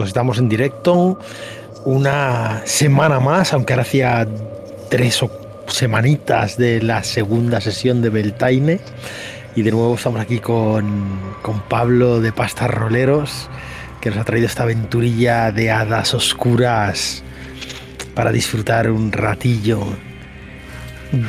[0.00, 1.18] Pues estamos en directo
[1.84, 4.26] una semana más, aunque ahora hacía
[4.88, 5.30] tres o
[5.66, 8.80] semanitas de la segunda sesión de Beltaine.
[9.54, 13.50] Y de nuevo estamos aquí con, con Pablo de Pastas Roleros,
[14.00, 17.22] que nos ha traído esta aventurilla de hadas oscuras
[18.14, 19.82] para disfrutar un ratillo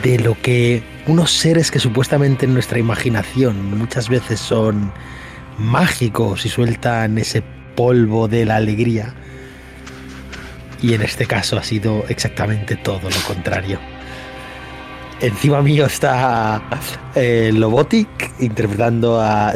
[0.02, 4.94] de lo que unos seres que supuestamente en nuestra imaginación muchas veces son
[5.58, 7.44] mágicos y sueltan ese
[7.76, 9.14] polvo de la alegría.
[10.82, 13.80] Y en este caso ha sido exactamente todo lo contrario.
[15.22, 16.64] Encima mío está
[17.14, 18.08] eh, Lobotic
[18.40, 19.54] interpretando a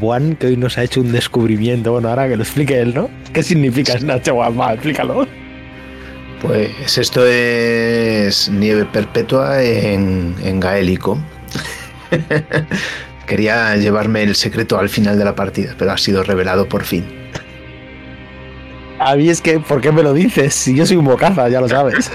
[0.00, 1.92] One, que hoy nos ha hecho un descubrimiento.
[1.92, 3.08] Bueno, ahora que lo explique él, ¿no?
[3.32, 4.58] ¿Qué significa One?
[4.58, 5.28] Va, explícalo.
[6.42, 11.20] Pues esto es nieve perpetua en, en gaélico.
[13.26, 17.19] Quería llevarme el secreto al final de la partida, pero ha sido revelado por fin.
[19.00, 20.54] A mí es que, ¿por qué me lo dices?
[20.54, 22.12] Si yo soy un bocaza, ya lo sabes.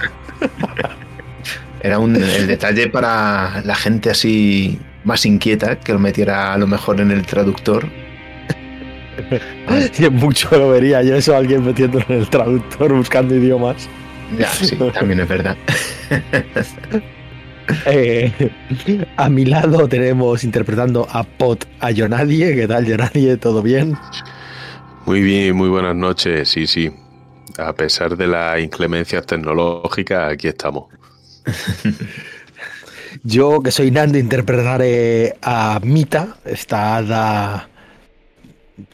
[1.81, 6.67] Era un, el detalle para la gente así más inquieta que lo metiera a lo
[6.67, 7.87] mejor en el traductor.
[9.97, 13.89] y mucho lo vería yo eso alguien metiéndolo en el traductor buscando idiomas.
[14.37, 15.57] Ya, sí, también es verdad.
[17.87, 18.31] Eh,
[19.17, 22.53] a mi lado tenemos interpretando a Pot a Yonadie.
[22.53, 23.37] ¿Qué tal, Yonadie?
[23.37, 23.97] ¿Todo bien?
[25.05, 26.49] Muy bien, muy buenas noches.
[26.49, 26.91] Sí, sí.
[27.57, 30.85] A pesar de las inclemencias tecnológicas, aquí estamos.
[33.23, 37.69] Yo, que soy Nando, interpretaré a Mita, esta hada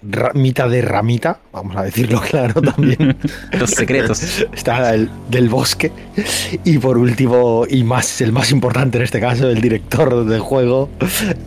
[0.04, 3.18] Ramita de ramita, vamos a decirlo claro también.
[3.60, 4.46] Los secretos.
[4.54, 5.92] Está el, del bosque.
[6.64, 10.90] Y por último, y más el más importante en este caso, el director del juego,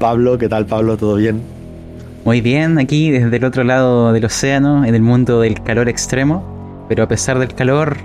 [0.01, 0.37] Pablo.
[0.37, 0.97] ¿Qué tal, Pablo?
[0.97, 1.43] ¿Todo bien?
[2.25, 6.87] Muy bien, aquí desde el otro lado del océano, en el mundo del calor extremo.
[6.89, 7.97] Pero a pesar del calor,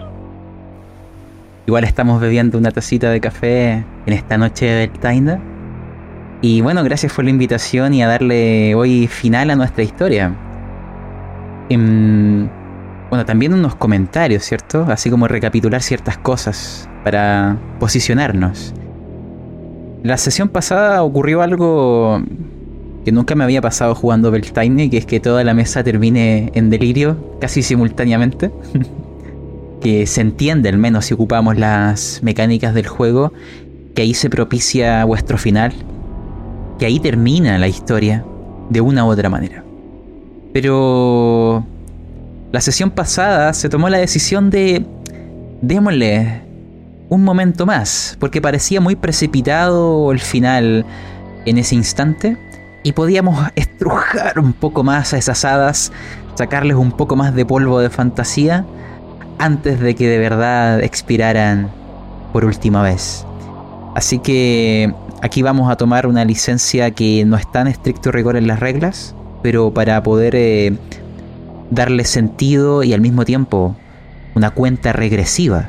[1.67, 5.39] igual estamos bebiendo una tacita de café en esta noche de Tainda
[6.41, 10.33] y bueno, gracias por la invitación y a darle hoy final a nuestra historia.
[11.67, 12.47] Em,
[13.09, 14.85] bueno, también unos comentarios, ¿cierto?
[14.87, 18.73] Así como recapitular ciertas cosas para posicionarnos.
[20.01, 22.21] La sesión pasada ocurrió algo
[23.05, 26.69] que nunca me había pasado jugando Beltane, que es que toda la mesa termine en
[26.69, 28.51] delirio casi simultáneamente.
[29.81, 33.31] que se entiende al menos si ocupamos las mecánicas del juego,
[33.95, 35.73] que ahí se propicia vuestro final
[36.79, 38.25] que ahí termina la historia
[38.69, 39.63] de una u otra manera.
[40.53, 41.63] Pero
[42.51, 44.85] la sesión pasada se tomó la decisión de
[45.61, 46.41] démosle
[47.09, 50.85] un momento más, porque parecía muy precipitado el final
[51.45, 52.37] en ese instante
[52.83, 55.91] y podíamos estrujar un poco más a esas hadas,
[56.35, 58.65] sacarles un poco más de polvo de fantasía
[59.37, 61.69] antes de que de verdad expiraran
[62.33, 63.25] por última vez.
[63.95, 68.47] Así que Aquí vamos a tomar una licencia que no está en estricto rigor en
[68.47, 69.13] las reglas,
[69.43, 70.77] pero para poder eh,
[71.71, 73.75] darle sentido y al mismo tiempo
[74.35, 75.67] una cuenta regresiva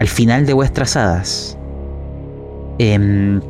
[0.00, 1.58] al final de vuestras hadas.
[2.78, 3.40] Em,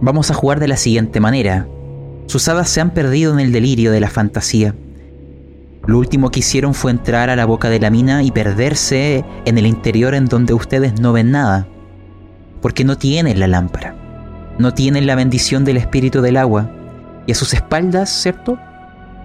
[0.00, 1.66] vamos a jugar de la siguiente manera.
[2.26, 4.74] Sus hadas se han perdido en el delirio de la fantasía.
[5.86, 9.58] Lo último que hicieron fue entrar a la boca de la mina y perderse en
[9.58, 11.66] el interior en donde ustedes no ven nada,
[12.60, 13.96] porque no tienen la lámpara
[14.58, 16.70] no tienen la bendición del espíritu del agua,
[17.26, 18.58] y a sus espaldas, ¿cierto?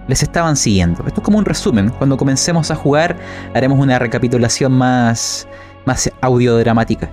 [0.06, 1.04] Les estaban siguiendo.
[1.06, 1.90] Esto es como un resumen.
[1.90, 3.16] Cuando comencemos a jugar
[3.54, 5.46] haremos una recapitulación más,
[5.84, 7.10] más audiodramática.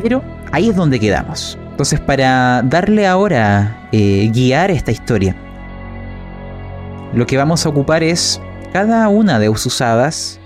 [0.00, 1.58] Pero ahí es donde quedamos.
[1.74, 5.34] Entonces para darle ahora eh, guiar esta historia,
[7.12, 8.40] lo que vamos a ocupar es
[8.72, 10.38] cada una de sus hadas.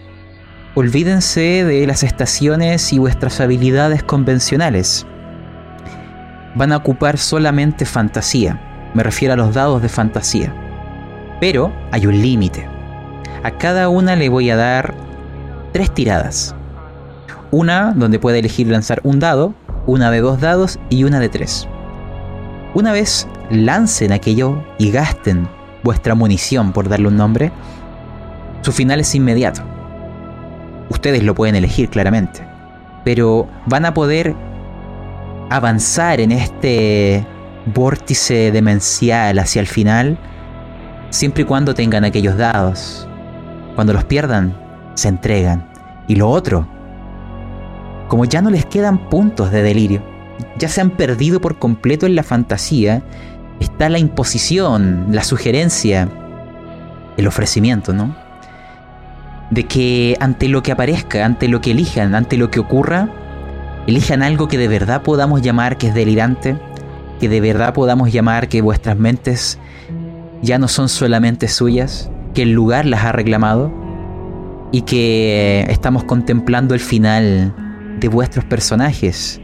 [0.75, 5.07] Olvídense de las estaciones y vuestras habilidades convencionales
[6.55, 8.91] van a ocupar solamente fantasía.
[8.95, 10.55] Me refiero a los dados de fantasía.
[11.43, 12.67] Pero hay un límite.
[13.43, 14.95] A cada una le voy a dar
[15.75, 16.55] tres tiradas.
[17.51, 19.55] Una donde puede elegir lanzar un dado,
[19.89, 21.67] una de dos dados y una de tres.
[22.75, 25.49] Una vez lancen aquello y gasten
[25.83, 27.51] vuestra munición, por darle un nombre,
[28.61, 29.63] su final es inmediato.
[30.91, 32.47] Ustedes lo pueden elegir claramente,
[33.03, 34.37] pero van a poder
[35.49, 37.27] avanzar en este
[37.75, 40.19] vórtice demencial hacia el final,
[41.09, 43.09] siempre y cuando tengan aquellos dados.
[43.75, 44.55] Cuando los pierdan,
[44.95, 45.67] se entregan.
[46.09, 46.69] Y lo otro,
[48.09, 50.03] como ya no les quedan puntos de delirio,
[50.59, 53.03] ya se han perdido por completo en la fantasía,
[53.61, 56.09] está la imposición, la sugerencia,
[57.17, 58.15] el ofrecimiento, ¿no?
[59.51, 63.09] de que ante lo que aparezca, ante lo que elijan, ante lo que ocurra,
[63.87, 66.59] elijan algo que de verdad podamos llamar que es delirante,
[67.21, 69.59] que de verdad podamos llamar que vuestras mentes
[70.43, 73.73] ya no son solamente suyas, que el lugar las ha reclamado
[74.71, 77.55] y que estamos contemplando el final
[77.99, 79.41] de vuestros personajes.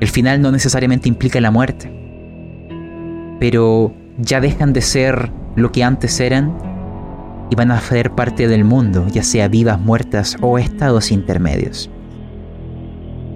[0.00, 1.90] El final no necesariamente implica la muerte,
[3.38, 6.56] pero ya dejan de ser lo que antes eran
[7.50, 11.90] y van a ser parte del mundo, ya sea vivas, muertas o estados intermedios.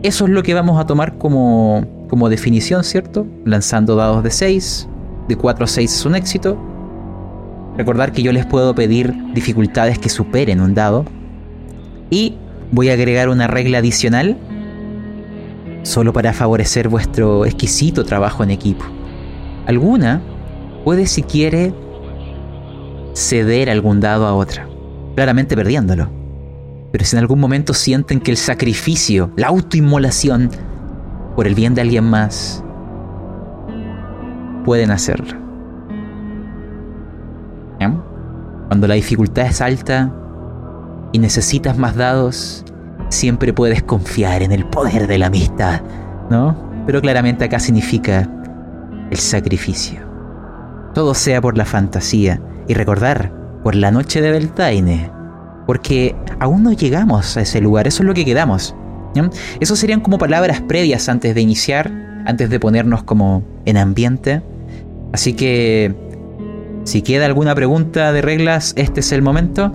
[0.02, 3.26] Eso es lo que vamos a tomar como, como definición, ¿cierto?
[3.44, 4.88] Lanzando dados de 6,
[5.29, 6.56] de 4 a 6 es un éxito.
[7.76, 11.05] Recordar que yo les puedo pedir dificultades que superen un dado.
[12.11, 12.37] Y
[12.73, 14.37] voy a agregar una regla adicional
[15.83, 18.85] solo para favorecer vuestro exquisito trabajo en equipo.
[19.67, 20.21] Alguna
[20.85, 21.73] puede si quiere
[23.15, 24.69] ceder algún dado a otra,
[25.15, 26.11] claramente perdiéndolo.
[26.93, 30.51] Pero si en algún momento sienten que el sacrificio, la autoinmolación,
[31.35, 32.65] por el bien de alguien más,
[34.65, 35.47] pueden hacerlo.
[38.69, 40.13] Cuando la dificultad es alta
[41.17, 42.63] y necesitas más dados,
[43.09, 45.81] siempre puedes confiar en el poder de la amistad,
[46.29, 46.55] ¿no?
[46.85, 48.29] Pero claramente acá significa
[49.11, 50.01] el sacrificio.
[50.93, 53.33] Todo sea por la fantasía y recordar
[53.63, 55.11] por la noche de Beltaine,
[55.67, 58.77] porque aún no llegamos a ese lugar, eso es lo que quedamos.
[59.59, 61.91] Eso serían como palabras previas antes de iniciar,
[62.27, 64.43] antes de ponernos como en ambiente.
[65.15, 65.95] Así que,
[66.85, 69.73] si queda alguna pregunta de reglas, este es el momento.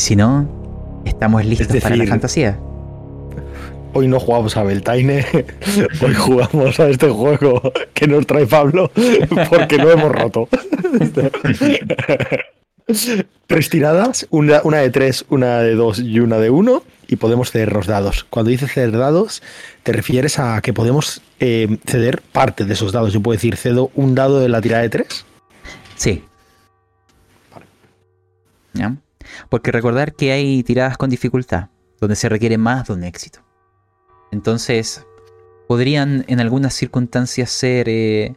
[0.00, 0.48] Si no,
[1.04, 2.58] estamos listos para la fantasía.
[3.92, 5.26] Hoy no jugamos a Beltaine,
[6.00, 7.60] hoy jugamos a este juego
[7.92, 8.90] que nos trae Pablo
[9.50, 10.48] porque lo hemos roto.
[13.46, 17.74] tres tiradas, una, de tres, una de dos y una de uno, y podemos ceder
[17.74, 18.24] los dados.
[18.30, 19.42] Cuando dices ceder dados,
[19.82, 23.12] te refieres a que podemos eh, ceder parte de esos dados.
[23.12, 25.26] Yo puedo decir, cedo un dado de la tirada de tres.
[25.96, 26.24] Sí.
[28.72, 28.96] ¿Ya?
[29.48, 31.68] Porque recordar que hay tiradas con dificultad,
[32.00, 33.40] donde se requiere más de un éxito.
[34.30, 35.04] Entonces,
[35.68, 37.88] podrían en algunas circunstancias ser...
[37.88, 38.36] Eh,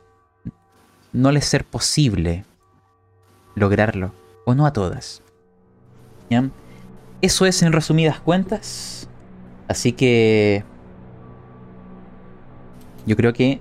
[1.12, 2.44] no les ser posible
[3.56, 4.14] lograrlo,
[4.46, 5.22] o no a todas.
[6.30, 6.50] ¿Ya?
[7.22, 9.08] Eso es en resumidas cuentas.
[9.68, 10.64] Así que...
[13.06, 13.60] Yo creo que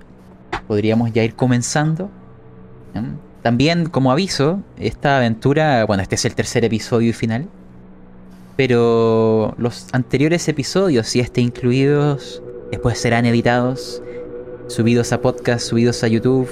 [0.67, 2.09] podríamos ya ir comenzando.
[3.43, 7.49] También, como aviso, esta aventura, bueno, este es el tercer episodio y final.
[8.55, 12.41] Pero los anteriores episodios, y este incluidos,
[12.71, 14.01] después serán editados,
[14.67, 16.47] subidos a podcast, subidos a YouTube,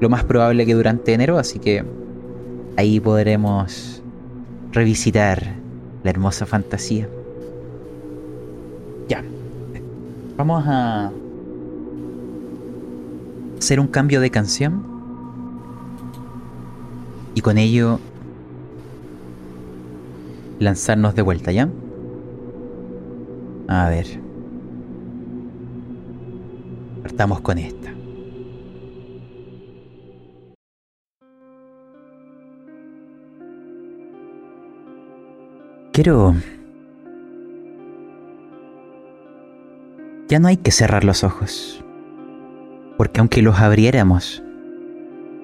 [0.00, 1.84] lo más probable que durante enero, así que
[2.76, 4.02] ahí podremos
[4.72, 5.54] revisitar
[6.02, 7.08] la hermosa fantasía.
[9.08, 9.22] Ya.
[10.36, 11.12] Vamos a
[13.58, 14.91] hacer un cambio de canción.
[17.34, 17.98] Y con ello
[20.58, 21.68] lanzarnos de vuelta, ¿ya?
[23.68, 24.06] A ver.
[27.02, 27.92] Partamos con esta.
[35.92, 36.34] Quiero...
[40.28, 41.84] Ya no hay que cerrar los ojos.
[42.96, 44.42] Porque aunque los abriéramos,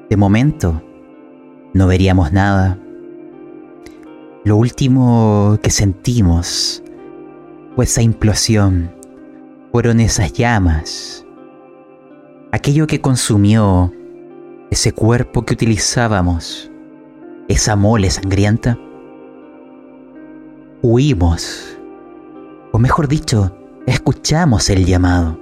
[0.09, 0.83] de momento
[1.75, 2.79] no veríamos nada
[4.49, 6.83] lo último que sentimos
[7.77, 8.91] fue esa implosión,
[9.73, 11.27] fueron esas llamas,
[12.51, 13.93] aquello que consumió
[14.71, 16.71] ese cuerpo que utilizábamos,
[17.49, 18.79] esa mole sangrienta.
[20.81, 21.77] Huimos,
[22.73, 23.55] o mejor dicho,
[23.87, 25.39] escuchamos el llamado,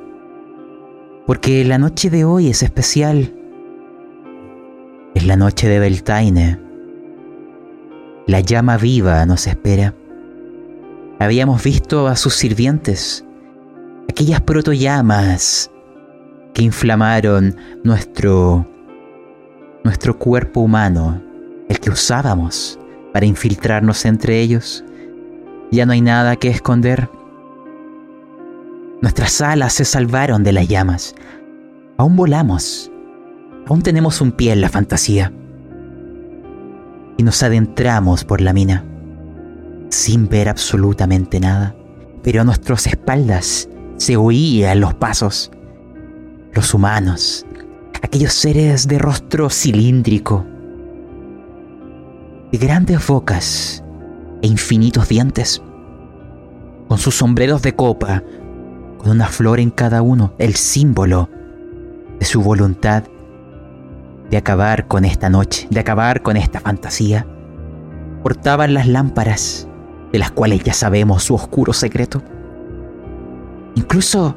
[1.28, 3.36] porque la noche de hoy es especial.
[5.16, 6.58] Es la noche de Beltaine
[8.26, 9.94] la llama viva nos espera.
[11.18, 13.25] Habíamos visto a sus sirvientes,
[14.11, 15.70] aquellas protollamas
[16.52, 18.68] que inflamaron nuestro
[19.85, 21.23] nuestro cuerpo humano,
[21.70, 22.78] el que usábamos
[23.14, 24.85] para infiltrarnos entre ellos.
[25.70, 27.08] Ya no hay nada que esconder.
[29.00, 31.14] Nuestras alas se salvaron de las llamas.
[31.96, 32.90] Aún volamos.
[33.68, 35.32] Aún tenemos un pie en la fantasía.
[37.16, 38.85] Y nos adentramos por la mina,
[39.90, 41.75] sin ver absolutamente nada,
[42.23, 45.50] pero a nuestras espaldas se oían los pasos,
[46.52, 47.44] los humanos,
[48.02, 50.46] aquellos seres de rostro cilíndrico,
[52.52, 53.82] de grandes bocas
[54.42, 55.61] e infinitos dientes,
[56.87, 58.23] con sus sombreros de copa,
[58.99, 61.30] con una flor en cada uno, el símbolo
[62.20, 63.04] de su voluntad
[64.30, 67.26] de acabar con esta noche, de acabar con esta fantasía.
[68.23, 69.68] Portaban las lámparas,
[70.12, 72.23] de las cuales ya sabemos su oscuro secreto.
[73.75, 74.37] Incluso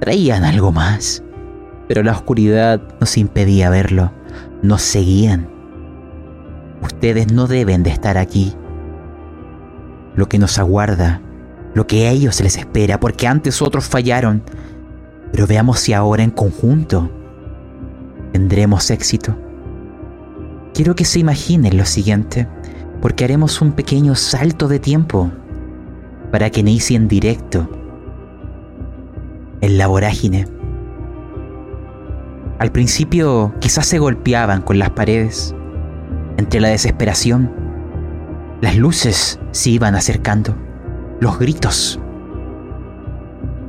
[0.00, 1.22] traían algo más,
[1.86, 4.12] pero la oscuridad nos impedía verlo,
[4.62, 5.48] nos seguían.
[6.82, 8.54] Ustedes no deben de estar aquí.
[10.16, 11.20] Lo que nos aguarda,
[11.74, 14.42] lo que a ellos les espera, porque antes otros fallaron,
[15.30, 17.10] pero veamos si ahora en conjunto
[18.32, 19.36] tendremos éxito.
[20.74, 22.48] Quiero que se imaginen lo siguiente,
[23.00, 25.30] porque haremos un pequeño salto de tiempo
[26.30, 27.68] para que inicie en directo
[29.60, 30.46] en la vorágine.
[32.58, 35.54] Al principio quizás se golpeaban con las paredes,
[36.36, 37.50] entre la desesperación.
[38.60, 40.54] Las luces se iban acercando,
[41.20, 41.98] los gritos.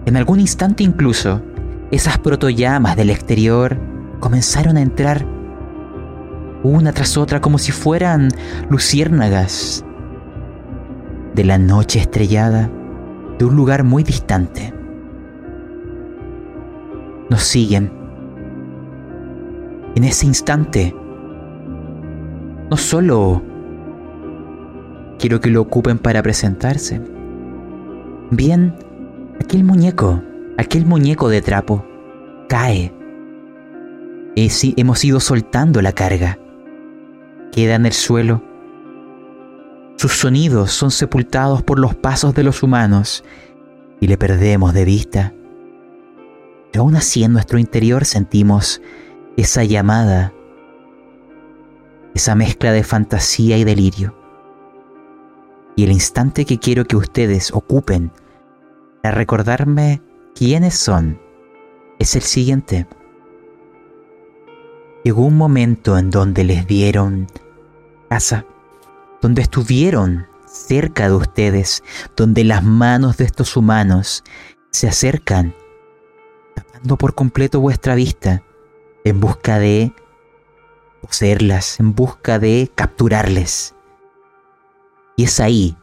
[0.06, 1.42] En algún instante incluso,
[1.92, 3.78] esas protollamas del exterior
[4.22, 5.26] comenzaron a entrar
[6.64, 8.30] una tras otra como si fueran
[8.70, 9.84] luciérnagas
[11.34, 12.70] de la noche estrellada
[13.38, 14.74] de un lugar muy distante.
[17.30, 17.92] Nos siguen.
[19.96, 20.96] En ese instante,
[22.70, 23.42] no solo
[25.18, 27.02] quiero que lo ocupen para presentarse,
[28.30, 28.74] bien,
[29.40, 30.22] aquel muñeco,
[30.58, 31.86] aquel muñeco de trapo,
[32.48, 32.94] cae
[34.36, 36.40] hemos ido soltando la carga.
[37.52, 38.44] Queda en el suelo.
[39.98, 43.24] Sus sonidos son sepultados por los pasos de los humanos
[44.00, 45.34] y le perdemos de vista.
[46.72, 48.82] Pero aún así en nuestro interior sentimos
[49.38, 50.34] esa llamada,
[52.16, 54.16] esa mezcla de fantasía y delirio.
[55.76, 58.12] Y el instante que quiero que ustedes ocupen
[59.04, 60.02] para recordarme
[60.34, 61.20] quiénes son
[62.00, 62.88] es el siguiente.
[65.04, 67.28] Llegó un momento en donde les dieron
[68.10, 68.46] casa,
[69.22, 71.84] donde estuvieron cerca de ustedes,
[72.16, 74.24] donde las manos de estos humanos
[74.70, 75.56] se acercan,
[76.54, 78.44] tapando por completo vuestra vista,
[79.04, 79.94] en busca de
[81.02, 83.74] poseerlas, en busca de capturarles.
[85.18, 85.78] Y es ahí,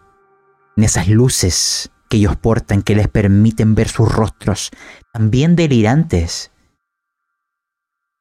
[0.77, 4.71] en esas luces que ellos portan, que les permiten ver sus rostros,
[5.13, 6.53] también delirantes,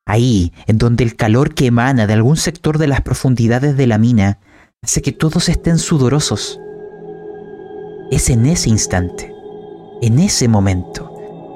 [0.08, 3.98] Ahí, en donde el calor que emana de algún sector de las profundidades de la
[3.98, 4.40] mina
[4.82, 6.62] hace que todos estén sudorosos.
[8.10, 9.36] Es en ese instante,
[10.02, 11.14] en ese momento,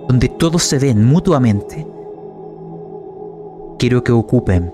[0.09, 1.87] donde todos se ven mutuamente.
[3.79, 4.73] Quiero que ocupen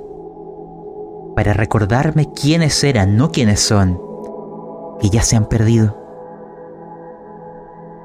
[1.35, 4.01] para recordarme quiénes eran, no quiénes son,
[4.99, 5.95] que ya se han perdido.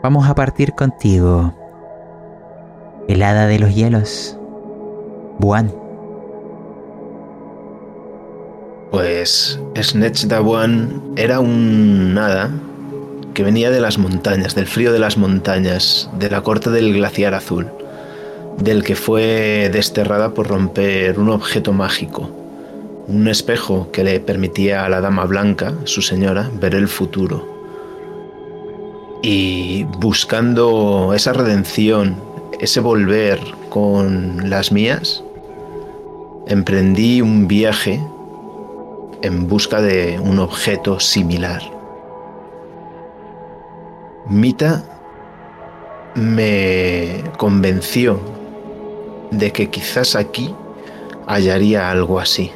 [0.02, 1.54] Vamos a partir contigo,
[3.08, 4.38] helada de los hielos.
[5.38, 5.72] Buan.
[8.90, 12.50] Pues Snatch Buan era un nada
[13.32, 17.34] que venía de las montañas, del frío de las montañas, de la corte del glaciar
[17.34, 17.68] azul,
[18.58, 22.30] del que fue desterrada por romper un objeto mágico,
[23.08, 27.50] un espejo que le permitía a la dama blanca, su señora, ver el futuro.
[29.22, 32.16] Y buscando esa redención,
[32.62, 33.40] ese volver
[33.70, 35.24] con las mías,
[36.46, 38.00] emprendí un viaje
[39.20, 41.60] en busca de un objeto similar.
[44.28, 44.84] Mita
[46.14, 48.20] me convenció
[49.32, 50.54] de que quizás aquí
[51.26, 52.52] hallaría algo así.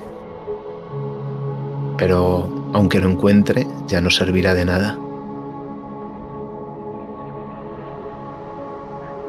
[1.98, 4.96] Pero aunque lo encuentre, ya no servirá de nada.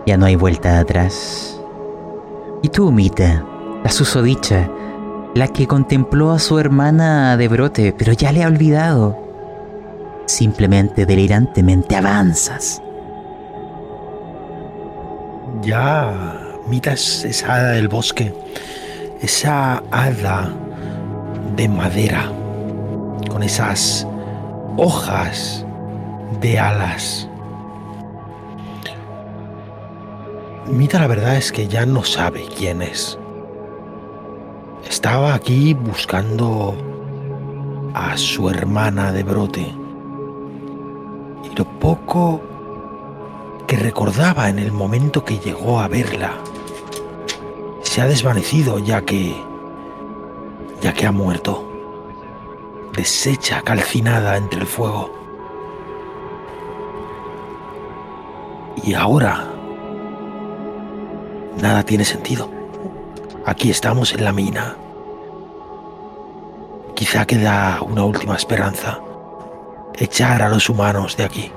[0.08, 1.62] Ya no hay vuelta atrás.
[2.64, 3.46] ¿Y tú, Mita?
[3.84, 4.70] la susodicha,
[5.34, 9.18] la que contempló a su hermana de brote, pero ya le ha olvidado.
[10.26, 12.82] Simplemente delirantemente avanzas.
[15.62, 18.34] Ya miras esa hada del bosque,
[19.22, 20.54] esa hada
[21.56, 22.30] de madera,
[23.30, 24.06] con esas
[24.76, 25.66] hojas
[26.42, 27.30] de alas.
[30.70, 33.18] Mita la verdad es que ya no sabe quién es.
[34.88, 36.76] Estaba aquí buscando
[37.94, 39.74] a su hermana de brote.
[41.44, 42.42] Y lo poco
[43.66, 46.34] que recordaba en el momento que llegó a verla
[47.82, 49.36] se ha desvanecido ya que
[50.82, 51.64] ya que ha muerto.
[52.94, 55.12] deshecha, calcinada entre el fuego.
[58.84, 59.57] Y ahora
[61.62, 62.50] nada tiene sentido.
[63.46, 64.76] Aquí estamos en la mina.
[66.96, 69.00] Quizá queda una última esperanza.
[69.96, 71.52] Echar a los humanos de aquí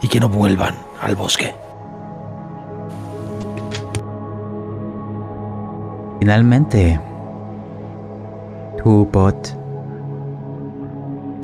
[0.00, 1.54] y que no vuelvan al bosque.
[6.18, 7.00] Finalmente,
[8.82, 9.56] tú, Pot,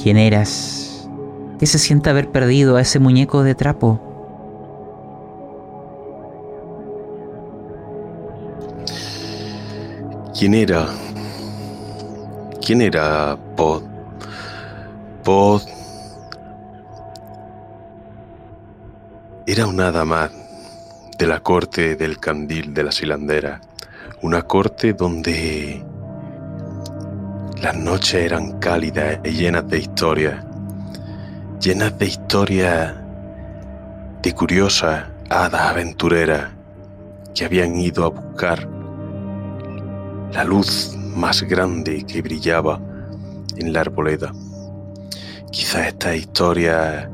[0.00, 1.10] ¿quién eras?
[1.58, 4.07] ¿Qué se siente haber perdido a ese muñeco de trapo?
[10.38, 10.86] ¿Quién era?
[12.64, 13.82] ¿Quién era Pod?
[15.24, 15.62] Pod
[19.48, 20.30] era una más
[21.18, 23.60] de la corte del candil de la silandera.
[24.22, 25.84] Una corte donde
[27.60, 30.44] las noches eran cálidas y llenas de historias.
[31.60, 32.94] Llenas de historias
[34.22, 36.52] de curiosas hadas aventureras
[37.34, 38.77] que habían ido a buscar
[40.32, 42.80] la luz más grande que brillaba
[43.56, 44.32] en la arboleda.
[45.50, 47.10] Quizá esta historia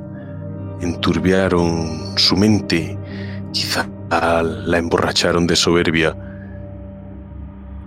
[0.81, 2.99] enturbiaron su mente,
[3.53, 6.17] quizá la emborracharon de soberbia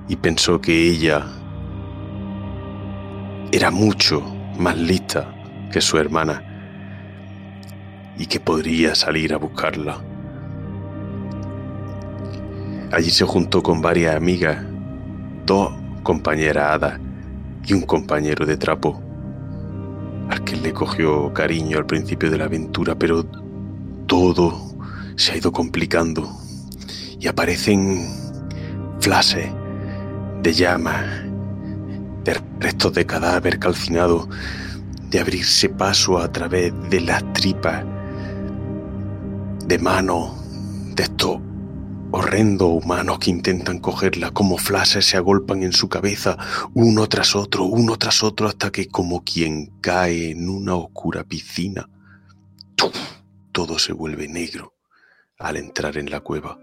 [0.07, 1.25] y pensó que ella
[3.51, 4.21] era mucho
[4.57, 5.33] más lista
[5.71, 6.43] que su hermana
[8.17, 9.97] y que podría salir a buscarla.
[12.91, 14.57] Allí se juntó con varias amigas
[15.47, 15.71] dos
[16.03, 16.99] compañeras hadas
[17.65, 19.01] y un compañero de trapo,
[20.29, 23.25] al que le cogió cariño al principio de la aventura, pero
[24.05, 24.75] todo
[25.15, 26.29] se ha ido complicando
[27.19, 28.07] y aparecen
[28.99, 29.49] flashes
[30.43, 31.01] de llama,
[32.23, 34.27] de restos de cadáver calcinado,
[35.09, 37.85] de abrirse paso a través de las tripas,
[39.65, 40.31] de manos
[40.93, 41.46] de estos
[42.11, 46.37] horrendos humanos que intentan cogerla como flashes se agolpan en su cabeza
[46.73, 51.89] uno tras otro, uno tras otro, hasta que como quien cae en una oscura piscina,
[53.51, 54.73] todo se vuelve negro
[55.39, 56.59] al entrar en la cueva.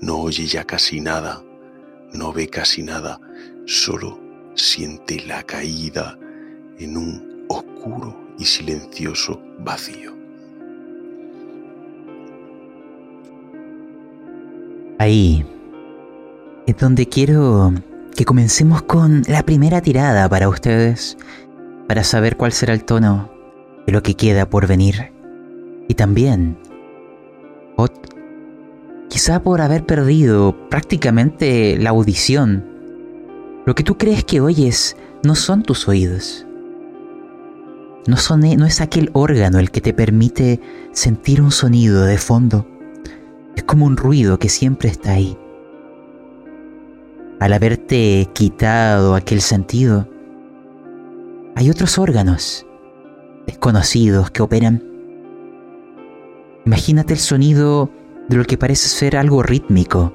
[0.00, 1.42] No oye ya casi nada,
[2.12, 3.20] no ve casi nada,
[3.66, 4.18] solo
[4.54, 6.18] siente la caída
[6.78, 10.19] en un oscuro y silencioso vacío.
[15.00, 15.46] Ahí
[16.66, 17.72] es donde quiero
[18.14, 21.16] que comencemos con la primera tirada para ustedes,
[21.88, 23.32] para saber cuál será el tono
[23.86, 25.10] de lo que queda por venir.
[25.88, 26.58] Y también,
[29.08, 32.62] quizá por haber perdido prácticamente la audición,
[33.64, 36.44] lo que tú crees que oyes no son tus oídos.
[38.06, 40.60] No, son, no es aquel órgano el que te permite
[40.92, 42.66] sentir un sonido de fondo
[43.56, 45.36] es como un ruido que siempre está ahí.
[47.40, 50.06] Al haberte quitado aquel sentido,
[51.56, 52.66] hay otros órganos
[53.46, 54.82] desconocidos que operan.
[56.66, 57.90] Imagínate el sonido
[58.28, 60.12] de lo que parece ser algo rítmico.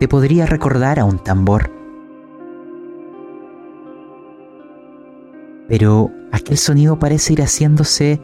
[0.00, 1.70] Te podría recordar a un tambor.
[5.68, 8.20] Pero aquel sonido parece ir haciéndose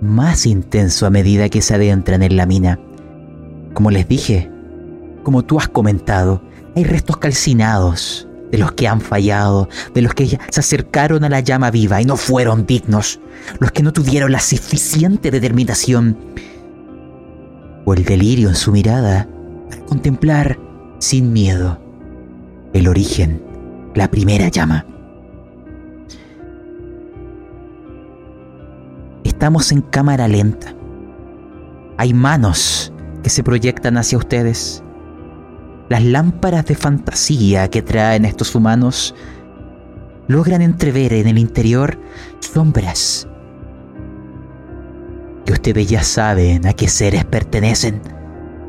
[0.00, 2.78] más intenso a medida que se adentran en la mina.
[3.74, 4.50] Como les dije,
[5.22, 6.42] como tú has comentado,
[6.76, 11.40] hay restos calcinados de los que han fallado, de los que se acercaron a la
[11.40, 13.20] llama viva y no fueron dignos,
[13.58, 16.16] los que no tuvieron la suficiente determinación
[17.84, 19.28] o el delirio en su mirada
[19.68, 20.58] para contemplar
[20.98, 21.78] sin miedo
[22.72, 23.42] el origen,
[23.94, 24.86] la primera llama.
[29.38, 30.74] Estamos en cámara lenta.
[31.96, 34.82] Hay manos que se proyectan hacia ustedes.
[35.88, 39.14] Las lámparas de fantasía que traen estos humanos
[40.26, 42.00] logran entrever en el interior
[42.40, 43.28] sombras
[45.46, 48.02] que ustedes ya saben a qué seres pertenecen.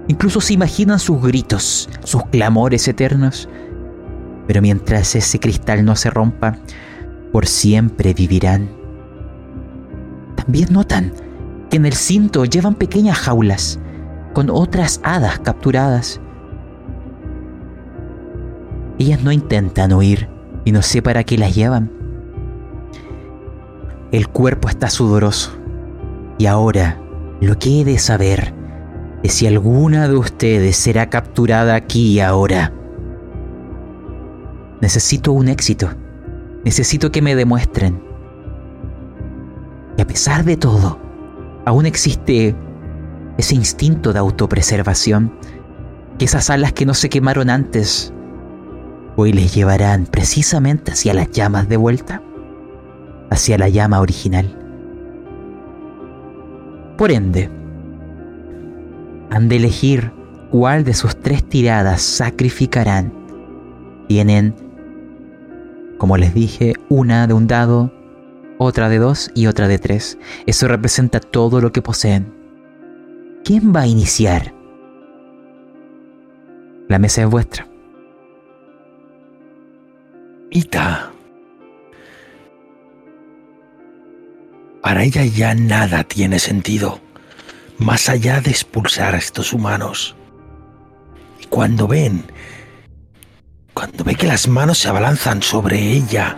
[0.07, 3.49] Incluso se imaginan sus gritos, sus clamores eternos.
[4.45, 6.59] Pero mientras ese cristal no se rompa,
[7.31, 8.78] por siempre vivirán
[10.39, 11.11] también notan
[11.69, 13.77] que en el cinto llevan pequeñas jaulas
[14.33, 16.21] con otras hadas capturadas.
[18.97, 20.29] Ellas no intentan huir
[20.63, 21.91] y no sé para qué las llevan.
[24.13, 25.51] El cuerpo está sudoroso
[26.37, 27.01] y ahora
[27.41, 28.53] lo que he de saber
[29.23, 32.71] es si alguna de ustedes será capturada aquí y ahora.
[34.79, 35.89] Necesito un éxito.
[36.63, 38.08] Necesito que me demuestren.
[39.99, 40.97] Y a pesar de todo,
[41.65, 42.55] aún existe
[43.37, 45.33] ese instinto de autopreservación,
[46.17, 48.13] que esas alas que no se quemaron antes,
[49.17, 52.23] hoy les llevarán precisamente hacia las llamas de vuelta,
[53.29, 54.57] hacia la llama original.
[56.97, 57.49] Por ende,
[59.31, 60.13] han de elegir
[60.49, 63.11] cuál de sus tres tiradas sacrificarán.
[64.07, 64.55] Tienen,
[65.97, 67.98] como les dije, una de un dado,
[68.59, 70.19] otra de dos y otra de tres.
[70.45, 72.31] Eso representa todo lo que poseen.
[73.43, 74.53] ¿Quién va a iniciar?
[76.89, 77.67] La mesa es vuestra.
[80.51, 81.11] Ita.
[84.81, 86.99] Para ella ya nada tiene sentido,
[87.77, 90.15] más allá de expulsar a estos humanos.
[91.39, 92.25] Y cuando ven,
[93.73, 96.35] cuando ve que las manos se abalanzan sobre ella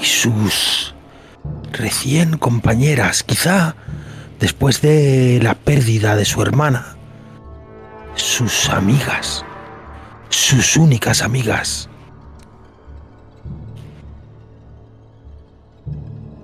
[0.00, 0.94] y sus
[1.72, 3.74] recién compañeras, quizá
[4.38, 6.96] después de la pérdida de su hermana,
[8.14, 9.44] sus amigas,
[10.28, 11.88] sus únicas amigas,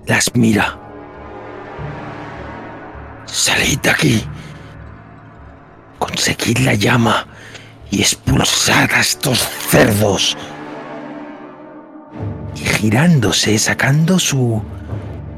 [0.07, 0.79] las mira
[3.27, 4.25] Salid de aquí.
[5.99, 7.27] Conseguid la llama
[7.91, 10.37] y expulsad a estos cerdos.
[12.55, 14.63] Y girándose, sacando su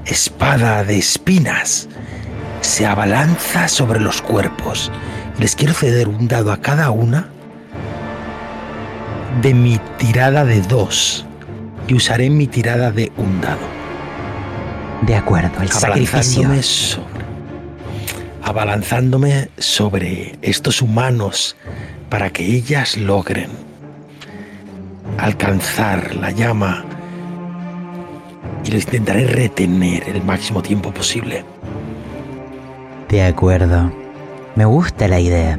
[0.09, 1.89] espada de espinas,
[2.61, 4.91] se abalanza sobre los cuerpos.
[5.39, 7.29] Les quiero ceder un dado a cada una
[9.43, 11.25] de mi tirada de dos
[11.87, 13.79] y usaré mi tirada de un dado.
[15.03, 16.51] De acuerdo, el sacrificio
[18.43, 21.57] abalanzándome sobre estos humanos
[22.09, 23.51] para que ellas logren
[25.19, 26.85] alcanzar la llama
[28.69, 31.43] y lo intentaré retener el máximo tiempo posible.
[33.09, 33.91] De acuerdo,
[34.57, 35.59] me gusta la idea.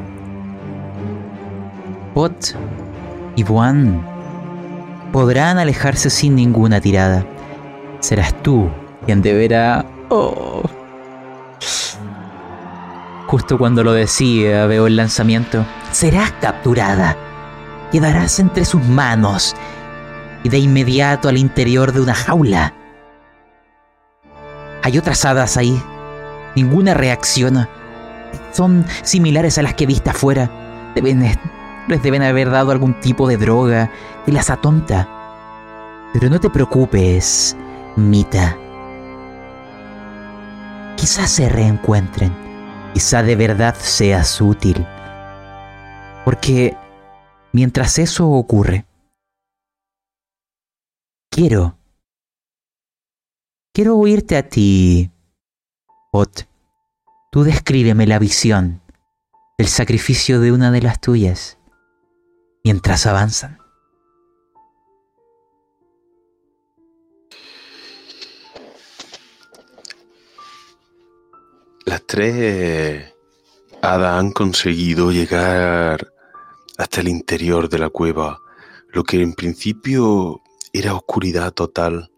[2.14, 2.56] Pot
[3.36, 4.06] y Buan
[5.12, 7.26] podrán alejarse sin ninguna tirada.
[8.00, 8.70] Serás tú
[9.08, 9.86] quien deberá...
[10.10, 10.62] Oh,
[13.26, 15.66] Justo cuando lo decía, veo el lanzamiento.
[15.92, 17.18] Serás capturada.
[17.92, 19.56] Quedarás entre sus manos
[20.44, 22.74] y de inmediato al interior de una jaula.
[24.84, 25.82] Hay otras hadas ahí.
[26.56, 27.70] Ninguna reacciona.
[28.52, 30.50] Son similares a las que viste afuera.
[30.96, 31.24] Deben,
[31.88, 33.92] les deben haber dado algún tipo de droga
[34.26, 35.08] que las atonta.
[36.14, 37.56] Pero no te preocupes,
[37.96, 38.58] Mita.
[40.96, 42.50] Quizás se reencuentren
[42.94, 44.86] quizá de verdad seas útil.
[46.26, 46.76] Porque
[47.54, 48.86] mientras eso ocurre,
[51.32, 51.78] quiero,
[53.74, 55.12] quiero oírte a ti,
[56.12, 56.48] Ot.
[57.32, 58.82] Tú descríbeme la visión
[59.58, 61.60] del sacrificio de una de las tuyas
[62.64, 63.60] mientras avanzan.
[71.86, 73.14] Las tres
[73.82, 76.12] hadas han conseguido llegar
[76.78, 78.40] hasta el interior de la cueva,
[78.90, 82.12] lo que en principio era oscuridad total.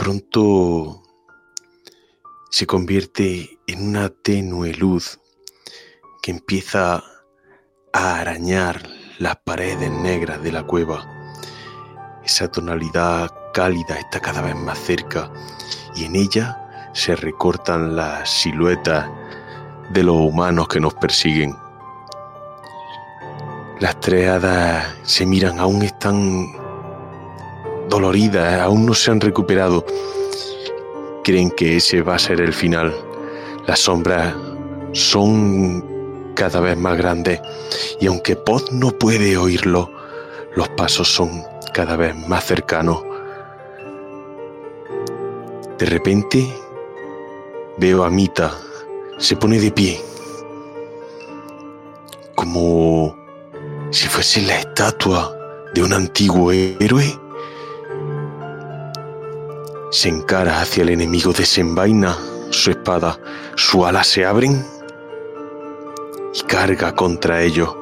[0.00, 1.02] Pronto
[2.48, 5.20] se convierte en una tenue luz
[6.22, 7.04] que empieza
[7.92, 11.06] a arañar las paredes negras de la cueva.
[12.24, 15.30] Esa tonalidad cálida está cada vez más cerca
[15.94, 19.06] y en ella se recortan las siluetas
[19.90, 21.54] de los humanos que nos persiguen.
[23.80, 26.69] Las tres hadas se miran, aún están
[27.90, 29.84] doloridas, aún no se han recuperado.
[31.24, 32.94] Creen que ese va a ser el final.
[33.66, 34.34] Las sombras
[34.92, 37.40] son cada vez más grandes
[38.00, 39.90] y aunque Pod no puede oírlo,
[40.54, 41.42] los pasos son
[41.74, 43.02] cada vez más cercanos.
[45.78, 46.48] De repente
[47.80, 48.52] Veo a Mita.
[49.16, 49.98] Se pone de pie.
[52.34, 53.16] Como
[53.90, 55.34] si fuese la estatua
[55.72, 57.18] de un antiguo héroe.
[59.90, 62.16] Se encara hacia el enemigo, desenvaina
[62.50, 63.18] su espada,
[63.56, 64.64] sus alas se abren
[66.34, 67.74] y carga contra ellos.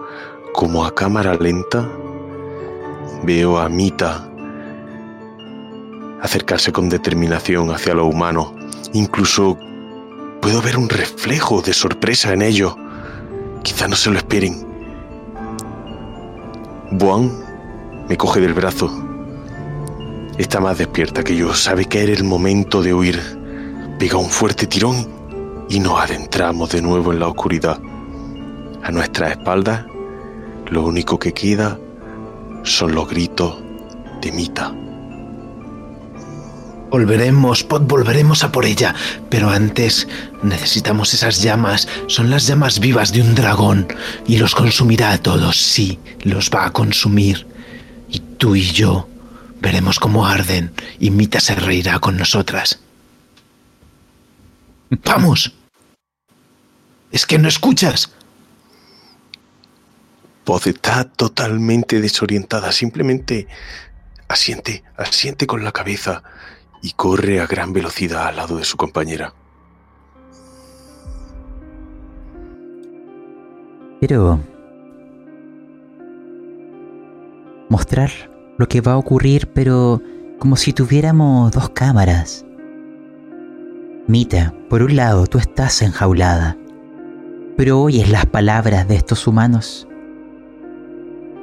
[0.52, 1.88] Como a cámara lenta,
[3.22, 4.28] veo a Mita
[6.20, 8.54] acercarse con determinación hacia lo humano,
[8.92, 9.56] incluso
[10.40, 12.76] Puedo ver un reflejo de sorpresa en ello.
[13.62, 14.66] Quizá no se lo esperen.
[16.92, 17.30] Buan
[18.08, 19.07] Me coge del brazo.
[20.38, 23.20] Está más despierta que yo, sabe que era el momento de huir.
[23.98, 25.08] Pega un fuerte tirón
[25.68, 27.80] y nos adentramos de nuevo en la oscuridad.
[28.84, 29.84] A nuestra espalda,
[30.70, 31.76] lo único que queda
[32.62, 33.58] son los gritos
[34.22, 34.72] de Mita.
[36.88, 38.94] Volveremos, Pod, volveremos a por ella.
[39.28, 40.06] Pero antes
[40.44, 41.88] necesitamos esas llamas.
[42.06, 43.88] Son las llamas vivas de un dragón.
[44.28, 45.56] Y los consumirá a todos.
[45.56, 47.44] Sí, los va a consumir.
[48.08, 49.08] Y tú y yo
[49.60, 50.72] veremos cómo arden.
[50.98, 52.80] Y Mita se reirá con nosotras.
[55.04, 55.54] ¡Vamos!
[57.10, 58.10] ¿Es que no escuchas?
[60.44, 62.72] Pod está totalmente desorientada.
[62.72, 63.48] Simplemente
[64.28, 66.22] asiente, asiente con la cabeza
[66.82, 69.32] y corre a gran velocidad al lado de su compañera.
[74.00, 74.38] Quiero
[77.68, 78.10] mostrar
[78.58, 80.02] lo que va a ocurrir, pero
[80.38, 82.44] como si tuviéramos dos cámaras.
[84.06, 86.58] Mita, por un lado tú estás enjaulada,
[87.56, 89.88] pero oyes las palabras de estos humanos.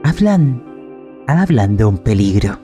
[0.04, 0.63] Hablan,
[1.28, 2.60] hablan de un peligro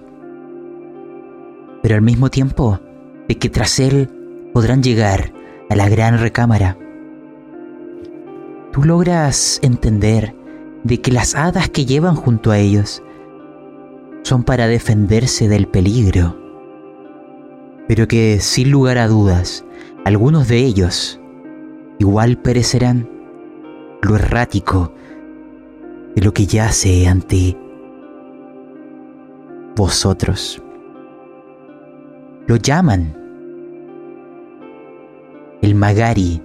[1.82, 2.80] pero al mismo tiempo
[3.28, 4.10] de que tras él
[4.54, 5.34] podrán llegar
[5.70, 6.78] a la gran recámara.
[8.72, 10.36] Tú logras entender
[10.84, 13.04] de que las hadas que llevan junto a ellos
[14.24, 16.38] son para defenderse del peligro,
[17.88, 19.66] pero que sin lugar a dudas,
[20.06, 21.20] algunos de ellos
[22.00, 23.10] igual perecerán
[24.02, 24.94] lo errático
[26.16, 27.58] de lo que yace ante
[29.76, 30.62] vosotros
[32.52, 33.16] lo llaman
[35.62, 36.42] el Magari,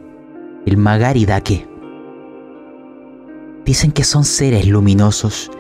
[0.67, 1.67] el Magari Dake.
[3.65, 5.51] Dicen que son seres luminosos.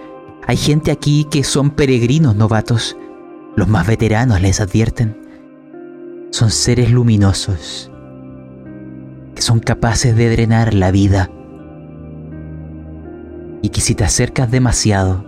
[0.46, 2.96] Hay gente aquí que son peregrinos novatos.
[3.56, 5.16] Los más veteranos les advierten.
[6.30, 7.90] Son seres luminosos
[9.36, 11.30] que son capaces de drenar la vida.
[13.60, 15.24] Y que si te acercas demasiado,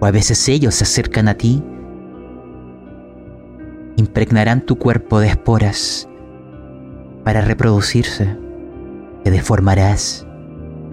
[0.00, 1.62] o a veces ellos se acercan a ti,
[3.96, 6.08] impregnarán tu cuerpo de esporas
[7.24, 8.36] para reproducirse.
[9.24, 10.26] Te deformarás,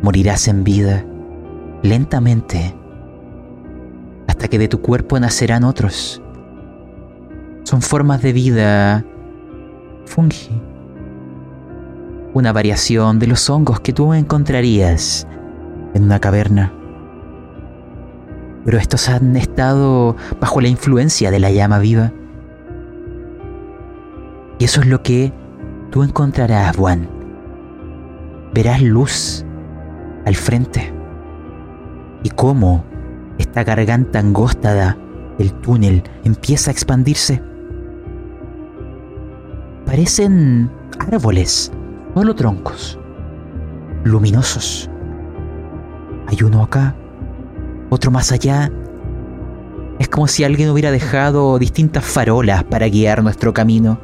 [0.02, 1.06] morirás en vida,
[1.84, 2.74] lentamente,
[4.40, 6.22] hasta que de tu cuerpo nacerán otros.
[7.64, 9.04] Son formas de vida
[10.06, 10.62] fungi,
[12.34, 15.28] una variación de los hongos que tú encontrarías
[15.94, 16.72] en una caverna.
[18.64, 22.14] Pero estos han estado bajo la influencia de la llama viva
[24.58, 25.34] y eso es lo que
[25.92, 27.10] tú encontrarás, Juan.
[28.54, 29.46] Verás luz
[30.26, 30.94] al frente.
[32.24, 32.86] Y cómo
[33.50, 34.96] esta garganta angosta
[35.40, 37.42] del túnel empieza a expandirse.
[39.88, 41.72] Parecen árboles,
[42.14, 43.00] solo troncos,
[44.04, 44.88] luminosos.
[46.28, 46.96] Hay uno acá,
[47.90, 48.72] otro más allá.
[49.98, 54.00] Es como si alguien hubiera dejado distintas farolas para guiar nuestro camino.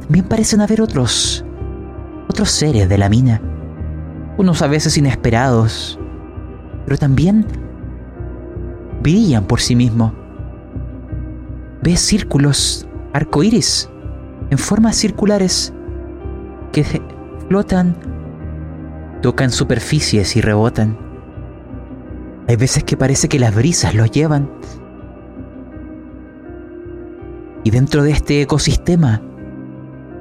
[0.00, 1.44] También parecen haber otros,
[2.28, 3.40] otros seres de la mina,
[4.36, 5.96] unos a veces inesperados,
[6.86, 7.46] pero también
[9.04, 10.12] brillan por sí mismos.
[11.82, 13.90] Ves círculos arcoíris
[14.50, 15.72] en formas circulares
[16.72, 16.84] que
[17.48, 17.94] flotan,
[19.20, 20.98] tocan superficies y rebotan.
[22.48, 24.50] Hay veces que parece que las brisas los llevan.
[27.62, 29.22] Y dentro de este ecosistema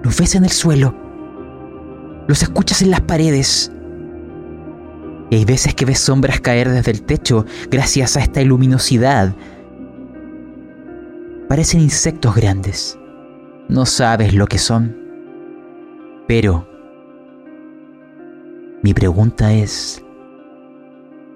[0.03, 0.93] los ves en el suelo.
[2.27, 3.71] Los escuchas en las paredes.
[5.33, 9.33] Y hay veces que ves sombras caer desde el techo gracias a esta luminosidad.
[11.49, 12.99] Parecen insectos grandes.
[13.67, 14.95] No sabes lo que son.
[16.27, 16.67] Pero
[18.83, 20.03] mi pregunta es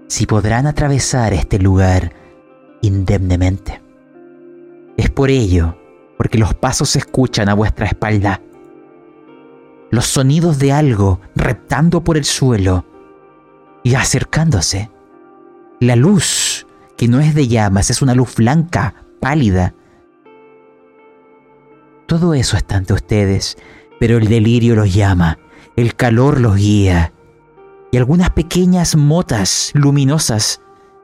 [0.06, 2.14] si podrán atravesar este lugar
[2.84, 3.82] indemnemente.
[4.96, 5.76] Es por ello,
[6.20, 8.44] porque los pasos se escuchan a vuestra espalda
[9.90, 12.86] los sonidos de algo reptando por el suelo
[13.88, 14.92] y acercándose.
[15.80, 19.76] La luz, que no es de llamas, es una luz blanca, pálida.
[22.06, 23.58] Todo eso está ante ustedes,
[23.98, 25.40] pero el delirio los llama,
[25.78, 27.14] el calor los guía,
[27.90, 30.60] y algunas pequeñas motas luminosas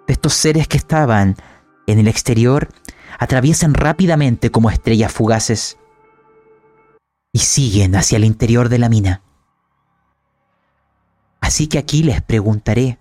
[0.05, 1.37] de estos seres que estaban
[1.87, 2.67] en el exterior
[3.17, 5.77] atraviesan rápidamente como estrellas fugaces
[7.31, 9.22] y siguen hacia el interior de la mina.
[11.43, 12.97] Así que aquí les preguntaré,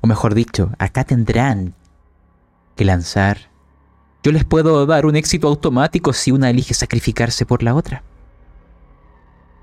[0.00, 1.74] o mejor dicho, acá tendrán
[2.76, 3.50] que lanzar.
[4.22, 8.04] Yo les puedo dar un éxito automático si una elige sacrificarse por la otra.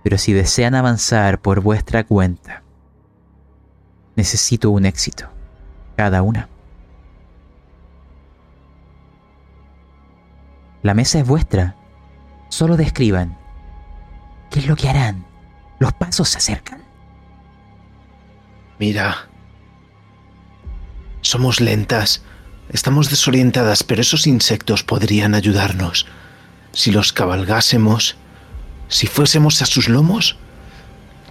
[0.04, 2.64] Pero si desean avanzar por vuestra cuenta,
[4.18, 5.30] necesito un éxito,
[5.96, 6.50] cada una.
[10.84, 11.78] La mesa es vuestra.
[12.50, 13.38] Solo describan.
[14.52, 15.26] ¿Qué es lo que harán?
[15.80, 16.85] Los pasos se acercan.
[18.80, 19.28] Mira.
[21.22, 22.22] Somos lentas.
[22.70, 26.08] Estamos desorientadas, pero esos insectos podrían ayudarnos.
[26.72, 28.16] Si los cabalgásemos,
[28.88, 30.38] si fuésemos a sus lomos,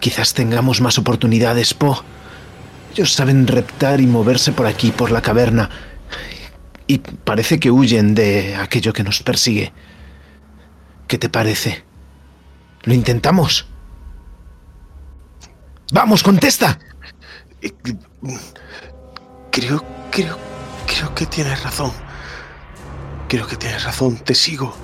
[0.01, 2.03] quizás tengamos más oportunidades, Po.
[2.93, 5.69] Ellos saben reptar y moverse por aquí, por la caverna,
[6.87, 9.73] y parece que huyen de aquello que nos persigue.
[11.09, 11.85] ¿Qué te parece?
[12.83, 13.67] ¿Lo intentamos?
[15.93, 16.79] ¡Vamos, contesta!
[19.51, 20.39] Creo, creo,
[20.87, 21.93] creo que tienes razón.
[23.29, 24.17] Creo que tienes razón.
[24.19, 24.75] Te sigo.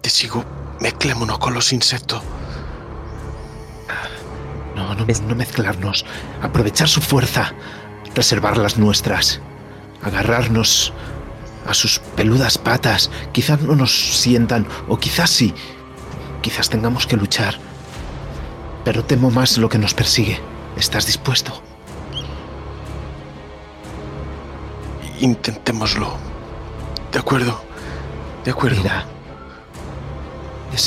[0.00, 0.44] Te sigo.
[0.80, 2.22] Mezclémonos con los insectos.
[4.76, 6.04] No, no mezclarnos.
[6.40, 7.52] Aprovechar su fuerza.
[8.14, 9.40] Reservar las nuestras.
[10.02, 10.92] Agarrarnos
[11.66, 13.10] a sus peludas patas.
[13.32, 15.52] Quizás no nos sientan, o quizás sí.
[16.42, 17.58] Quizás tengamos que luchar.
[18.84, 20.40] Pero temo más lo que nos persigue.
[20.78, 21.60] ¿Estás dispuesto?
[25.20, 26.16] Intentémoslo.
[27.12, 27.60] De acuerdo.
[28.44, 28.76] De acuerdo.
[28.82, 29.04] Mira.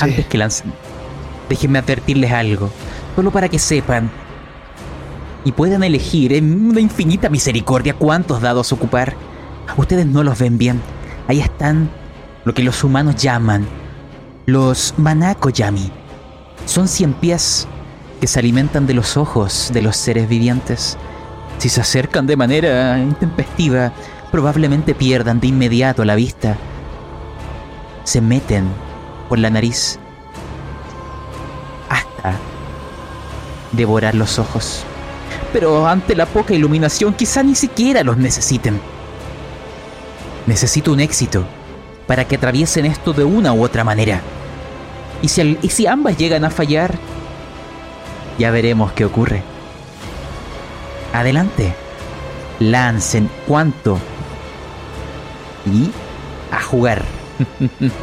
[0.02, 0.72] Antes que lancen,
[1.50, 2.70] déjenme advertirles algo.
[3.16, 4.10] Solo para que sepan.
[5.44, 9.16] Y puedan elegir en una infinita misericordia cuántos dados ocupar.
[9.76, 10.82] Ustedes no los ven bien.
[11.28, 11.90] Ahí están
[12.46, 13.68] lo que los humanos llaman
[14.46, 15.92] los Manako-yami.
[16.66, 17.68] Son cien pies
[18.22, 20.96] que se alimentan de los ojos de los seres vivientes.
[21.58, 23.92] Si se acercan de manera intempestiva,
[24.32, 26.56] probablemente pierdan de inmediato la vista.
[28.04, 28.66] Se meten
[29.28, 29.98] por la nariz
[31.90, 32.36] hasta
[33.72, 34.84] devorar los ojos.
[35.52, 38.80] Pero ante la poca iluminación quizá ni siquiera los necesiten.
[40.46, 41.44] Necesito un éxito
[42.06, 44.22] para que atraviesen esto de una u otra manera.
[45.24, 46.98] Y si, y si ambas llegan a fallar,
[48.42, 49.44] ya veremos qué ocurre.
[51.14, 51.76] Adelante,
[52.60, 54.00] lancen cuánto
[55.64, 55.92] y
[56.52, 57.06] a jugar.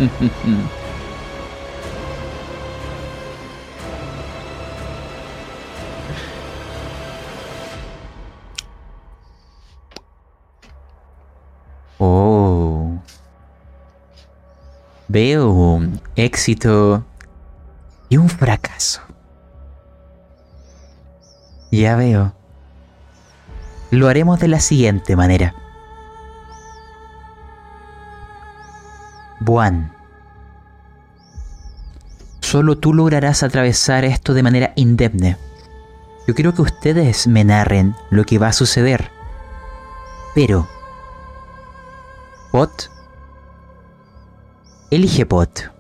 [11.99, 12.97] oh.
[15.09, 17.03] Veo un éxito
[18.09, 19.08] y un fracaso.
[21.71, 22.33] Ya veo.
[23.91, 25.55] Lo haremos de la siguiente manera.
[29.41, 29.93] Buan.
[32.41, 35.37] Solo tú lograrás atravesar esto de manera indemne.
[36.27, 39.11] Yo quiero que ustedes me narren lo que va a suceder.
[40.35, 40.67] Pero...
[42.53, 42.91] Pot.
[44.91, 45.71] Elige Pot.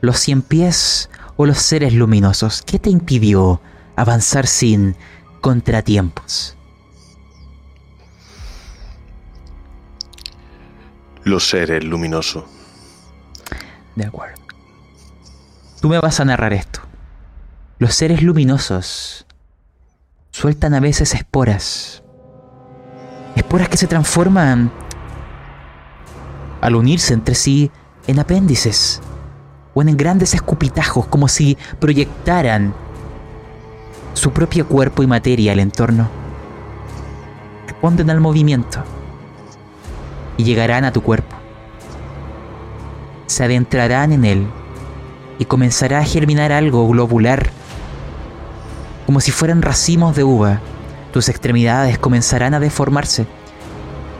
[0.00, 2.62] Los cien pies o los seres luminosos.
[2.62, 3.60] ¿Qué te impidió
[3.96, 4.96] avanzar sin
[5.40, 6.56] contratiempos?
[11.24, 12.44] Los seres luminosos.
[13.94, 14.40] De acuerdo.
[15.80, 16.80] Tú me vas a narrar esto.
[17.78, 19.26] Los seres luminosos
[20.30, 22.02] sueltan a veces esporas.
[23.36, 24.70] Esporas que se transforman
[26.60, 27.70] al unirse entre sí
[28.06, 29.00] en apéndices
[29.74, 32.74] o en grandes escupitajos como si proyectaran
[34.14, 36.08] su propio cuerpo y materia al entorno.
[37.66, 38.82] Responden al movimiento
[40.36, 41.36] y llegarán a tu cuerpo.
[43.26, 44.46] Se adentrarán en él
[45.38, 47.50] y comenzará a germinar algo globular,
[49.06, 50.60] como si fueran racimos de uva.
[51.12, 53.26] Tus extremidades comenzarán a deformarse.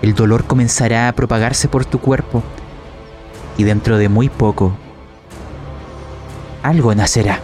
[0.03, 2.43] El dolor comenzará a propagarse por tu cuerpo
[3.59, 4.73] y dentro de muy poco
[6.63, 7.41] algo nacerá.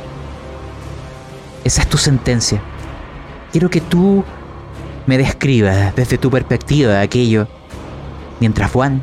[1.67, 2.62] Esa es tu sentencia.
[3.51, 4.23] Quiero que tú
[5.05, 7.49] me describas desde tu perspectiva aquello.
[8.39, 9.03] Mientras Juan,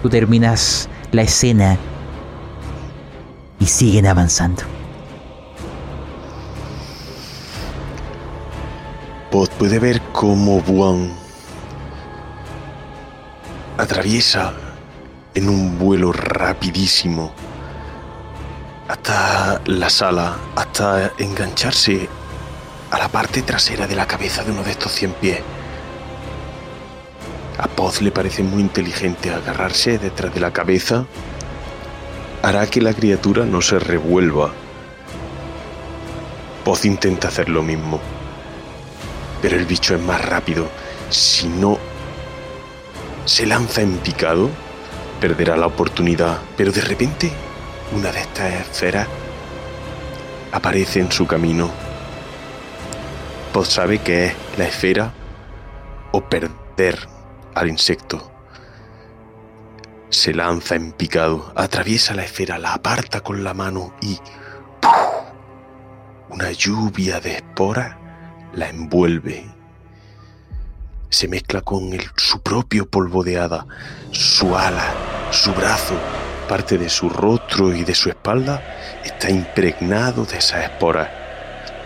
[0.00, 1.76] tú terminas la escena
[3.58, 4.62] y siguen avanzando.
[9.32, 11.10] Pod puede ver cómo Juan
[13.76, 14.54] atraviesa
[15.34, 17.32] en un vuelo rapidísimo
[18.88, 22.08] hasta la sala, hasta engancharse
[22.90, 25.40] a la parte trasera de la cabeza de uno de estos cien pies.
[27.58, 31.06] A Poz le parece muy inteligente agarrarse detrás de la cabeza.
[32.42, 34.52] Hará que la criatura no se revuelva.
[36.64, 38.00] Poz intenta hacer lo mismo.
[39.40, 40.68] Pero el bicho es más rápido.
[41.08, 41.78] Si no
[43.24, 44.50] se lanza en picado,
[45.20, 46.38] perderá la oportunidad.
[46.56, 47.32] Pero de repente,
[47.92, 49.06] una de estas esferas
[50.52, 51.70] aparece en su camino.
[53.52, 55.12] Poz sabe que es la esfera
[56.12, 56.98] o perder
[57.54, 58.32] al insecto.
[60.10, 64.18] Se lanza en picado, atraviesa la esfera, la aparta con la mano y
[66.28, 67.96] una lluvia de esporas
[68.52, 69.46] la envuelve.
[71.08, 73.66] Se mezcla con su propio polvo de hada,
[74.10, 74.92] su ala,
[75.30, 75.94] su brazo,
[76.46, 78.62] parte de su rostro y de su espalda
[79.04, 81.08] está impregnado de esas esporas,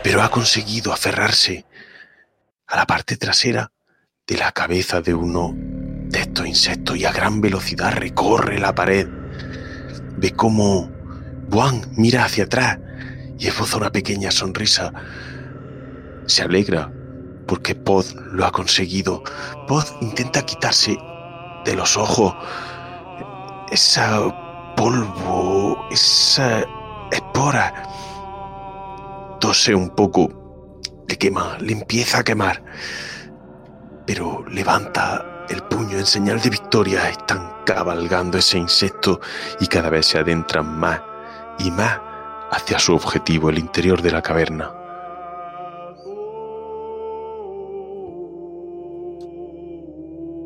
[0.02, 1.64] pero ha conseguido aferrarse
[2.66, 3.72] a la parte trasera
[4.26, 9.08] de la cabeza de uno de estos insectos y a gran velocidad recorre la pared.
[10.16, 10.90] Ve cómo
[11.48, 12.78] Buan mira hacia atrás
[13.38, 14.92] y esboza una pequeña sonrisa.
[16.26, 16.92] Se alegra
[17.46, 19.24] porque Pod lo ha conseguido.
[19.66, 20.96] Pod intenta quitarse
[21.64, 22.34] de los ojos
[23.70, 26.64] esa polvo, esa
[27.10, 27.72] espora.
[29.40, 32.62] Tose un poco, le quema, le empieza a quemar,
[34.06, 37.08] pero levanta el puño en señal de victoria.
[37.08, 39.20] Están cabalgando ese insecto
[39.60, 41.00] y cada vez se adentran más
[41.58, 42.00] y más
[42.50, 44.74] hacia su objetivo, el interior de la caverna.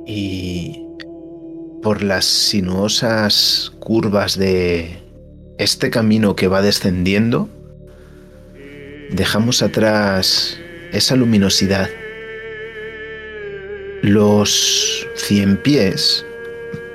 [0.07, 0.84] Y
[1.85, 4.99] por las sinuosas curvas de
[5.59, 7.51] este camino que va descendiendo,
[9.11, 10.59] dejamos atrás
[10.93, 11.91] esa luminosidad.
[14.01, 16.25] Los cien pies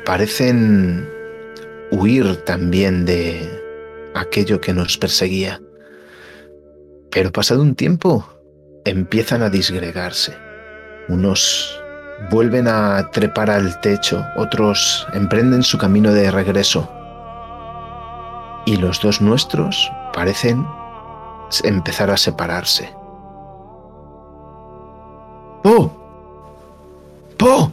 [0.05, 1.07] parecen
[1.91, 3.47] huir también de
[4.15, 5.61] aquello que nos perseguía.
[7.11, 8.27] Pero pasado un tiempo,
[8.85, 10.33] empiezan a disgregarse.
[11.09, 11.78] Unos
[12.29, 16.89] vuelven a trepar al techo, otros emprenden su camino de regreso.
[18.65, 20.65] Y los dos nuestros parecen
[21.63, 22.93] empezar a separarse.
[25.63, 25.91] ¡Po!
[27.37, 27.71] ¡Po!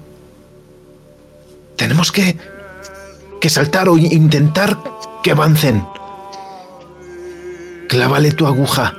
[1.76, 2.36] Tenemos que,
[3.40, 4.78] que saltar o intentar
[5.22, 5.86] que avancen.
[7.88, 8.94] Clávale tu aguja.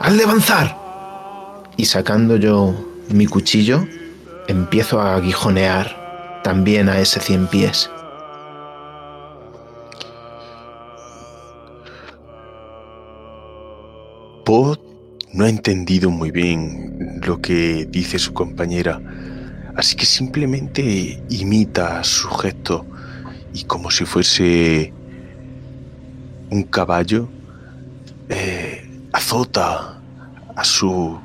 [0.00, 0.76] ¡Al de avanzar!
[1.76, 2.74] Y sacando yo
[3.08, 3.86] mi cuchillo,
[4.48, 7.90] empiezo a aguijonear también a ese cien pies.
[14.44, 14.78] Pod
[15.32, 19.00] no ha entendido muy bien lo que dice su compañera,
[19.76, 22.86] así que simplemente imita su gesto
[23.52, 24.92] y como si fuese
[26.50, 27.28] un caballo,
[28.28, 30.00] eh, azota
[30.54, 31.18] a su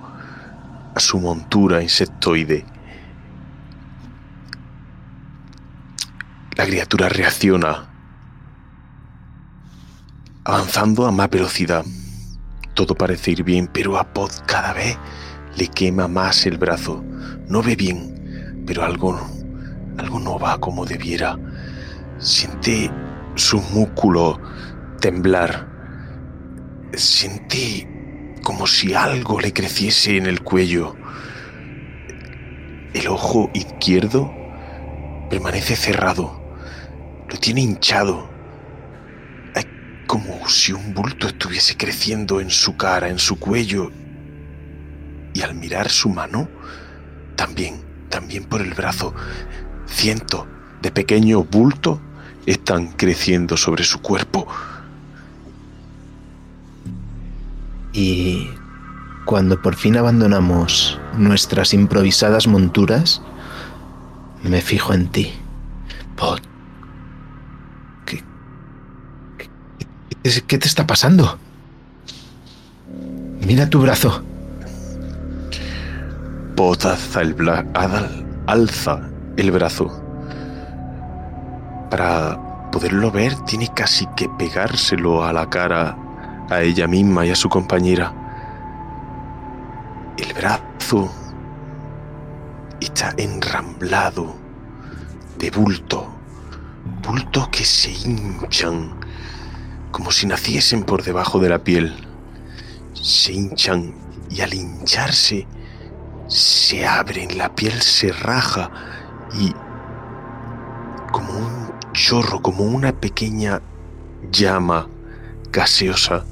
[0.93, 2.65] a su montura insectoide.
[6.61, 7.89] La criatura reacciona,
[10.43, 11.83] avanzando a más velocidad.
[12.75, 14.95] Todo parece ir bien, pero a Pod cada vez
[15.57, 17.03] le quema más el brazo.
[17.47, 19.19] No ve bien, pero algo,
[19.97, 21.35] algo no va como debiera.
[22.19, 22.91] Siente
[23.33, 24.37] sus músculos
[24.99, 25.67] temblar.
[26.93, 30.95] Siente como si algo le creciese en el cuello.
[32.93, 34.31] El ojo izquierdo
[35.31, 36.40] permanece cerrado,
[37.31, 38.29] lo tiene hinchado.
[40.07, 43.93] Como si un bulto estuviese creciendo en su cara, en su cuello.
[45.33, 46.49] Y al mirar su mano,
[47.37, 49.13] también, también por el brazo,
[49.87, 50.45] cientos
[50.81, 51.99] de pequeños bultos
[52.45, 54.47] están creciendo sobre su cuerpo.
[57.93, 58.49] Y
[59.23, 63.21] cuando por fin abandonamos nuestras improvisadas monturas,
[64.43, 65.31] me fijo en ti.
[66.17, 66.50] Pod.
[70.23, 71.37] Qué, te está pasando?
[73.45, 74.23] Mira tu brazo.
[76.61, 77.35] Alza el,
[78.45, 79.01] alza
[79.35, 79.89] el brazo.
[81.89, 85.97] Para poderlo ver, tiene casi que pegárselo a la cara
[86.49, 88.13] a ella misma y a su compañera.
[90.17, 91.11] El brazo
[92.79, 94.35] está enramblado
[95.39, 96.07] de bulto,
[97.01, 99.00] bultos que se hinchan
[99.91, 101.93] como si naciesen por debajo de la piel.
[102.93, 103.93] Se hinchan
[104.29, 105.47] y al hincharse
[106.27, 108.71] se abren, la piel se raja
[109.37, 109.53] y
[111.11, 113.61] como un chorro, como una pequeña
[114.31, 114.87] llama
[115.51, 116.23] gaseosa,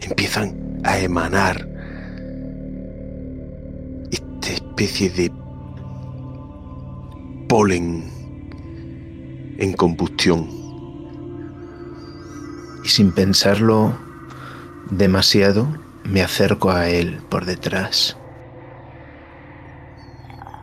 [0.00, 1.68] empiezan a emanar
[4.12, 5.32] esta especie de
[7.48, 8.04] polen
[9.58, 10.57] en combustión.
[12.84, 13.98] Y sin pensarlo
[14.90, 15.68] demasiado,
[16.04, 18.16] me acerco a él por detrás.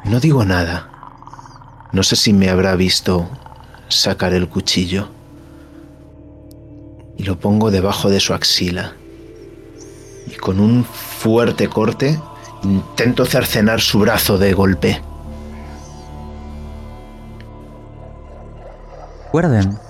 [0.06, 0.90] No digo nada.
[1.92, 3.30] No sé si me habrá visto
[3.88, 5.10] sacar el cuchillo.
[7.18, 8.94] Y lo pongo debajo de su axila.
[10.28, 12.20] Y con un fuerte corte
[12.64, 15.02] intento cercenar su brazo de golpe.
[19.26, 19.85] Recuerden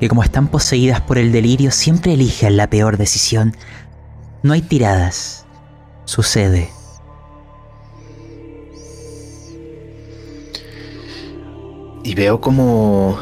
[0.00, 3.54] que como están poseídas por el delirio, siempre eligen la peor decisión.
[4.42, 5.44] No hay tiradas.
[6.06, 6.70] Sucede.
[12.02, 13.20] Y veo como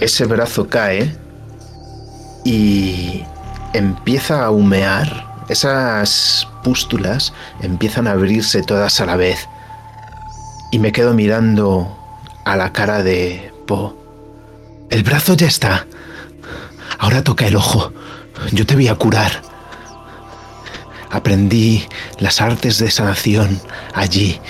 [0.00, 1.14] ese brazo cae
[2.44, 3.22] y
[3.74, 5.28] empieza a humear.
[5.50, 9.46] Esas pústulas empiezan a abrirse todas a la vez.
[10.72, 11.94] Y me quedo mirando
[12.46, 14.07] a la cara de Po.
[14.90, 15.86] El brazo ya está.
[16.98, 17.92] Ahora toca el ojo.
[18.52, 19.42] Yo te voy a curar.
[21.10, 21.86] Aprendí
[22.18, 23.60] las artes de sanación
[23.94, 24.40] allí.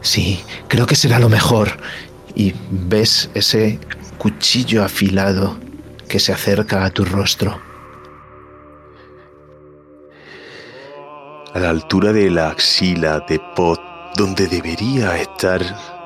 [0.00, 1.78] Sí, creo que será lo mejor.
[2.34, 3.80] Y ves ese
[4.18, 5.58] cuchillo afilado
[6.08, 7.60] que se acerca a tu rostro.
[11.52, 13.80] A la altura de la axila de Pot,
[14.16, 15.60] donde debería estar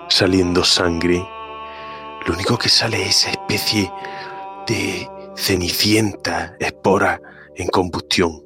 [0.09, 1.23] saliendo sangre,
[2.27, 3.93] lo único que sale es esa especie
[4.67, 7.21] de cenicienta espora
[7.57, 8.43] en combustión,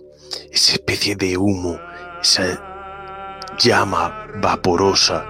[0.51, 1.79] esa especie de humo,
[2.21, 2.61] esa
[3.59, 5.25] llama vaporosa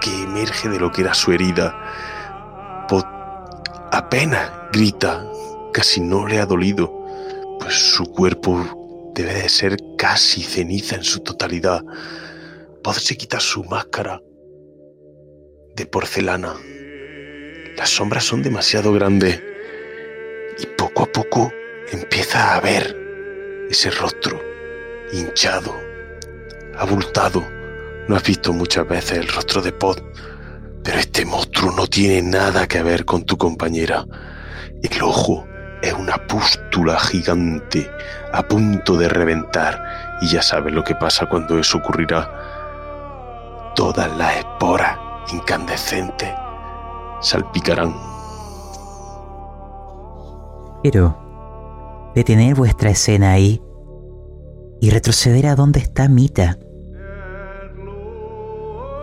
[0.00, 1.74] que emerge de lo que era su herida.
[2.88, 3.06] Pot
[3.90, 5.26] apenas grita,
[5.72, 6.92] casi no le ha dolido,
[7.58, 11.82] pues su cuerpo debe de ser casi ceniza en su totalidad.
[12.82, 14.22] Pod se quita su máscara
[15.74, 16.54] de porcelana.
[17.78, 19.40] Las sombras son demasiado grandes
[20.58, 21.52] y poco a poco
[21.92, 22.96] empieza a ver
[23.70, 24.42] ese rostro
[25.12, 25.76] hinchado,
[26.76, 27.46] abultado.
[28.08, 30.00] No has visto muchas veces el rostro de Pod,
[30.82, 34.04] pero este monstruo no tiene nada que ver con tu compañera.
[34.82, 35.46] El ojo
[35.80, 37.88] es una pústula gigante
[38.32, 43.72] a punto de reventar y ya sabes lo que pasa cuando eso ocurrirá.
[43.76, 44.98] Todas las esporas
[45.32, 46.30] incandescentes
[47.20, 47.94] salpicarán.
[50.82, 51.16] Quiero
[52.14, 53.62] detener vuestra escena ahí
[54.80, 56.58] y retroceder a donde está Mita.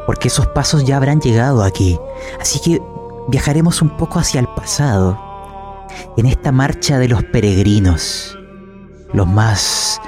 [0.05, 1.99] Porque esos pasos ya habrán llegado aquí.
[2.39, 2.81] Así que
[3.27, 5.19] viajaremos un poco hacia el pasado.
[6.17, 8.37] En esta marcha de los peregrinos.
[9.13, 9.99] Los más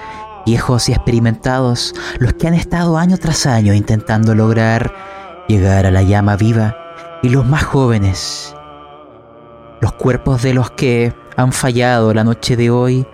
[0.46, 1.94] viejos y experimentados.
[2.20, 4.94] Los que han estado año tras año intentando lograr
[5.48, 6.76] llegar a la llama viva.
[7.28, 8.56] Y los más jóvenes.
[9.82, 13.06] Los cuerpos de los que han fallado la noche de hoy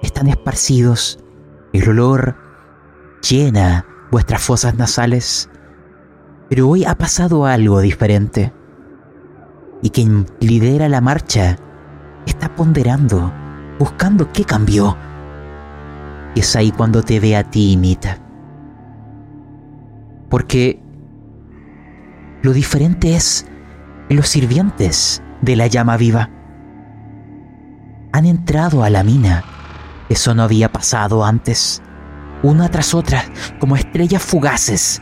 [0.00, 1.18] están esparcidos.
[1.74, 2.36] El olor
[3.20, 5.50] llena vuestras fosas nasales.
[6.48, 8.50] Pero hoy ha pasado algo diferente.
[9.82, 11.58] Y quien lidera la marcha
[12.24, 13.30] está ponderando,
[13.78, 14.96] buscando qué cambió.
[16.34, 18.16] Y es ahí cuando te ve a ti, Mita.
[20.30, 20.82] Porque
[22.42, 23.46] lo diferente es
[24.08, 26.30] los sirvientes de la llama viva.
[28.12, 29.44] Han entrado a la mina.
[30.08, 31.82] Eso no había pasado antes.
[32.42, 33.24] Una tras otra,
[33.60, 35.00] como estrellas fugaces,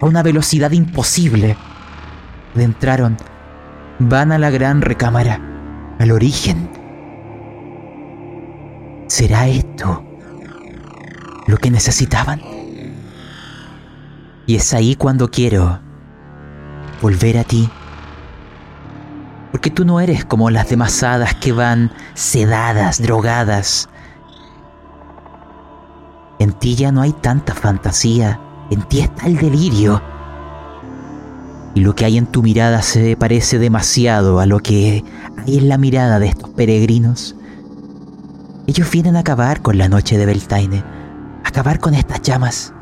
[0.00, 1.56] a una velocidad imposible.
[2.54, 3.16] Entraron,
[3.98, 5.40] van a la gran recámara,
[5.98, 6.70] al origen.
[9.06, 10.04] ¿Será esto
[11.46, 12.40] lo que necesitaban?
[14.46, 15.87] Y es ahí cuando quiero
[17.00, 17.68] volver a ti.
[19.50, 23.88] Porque tú no eres como las demás hadas que van sedadas, drogadas.
[26.38, 28.40] En ti ya no hay tanta fantasía,
[28.70, 30.02] en ti está el delirio.
[31.74, 35.04] Y lo que hay en tu mirada se parece demasiado a lo que
[35.38, 37.34] hay en la mirada de estos peregrinos.
[38.66, 40.84] Ellos vienen a acabar con la noche de Beltaine,
[41.44, 42.74] acabar con estas llamas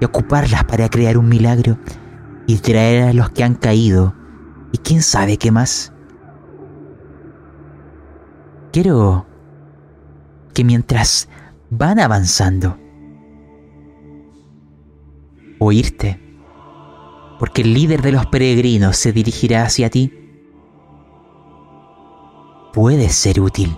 [0.00, 1.78] y ocuparlas para crear un milagro
[2.46, 4.14] y traer a los que han caído
[4.72, 5.92] y quién sabe qué más.
[8.72, 9.26] Quiero
[10.54, 11.28] que mientras
[11.70, 12.78] van avanzando,
[15.58, 16.26] oírte
[17.38, 20.12] porque el líder de los peregrinos se dirigirá hacia ti.
[22.72, 23.76] Puedes ser útil.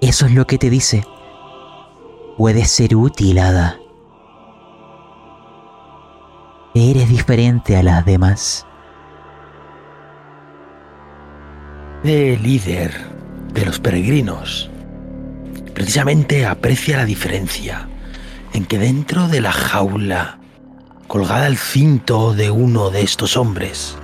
[0.00, 1.04] Eso es lo que te dice.
[2.36, 3.79] Puedes ser útil, Hada.
[6.82, 8.66] Eres diferente a las demás.
[12.02, 12.90] De líder
[13.52, 14.70] de los peregrinos.
[15.74, 17.86] Precisamente aprecia la diferencia
[18.54, 20.38] en que dentro de la jaula,
[21.06, 23.98] colgada al cinto de uno de estos hombres,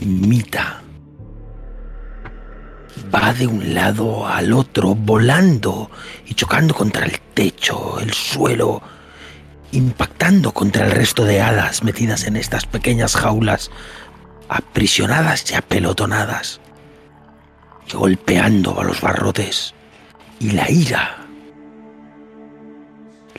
[0.00, 0.80] Mita
[3.14, 5.90] va de un lado al otro volando
[6.24, 8.80] y chocando contra el techo, el suelo,
[9.74, 13.70] impactando contra el resto de hadas metidas en estas pequeñas jaulas,
[14.48, 16.60] aprisionadas y apelotonadas,
[17.92, 19.74] golpeando a los barrotes.
[20.38, 21.16] Y la ira,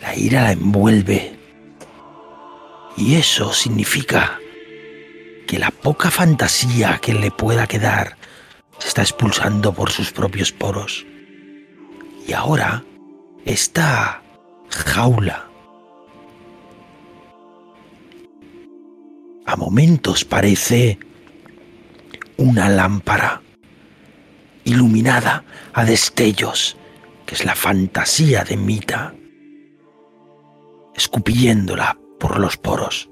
[0.02, 1.40] la ira la envuelve.
[2.98, 4.40] Y eso significa
[5.48, 8.18] que la poca fantasía que le pueda quedar
[8.80, 11.06] se está expulsando por sus propios poros.
[12.28, 12.84] Y ahora,
[13.46, 14.24] esta
[14.70, 15.46] jaula
[19.46, 20.98] a momentos parece
[22.38, 23.41] una lámpara
[24.64, 25.43] iluminada
[25.74, 26.78] a destellos,
[27.26, 29.14] que es la fantasía de Mita,
[30.96, 33.10] escupiéndola por los poros.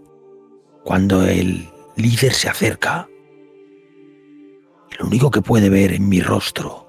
[0.84, 3.08] Cuando el líder se acerca,
[5.00, 6.88] lo único que puede ver en mi rostro,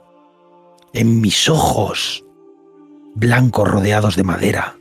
[0.92, 2.24] en mis ojos
[3.14, 4.76] blancos rodeados de madera,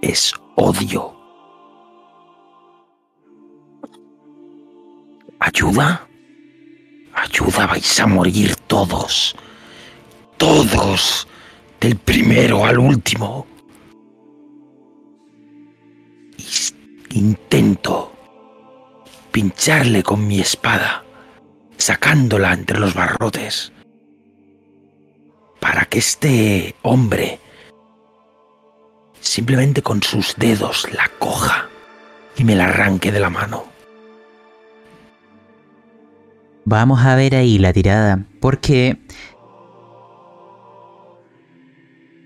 [0.00, 1.21] es odio.
[5.44, 6.06] ¿Ayuda?
[7.14, 9.34] Ayuda, vais a morir todos.
[10.36, 11.26] Todos.
[11.80, 13.44] Del primero al último.
[17.10, 18.12] Intento
[19.32, 21.04] pincharle con mi espada
[21.76, 23.72] sacándola entre los barrotes,
[25.58, 27.40] para que este hombre
[29.20, 31.68] simplemente con sus dedos la coja
[32.36, 33.71] y me la arranque de la mano.
[36.64, 38.98] Vamos a ver ahí la tirada, porque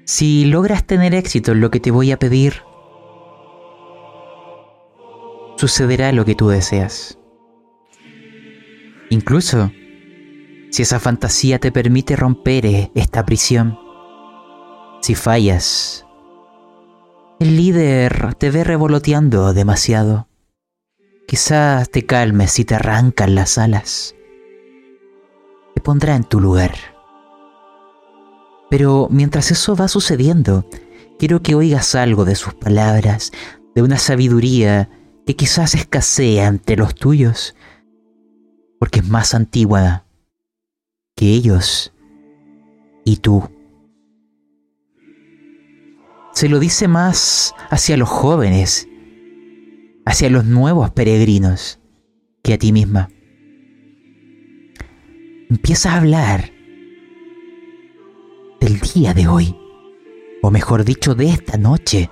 [0.05, 2.63] si logras tener éxito en lo que te voy a pedir,
[5.57, 7.19] sucederá lo que tú deseas.
[9.09, 9.71] Incluso,
[10.71, 13.79] si esa fantasía te permite romper eh, esta prisión,
[15.01, 16.05] si fallas,
[17.39, 20.29] el líder te ve revoloteando demasiado.
[21.29, 24.16] Quizás te calmes si te arrancan las alas.
[25.77, 26.73] Te pondrá en tu lugar.
[28.71, 30.67] Pero mientras eso va sucediendo,
[31.19, 33.31] quiero que oigas algo de sus palabras,
[33.75, 34.89] de una sabiduría
[35.27, 37.55] que quizás escasea ante los tuyos
[38.79, 40.07] porque es más antigua
[41.15, 41.93] que ellos
[43.05, 43.47] y tú.
[46.33, 48.89] Se lo dice más hacia los jóvenes,
[50.07, 51.81] hacia los nuevos peregrinos,
[52.43, 53.11] que a ti misma.
[55.49, 56.53] Empieza a hablar
[58.61, 59.57] del día de hoy,
[60.43, 62.11] o mejor dicho, de esta noche.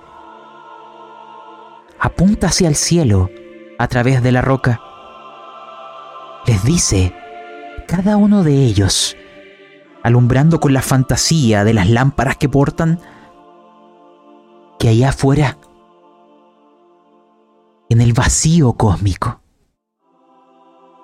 [1.99, 3.31] Apunta hacia el cielo
[3.79, 4.81] a través de la roca
[6.47, 7.15] les dice,
[7.89, 9.17] cada uno de ellos,
[10.03, 13.01] alumbrando con la fantasía de las lámparas que portan,
[14.79, 15.59] que allá afuera,
[17.89, 19.41] en el vacío cósmico,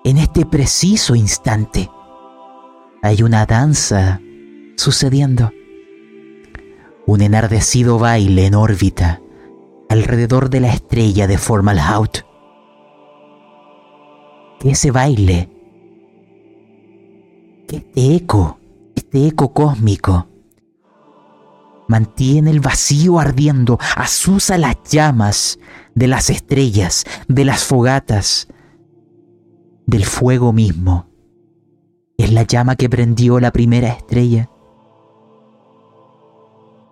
[0.04, 1.90] en este preciso instante,
[3.03, 4.20] hay una danza
[4.76, 5.53] sucediendo,
[7.07, 9.20] un enardecido baile en órbita
[9.88, 12.30] alrededor de la estrella de Formalhaut
[14.61, 15.48] que ese baile,
[17.66, 18.61] que este eco,
[18.94, 20.28] este eco cósmico,
[21.88, 25.59] mantiene el vacío ardiendo, asusa las llamas
[25.94, 28.48] de las estrellas, de las fogatas,
[29.86, 31.09] del fuego mismo.
[32.20, 34.50] Es la llama que prendió la primera estrella.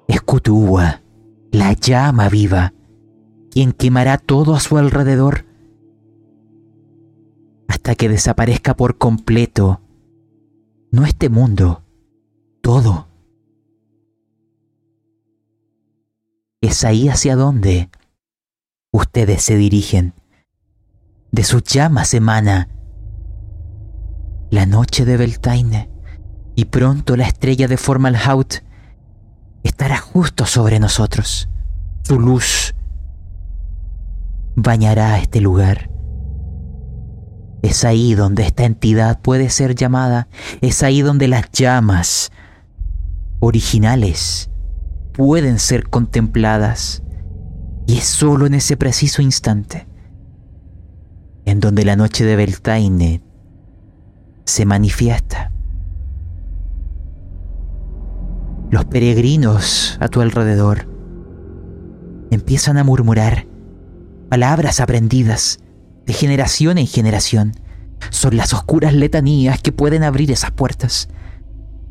[0.07, 1.03] Es Kutúa,
[1.53, 2.73] la llama viva,
[3.51, 5.45] quien quemará todo a su alrededor
[7.69, 9.83] hasta que desaparezca por completo,
[10.91, 11.83] no este mundo,
[12.63, 13.09] todo.
[16.63, 17.91] Es ahí hacia donde
[18.93, 20.15] ustedes se dirigen.
[21.31, 22.78] De sus llamas emana
[24.51, 25.91] la noche de Beltaine
[26.55, 28.63] y pronto la estrella de Formalhaut
[29.63, 31.49] estará justo sobre nosotros.
[32.03, 32.75] Su luz
[34.57, 35.91] bañará este lugar.
[37.63, 40.29] Es ahí donde esta entidad puede ser llamada,
[40.61, 42.31] es ahí donde las llamas
[43.41, 44.51] originales
[45.13, 47.03] pueden ser contempladas.
[47.87, 49.89] Y es solo en ese preciso instante
[51.49, 53.23] en donde la noche de Beltaine
[54.49, 55.53] se manifiesta.
[58.71, 60.89] Los peregrinos a tu alrededor
[62.31, 63.47] empiezan a murmurar
[64.31, 65.59] palabras aprendidas
[66.07, 67.53] de generación en generación.
[68.11, 71.09] Son las oscuras letanías que pueden abrir esas puertas,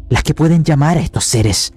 [0.09, 1.73] las que pueden llamar a estos seres,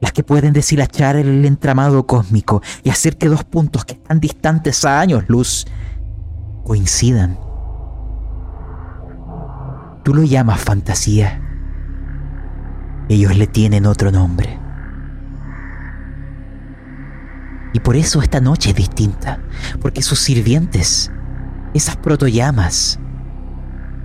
[0.00, 4.84] las que pueden deshilachar el entramado cósmico y hacer que dos puntos que están distantes
[4.84, 5.66] a años luz
[6.64, 7.47] coincidan.
[10.08, 11.38] Tú lo llamas fantasía.
[13.10, 14.58] Ellos le tienen otro nombre.
[17.74, 19.42] Y por eso esta noche es distinta,
[19.82, 21.12] porque sus sirvientes,
[21.74, 22.98] esas protoyamas,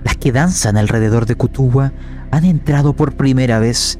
[0.04, 1.94] las que danzan alrededor de Kutuwa,
[2.30, 3.98] han entrado por primera vez.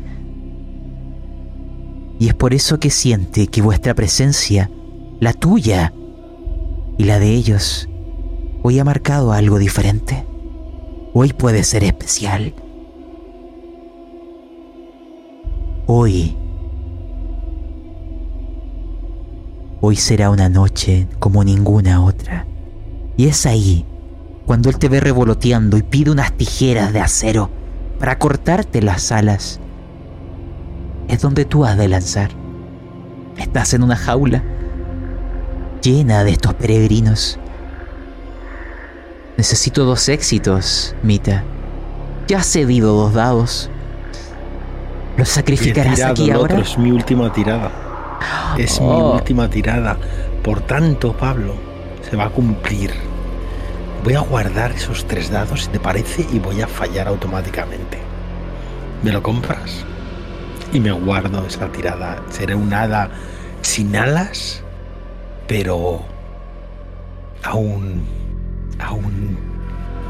[2.18, 4.70] Y es por eso que siente que vuestra presencia,
[5.20, 5.94] la tuya
[6.98, 7.88] y la de ellos,
[8.62, 10.26] hoy ha marcado algo diferente.
[11.17, 12.53] Hoy puede ser especial.
[15.87, 16.37] Hoy.
[19.81, 22.49] Hoy será una noche como ninguna otra.
[23.17, 23.87] Y es ahí,
[24.45, 27.49] cuando él te ve revoloteando y pide unas tijeras de acero
[28.01, 29.61] para cortarte las alas,
[31.07, 32.31] es donde tú has de lanzar.
[33.39, 34.43] Estás en una jaula
[35.81, 37.39] llena de estos peregrinos
[39.37, 41.43] Necesito dos éxitos, Mita.
[42.28, 43.68] Ya has cedido dos dados.
[45.16, 46.59] ¿Los sacrificarás aquí ahora?
[46.59, 47.70] es mi última tirada.
[48.57, 49.14] Es mi oh.
[49.14, 49.97] última tirada.
[50.43, 51.55] Por tanto, Pablo,
[52.09, 52.93] se va a cumplir.
[54.05, 57.99] Voy a guardar esos tres dados, si te parece, y voy a fallar automáticamente.
[59.03, 59.85] ¿Me lo compras?
[60.72, 62.22] Y me guardo esa tirada.
[62.30, 63.11] Seré un hada
[63.62, 64.62] sin alas,
[65.49, 66.03] pero
[67.43, 68.24] aún
[68.79, 69.39] Aún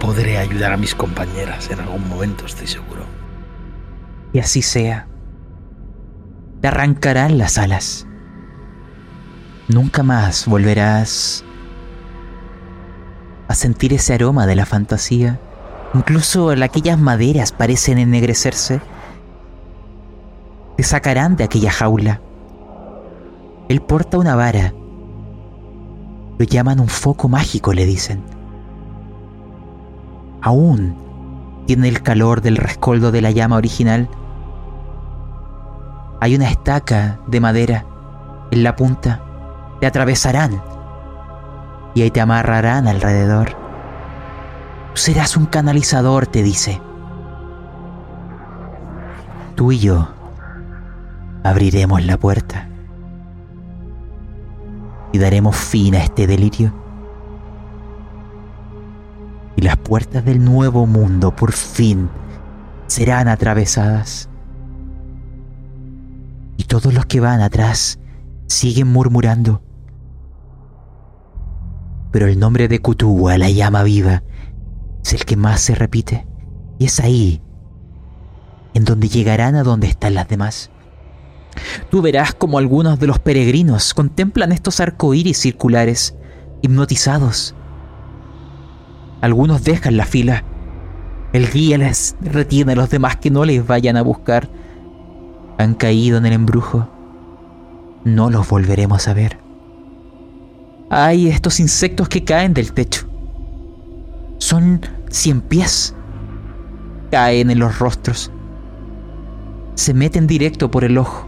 [0.00, 3.04] podré ayudar a mis compañeras en algún momento, estoy seguro.
[4.32, 5.06] Y así sea.
[6.60, 8.06] Te arrancarán las alas.
[9.68, 11.44] Nunca más volverás
[13.48, 15.40] a sentir ese aroma de la fantasía.
[15.94, 18.80] Incluso aquellas maderas parecen ennegrecerse.
[20.76, 22.20] Te sacarán de aquella jaula.
[23.68, 24.74] Él porta una vara.
[26.38, 28.33] Lo llaman un foco mágico, le dicen
[30.44, 30.94] aún
[31.66, 34.10] tiene el calor del rescoldo de la llama original.
[36.20, 37.86] Hay una estaca de madera
[38.50, 39.22] en la punta.
[39.80, 40.62] Te atravesarán
[41.94, 43.56] y ahí te amarrarán alrededor.
[44.92, 46.78] Serás un canalizador, te dice.
[49.54, 50.08] Tú y yo
[51.42, 52.68] abriremos la puerta
[55.10, 56.83] y daremos fin a este delirio
[59.56, 62.08] y las puertas del nuevo mundo por fin
[62.86, 64.28] serán atravesadas.
[66.56, 67.98] Y todos los que van atrás
[68.46, 69.62] siguen murmurando.
[72.10, 74.22] Pero el nombre de Kutuwa, la llama viva,
[75.04, 76.26] es el que más se repite.
[76.78, 77.42] Y es ahí,
[78.72, 80.70] en donde llegarán a donde están las demás.
[81.90, 86.16] Tú verás como algunos de los peregrinos contemplan estos arcoíris circulares,
[86.62, 87.54] hipnotizados
[89.20, 90.44] algunos dejan la fila.
[91.32, 94.48] El guía les retiene a los demás que no les vayan a buscar.
[95.58, 96.88] Han caído en el embrujo.
[98.04, 99.38] No los volveremos a ver.
[100.90, 103.08] Hay estos insectos que caen del techo.
[104.38, 105.94] Son cien pies.
[107.10, 108.30] Caen en los rostros.
[109.74, 111.26] Se meten directo por el ojo.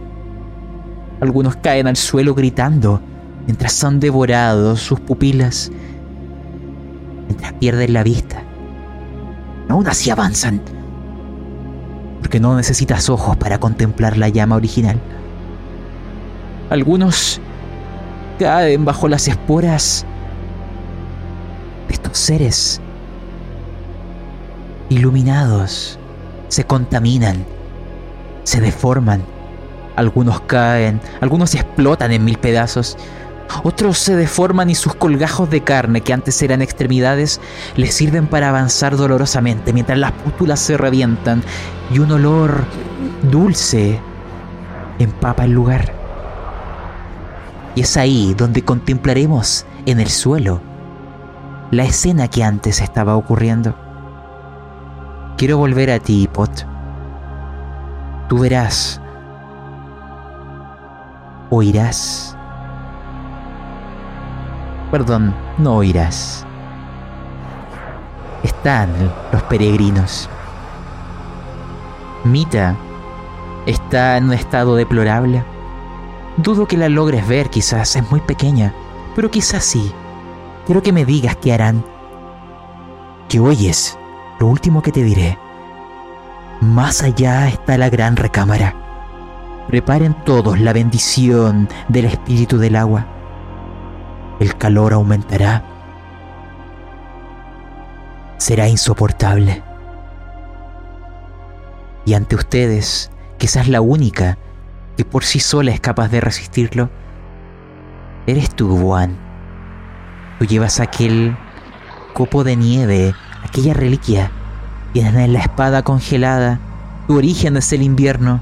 [1.20, 3.00] Algunos caen al suelo gritando
[3.46, 5.70] mientras son devorados sus pupilas
[7.58, 8.42] pierden la vista.
[9.68, 10.60] Aún así avanzan,
[12.20, 15.00] porque no necesitas ojos para contemplar la llama original.
[16.70, 17.40] Algunos
[18.38, 20.04] caen bajo las esporas
[21.88, 22.80] de estos seres.
[24.88, 25.98] Iluminados,
[26.48, 27.44] se contaminan,
[28.44, 29.22] se deforman,
[29.96, 32.96] algunos caen, algunos explotan en mil pedazos,
[33.62, 37.40] otros se deforman y sus colgajos de carne, que antes eran extremidades,
[37.76, 41.42] les sirven para avanzar dolorosamente mientras las pústulas se revientan
[41.92, 42.64] y un olor
[43.30, 44.00] dulce
[44.98, 45.92] empapa el lugar.
[47.74, 50.60] Y es ahí donde contemplaremos en el suelo
[51.70, 53.74] la escena que antes estaba ocurriendo.
[55.36, 56.66] Quiero volver a ti, Pot.
[58.28, 59.00] Tú verás,
[61.50, 62.35] oirás.
[64.96, 66.46] Perdón, no oirás.
[68.42, 68.88] Están
[69.30, 70.26] los peregrinos.
[72.24, 72.74] Mita
[73.66, 75.44] está en un estado deplorable.
[76.38, 78.72] Dudo que la logres ver, quizás es muy pequeña,
[79.14, 79.92] pero quizás sí.
[80.64, 81.84] Quiero que me digas qué harán.
[83.28, 83.98] Que oyes
[84.40, 85.38] lo último que te diré.
[86.62, 88.74] Más allá está la gran recámara.
[89.68, 93.08] Preparen todos la bendición del espíritu del agua.
[94.38, 95.64] El calor aumentará.
[98.36, 99.62] Será insoportable.
[102.04, 104.38] Y ante ustedes, quizás la única
[104.96, 106.90] que por sí sola es capaz de resistirlo,
[108.26, 109.16] eres tú, Juan.
[110.38, 111.36] Tú llevas aquel
[112.12, 114.30] copo de nieve, aquella reliquia.
[114.92, 116.60] Tienes en la espada congelada.
[117.06, 118.40] Tu origen es el invierno.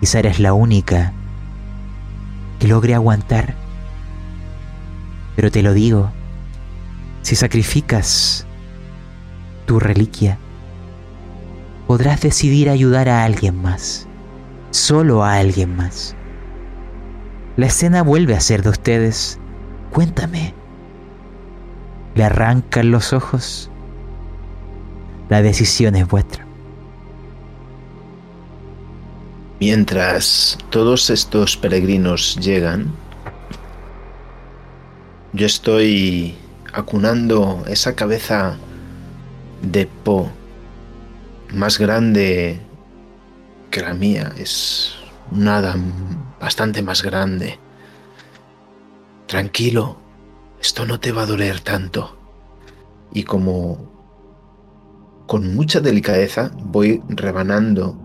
[0.00, 1.12] Quizá eres la única
[2.58, 3.65] que logre aguantar.
[5.36, 6.10] Pero te lo digo,
[7.22, 8.46] si sacrificas
[9.66, 10.38] tu reliquia,
[11.86, 14.08] podrás decidir ayudar a alguien más,
[14.70, 16.16] solo a alguien más.
[17.56, 19.38] La escena vuelve a ser de ustedes.
[19.92, 20.54] Cuéntame.
[22.14, 23.70] ¿Le arrancan los ojos?
[25.28, 26.46] La decisión es vuestra.
[29.58, 32.92] Mientras todos estos peregrinos llegan,
[35.36, 36.34] yo estoy
[36.72, 38.56] acunando esa cabeza
[39.60, 40.30] de Po
[41.52, 42.58] más grande
[43.70, 44.32] que la mía.
[44.38, 44.94] Es
[45.30, 45.76] nada
[46.40, 47.58] bastante más grande.
[49.26, 49.98] Tranquilo,
[50.58, 52.16] esto no te va a doler tanto.
[53.12, 53.92] Y como
[55.26, 57.98] con mucha delicadeza voy rebanando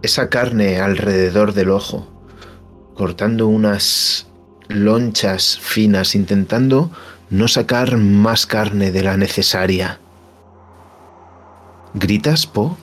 [0.00, 2.08] esa carne alrededor del ojo,
[2.94, 4.31] cortando unas
[4.74, 6.90] lonchas finas, intentando
[7.30, 10.00] no sacar más carne de la necesaria.
[11.94, 12.76] ¿Gritas, Po?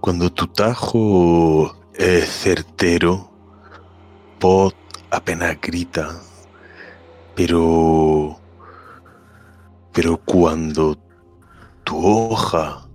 [0.00, 3.30] Cuando tu tajo es certero,
[4.38, 4.72] Po
[5.10, 6.08] apenas grita,
[7.34, 8.36] pero...
[9.92, 10.96] Pero cuando
[11.82, 12.88] tu hoja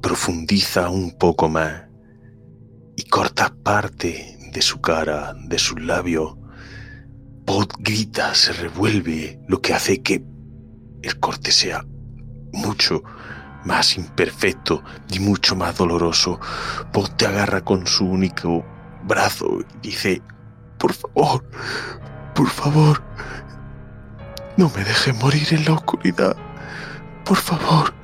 [0.00, 1.87] profundiza un poco más
[3.10, 6.36] corta parte de su cara, de sus labios,
[7.48, 10.22] Pod grita, se revuelve, lo que hace que
[11.00, 11.82] el corte sea
[12.52, 13.02] mucho
[13.64, 16.38] más imperfecto y mucho más doloroso.
[16.92, 18.66] Pod te agarra con su único
[19.04, 20.22] brazo y dice,
[20.76, 21.42] por favor,
[22.34, 23.02] por favor,
[24.58, 26.36] no me dejes morir en la oscuridad.
[27.24, 27.94] Por favor,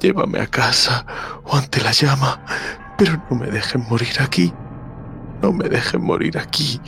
[0.00, 1.06] llévame a casa
[1.44, 2.44] o ante la llama,
[2.96, 4.52] pero no me dejes morir aquí.
[5.42, 6.80] No me dejes morir aquí.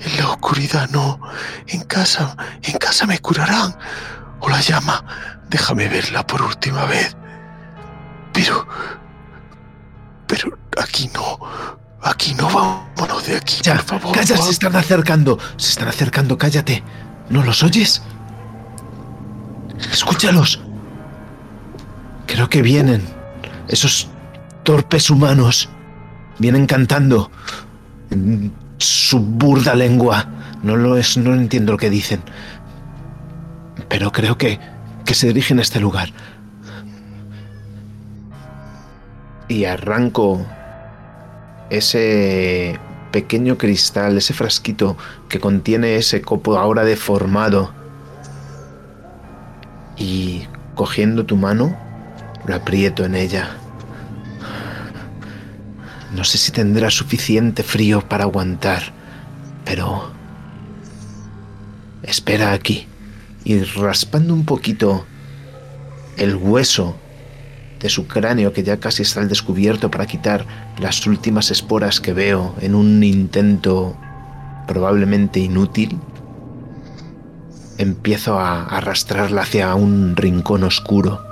[0.00, 1.18] En la oscuridad no.
[1.66, 3.76] En casa, en casa me curarán.
[4.40, 5.04] O la llama,
[5.48, 7.16] déjame verla por última vez.
[8.32, 8.66] Pero...
[10.26, 11.38] Pero aquí no.
[12.02, 14.16] Aquí no, vámonos de aquí, Ya, por favor.
[14.16, 15.38] calla, se están acercando.
[15.56, 16.82] Se están acercando, cállate.
[17.30, 18.02] ¿No los oyes?
[19.90, 20.60] Escúchalos.
[22.26, 23.02] Creo que vienen.
[23.68, 24.08] Esos
[24.62, 25.68] torpes humanos.
[26.38, 27.30] Vienen cantando.
[28.78, 30.26] Su burda lengua.
[30.62, 32.20] No lo es, no entiendo lo que dicen.
[33.88, 34.58] Pero creo que,
[35.04, 36.10] que se dirigen a este lugar.
[39.48, 40.46] Y arranco
[41.70, 42.78] ese
[43.10, 44.96] pequeño cristal, ese frasquito
[45.28, 47.72] que contiene ese copo ahora deformado.
[49.96, 51.76] Y cogiendo tu mano,
[52.46, 53.56] lo aprieto en ella.
[56.14, 58.92] No sé si tendrá suficiente frío para aguantar,
[59.64, 60.12] pero...
[62.02, 62.86] Espera aquí.
[63.44, 65.06] Y raspando un poquito
[66.16, 66.96] el hueso
[67.80, 70.46] de su cráneo que ya casi está al descubierto para quitar
[70.78, 73.96] las últimas esporas que veo en un intento
[74.66, 75.98] probablemente inútil,
[77.78, 81.31] empiezo a arrastrarla hacia un rincón oscuro.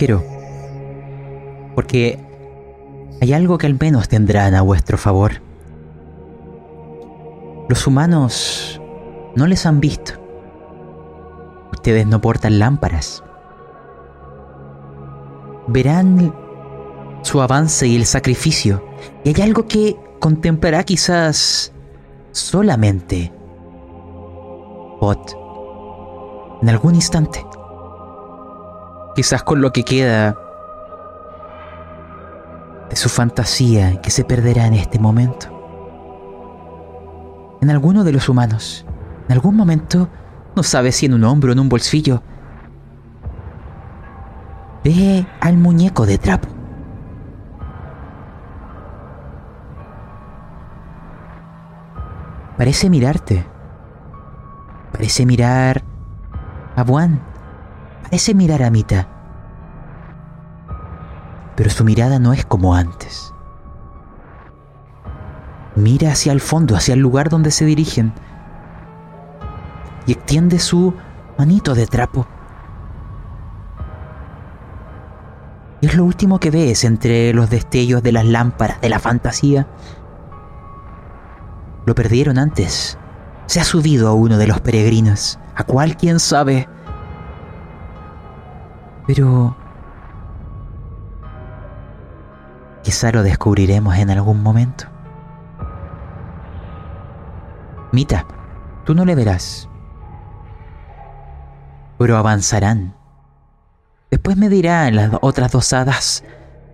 [0.00, 0.24] Quiero.
[1.74, 2.18] Porque
[3.20, 5.42] hay algo que al menos tendrán a vuestro favor.
[7.68, 8.80] Los humanos
[9.36, 10.12] no les han visto.
[11.70, 13.22] Ustedes no portan lámparas.
[15.66, 16.34] Verán
[17.20, 18.82] su avance y el sacrificio.
[19.22, 21.74] Y hay algo que contemplará quizás
[22.32, 23.30] solamente
[24.98, 25.36] Pot
[26.62, 27.49] en algún instante.
[29.14, 30.36] Quizás con lo que queda
[32.88, 35.46] de su fantasía que se perderá en este momento.
[37.60, 38.86] En alguno de los humanos,
[39.28, 40.08] en algún momento,
[40.56, 42.22] no sabe si en un hombro o en un bolsillo,
[44.82, 46.48] ve al muñeco de trapo.
[52.56, 53.46] Parece mirarte.
[54.92, 55.82] Parece mirar
[56.76, 57.29] a Buan.
[58.10, 59.06] Parece mirar a Mita.
[61.54, 63.32] Pero su mirada no es como antes.
[65.76, 68.12] Mira hacia el fondo, hacia el lugar donde se dirigen.
[70.06, 70.92] Y extiende su
[71.38, 72.26] manito de trapo.
[75.80, 79.68] Y es lo último que ves entre los destellos de las lámparas de la fantasía.
[81.86, 82.98] Lo perdieron antes.
[83.46, 85.38] Se ha subido a uno de los peregrinos.
[85.54, 86.68] ¿A cuál quién sabe?
[89.12, 89.56] Pero...
[92.84, 94.84] Quizá lo descubriremos en algún momento.
[97.90, 98.24] Mita,
[98.84, 99.68] tú no le verás.
[101.98, 102.94] Pero avanzarán.
[104.12, 106.22] Después me dirán las otras dos hadas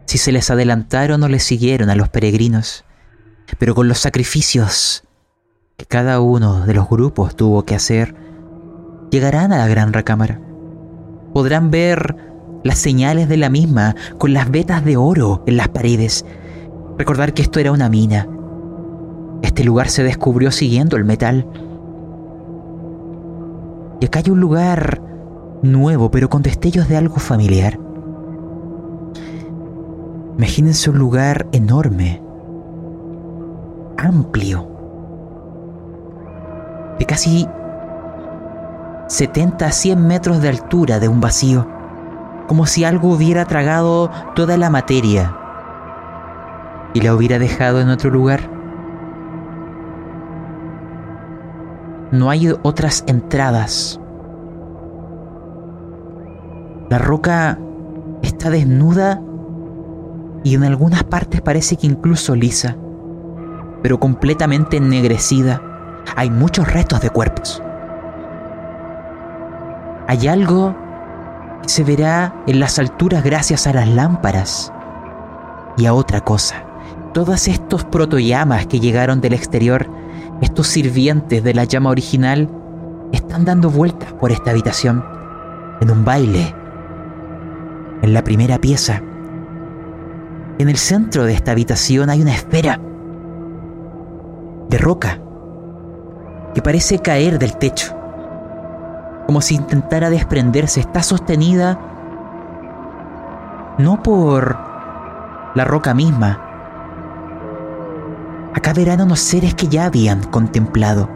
[0.04, 2.84] si se les adelantaron o les siguieron a los peregrinos.
[3.58, 5.04] Pero con los sacrificios
[5.78, 8.14] que cada uno de los grupos tuvo que hacer,
[9.10, 10.45] llegarán a la gran recámara.
[11.36, 12.16] Podrán ver
[12.64, 16.24] las señales de la misma con las vetas de oro en las paredes.
[16.96, 18.26] Recordar que esto era una mina.
[19.42, 21.46] Este lugar se descubrió siguiendo el metal.
[24.00, 25.02] Y acá hay un lugar
[25.60, 27.78] nuevo, pero con destellos de algo familiar.
[30.38, 32.22] Imagínense un lugar enorme,
[33.98, 34.66] amplio,
[36.98, 37.46] de casi
[39.08, 41.66] 70 a 100 metros de altura de un vacío,
[42.48, 45.36] como si algo hubiera tragado toda la materia
[46.92, 48.50] y la hubiera dejado en otro lugar.
[52.10, 54.00] No hay otras entradas.
[56.88, 57.58] La roca
[58.22, 59.20] está desnuda
[60.42, 62.76] y en algunas partes parece que incluso lisa,
[63.82, 65.60] pero completamente ennegrecida.
[66.14, 67.62] Hay muchos restos de cuerpos.
[70.08, 70.76] Hay algo
[71.62, 74.72] que se verá en las alturas gracias a las lámparas
[75.76, 76.64] y a otra cosa.
[77.12, 79.88] Todos estos protoyamas que llegaron del exterior,
[80.40, 82.48] estos sirvientes de la llama original,
[83.12, 85.04] están dando vueltas por esta habitación
[85.80, 86.54] en un baile
[88.02, 89.02] en la primera pieza.
[90.58, 92.80] En el centro de esta habitación hay una esfera
[94.68, 95.20] de roca
[96.54, 97.94] que parece caer del techo,
[99.26, 100.80] como si intentara desprenderse.
[100.80, 101.78] Está sostenida
[103.78, 104.56] no por
[105.54, 106.42] la roca misma.
[108.54, 111.08] Acá verán unos seres que ya habían contemplado.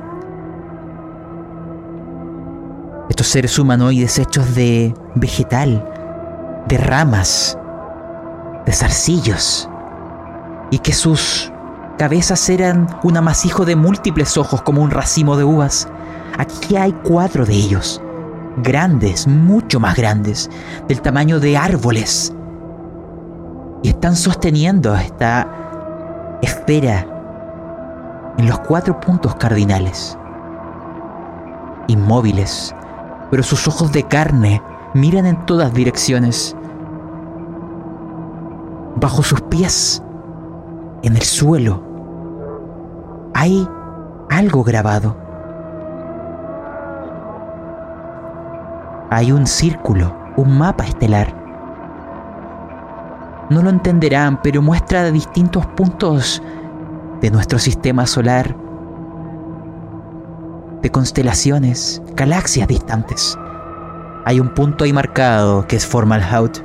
[3.09, 5.85] Estos seres humanoides hechos de vegetal,
[6.69, 7.59] de ramas,
[8.67, 9.69] de zarcillos,
[10.71, 11.53] y que sus
[11.99, 15.89] cabezas eran un amasijo de múltiples ojos como un racimo de uvas.
[16.39, 18.01] Aquí hay cuatro de ellos,
[18.63, 20.51] grandes, mucho más grandes,
[20.89, 22.35] del tamaño de árboles.
[23.83, 25.49] Y están sosteniendo esta
[26.43, 27.07] esfera
[28.39, 30.17] en los cuatro puntos cardinales.
[31.89, 32.75] Inmóviles,
[33.31, 34.63] pero sus ojos de carne
[34.95, 36.57] miran en todas direcciones.
[38.97, 40.03] Bajo sus pies,
[41.03, 41.83] en el suelo,
[43.35, 43.67] hay
[44.31, 45.17] algo grabado.
[49.13, 51.35] Hay un círculo, un mapa estelar.
[53.51, 56.41] No lo entenderán, pero muestra distintos puntos
[57.21, 58.57] de nuestro sistema solar,
[60.81, 63.37] de constelaciones, galaxias distantes.
[64.27, 66.59] Hay un punto ahí marcado que es Formalhaut,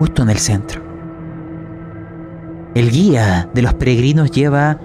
[0.00, 0.82] justo en el centro.
[2.74, 4.80] El guía de los peregrinos lleva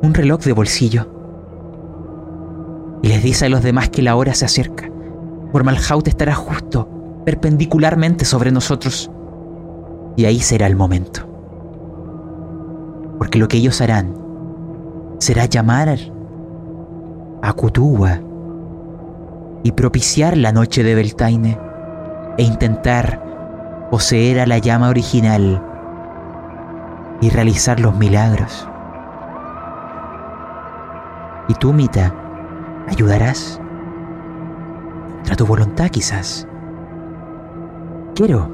[0.00, 1.08] un reloj de bolsillo
[3.02, 4.93] y les dice a los demás que la hora se acerca.
[5.54, 6.88] Formalhaut estará justo,
[7.24, 9.08] perpendicularmente sobre nosotros.
[10.16, 11.20] Y ahí será el momento.
[13.18, 14.18] Porque lo que ellos harán
[15.18, 15.96] será llamar
[17.40, 18.18] a Kutuwa
[19.62, 21.56] y propiciar la noche de Beltaine
[22.36, 25.62] e intentar poseer a la llama original
[27.20, 28.68] y realizar los milagros.
[31.46, 32.12] Y tú, Mita,
[32.88, 33.60] ayudarás.
[35.24, 36.46] Tu voluntad, quizás.
[38.14, 38.48] Quiero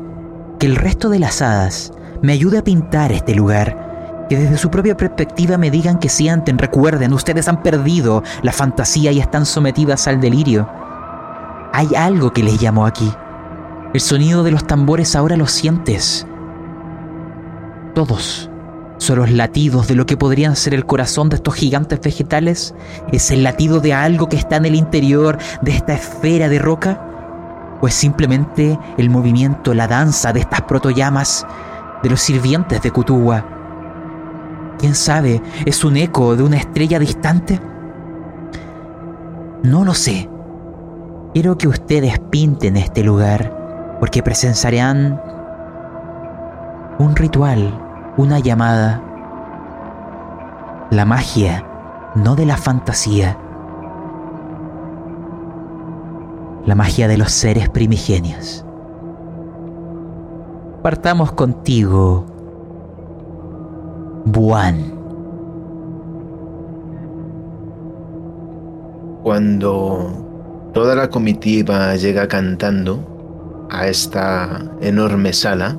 [0.59, 1.93] que el resto de las hadas
[2.23, 4.27] me ayude a pintar este lugar.
[4.31, 9.13] Que desde su propia perspectiva me digan que sienten, recuerden, ustedes han perdido la fantasía
[9.13, 10.69] y están sometidas al delirio.
[11.73, 13.13] Hay algo que les llamó aquí.
[13.93, 16.27] El sonido de los tambores ahora lo sientes.
[17.95, 18.50] Todos
[19.01, 22.75] son los latidos de lo que podrían ser el corazón de estos gigantes vegetales.
[23.11, 27.79] Es el latido de algo que está en el interior de esta esfera de roca.
[27.81, 31.47] O es simplemente el movimiento, la danza de estas protoyamas,
[32.03, 34.77] de los sirvientes de Kutuwa.
[34.79, 35.41] ¿Quién sabe?
[35.65, 37.59] ¿Es un eco de una estrella distante?
[39.63, 40.29] No lo sé.
[41.33, 45.19] Quiero que ustedes pinten este lugar porque presenciarán
[46.99, 47.90] un ritual,
[48.21, 49.03] una llamada.
[50.91, 51.65] La magia,
[52.15, 53.39] no de la fantasía.
[56.67, 58.65] La magia de los seres primigenios.
[60.83, 62.27] Partamos contigo,
[64.27, 64.99] Buan.
[69.23, 72.99] Cuando toda la comitiva llega cantando,
[73.71, 75.77] a esta enorme sala,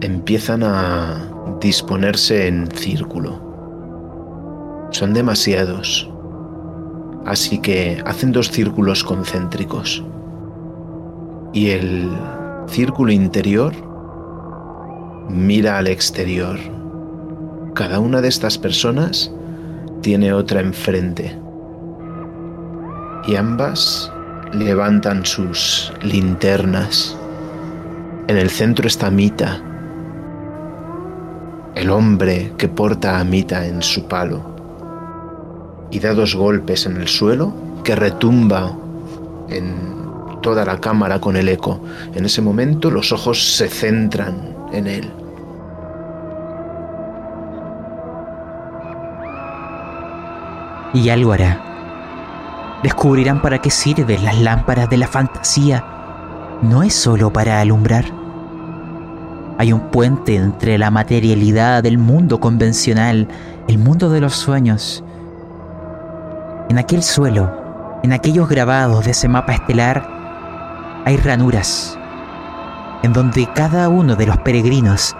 [0.00, 1.30] empiezan a
[1.60, 3.40] disponerse en círculo.
[4.90, 6.10] Son demasiados.
[7.26, 10.02] Así que hacen dos círculos concéntricos.
[11.52, 12.10] Y el
[12.66, 13.72] círculo interior
[15.28, 16.58] mira al exterior.
[17.74, 19.30] Cada una de estas personas
[20.00, 21.38] tiene otra enfrente.
[23.26, 24.10] Y ambas
[24.52, 27.16] levantan sus linternas.
[28.28, 29.62] En el centro está Mita,
[31.80, 34.40] el hombre que porta a Mita en su palo,
[35.90, 37.52] y da dos golpes en el suelo
[37.82, 38.72] que retumba
[39.48, 41.80] en toda la cámara con el eco.
[42.14, 45.10] En ese momento los ojos se centran en él.
[50.92, 51.70] Y algo hará
[52.82, 55.84] descubrirán para qué sirven las lámparas de la fantasía.
[56.62, 58.19] No es solo para alumbrar.
[59.60, 63.28] Hay un puente entre la materialidad del mundo convencional,
[63.68, 65.04] el mundo de los sueños.
[66.70, 71.98] En aquel suelo, en aquellos grabados de ese mapa estelar, hay ranuras,
[73.02, 75.14] en donde cada uno de los peregrinos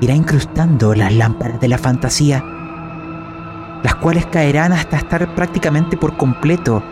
[0.00, 2.42] irá incrustando las lámparas de la fantasía
[3.82, 6.82] las cuales caerán hasta estar prácticamente por completo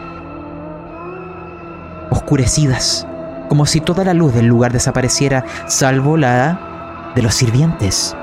[2.10, 3.06] oscurecidas,
[3.50, 8.16] como si toda la luz del lugar desapareciera, salvo la de los sirvientes.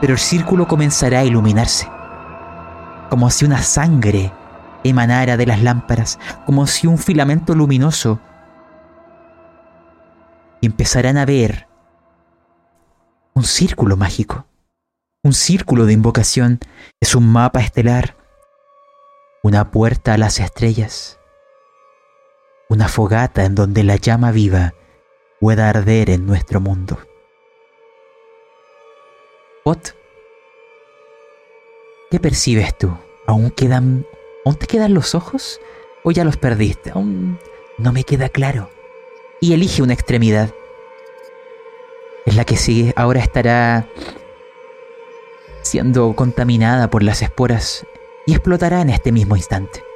[0.00, 1.88] Pero el círculo comenzará a iluminarse,
[3.08, 4.32] como si una sangre
[4.82, 8.18] emanara de las lámparas, como si un filamento luminoso,
[10.60, 11.68] y empezarán a ver
[13.34, 14.46] un círculo mágico
[15.22, 16.60] un círculo de invocación,
[16.98, 18.16] es un mapa estelar,
[19.42, 21.19] una puerta a las estrellas,
[22.70, 24.74] una fogata en donde la llama viva
[25.40, 26.98] pueda arder en nuestro mundo.
[29.64, 29.96] Ot,
[32.12, 32.96] ¿qué percibes tú?
[33.26, 34.06] ¿Aún quedan,
[34.44, 35.60] aún te quedan los ojos
[36.04, 36.90] o ya los perdiste?
[36.90, 37.40] Aún
[37.76, 38.70] no me queda claro.
[39.40, 40.54] Y elige una extremidad.
[42.24, 42.92] Es la que sigue.
[42.94, 43.88] Ahora estará
[45.62, 47.84] siendo contaminada por las esporas
[48.26, 49.89] y explotará en este mismo instante.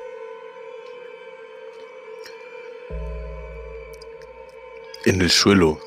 [5.07, 5.79] En el suelo,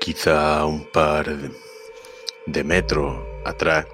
[0.00, 1.32] quizá un par
[2.46, 3.86] de metros atrás,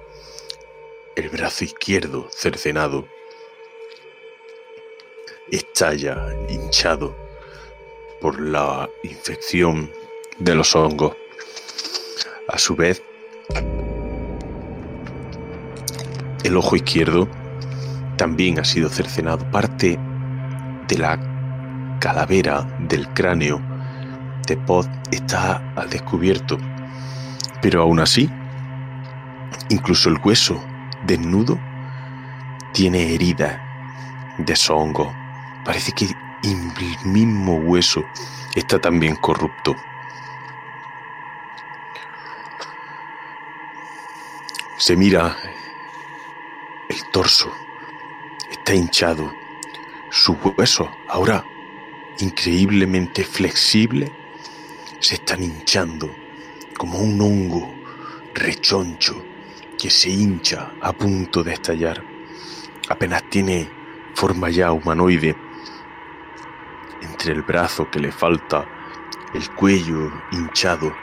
[1.15, 3.07] el brazo izquierdo cercenado
[5.51, 7.15] estalla hinchado
[8.19, 9.91] por la infección
[10.39, 11.15] de los hongos.
[12.47, 13.03] A su vez,
[16.43, 17.29] el ojo izquierdo
[18.17, 19.45] también ha sido cercenado.
[19.51, 19.99] Parte
[20.87, 21.32] de la
[22.03, 23.61] calavera del cráneo
[24.45, 26.57] de Pod está al descubierto.
[27.61, 28.29] Pero aún así,
[29.69, 30.61] incluso el hueso
[31.05, 31.57] desnudo
[32.73, 35.15] tiene herida de songo.
[35.63, 36.07] Parece que
[36.43, 38.03] el mismo hueso
[38.53, 39.73] está también corrupto.
[44.77, 45.37] Se mira
[46.89, 47.49] el torso
[48.51, 49.33] está hinchado.
[50.09, 51.45] Su hueso ahora
[52.19, 54.11] increíblemente flexible,
[54.99, 56.09] se están hinchando
[56.77, 57.73] como un hongo
[58.33, 59.23] rechoncho
[59.77, 62.03] que se hincha a punto de estallar.
[62.89, 63.69] Apenas tiene
[64.13, 65.35] forma ya humanoide.
[67.01, 68.65] Entre el brazo que le falta,
[69.33, 70.93] el cuello hinchado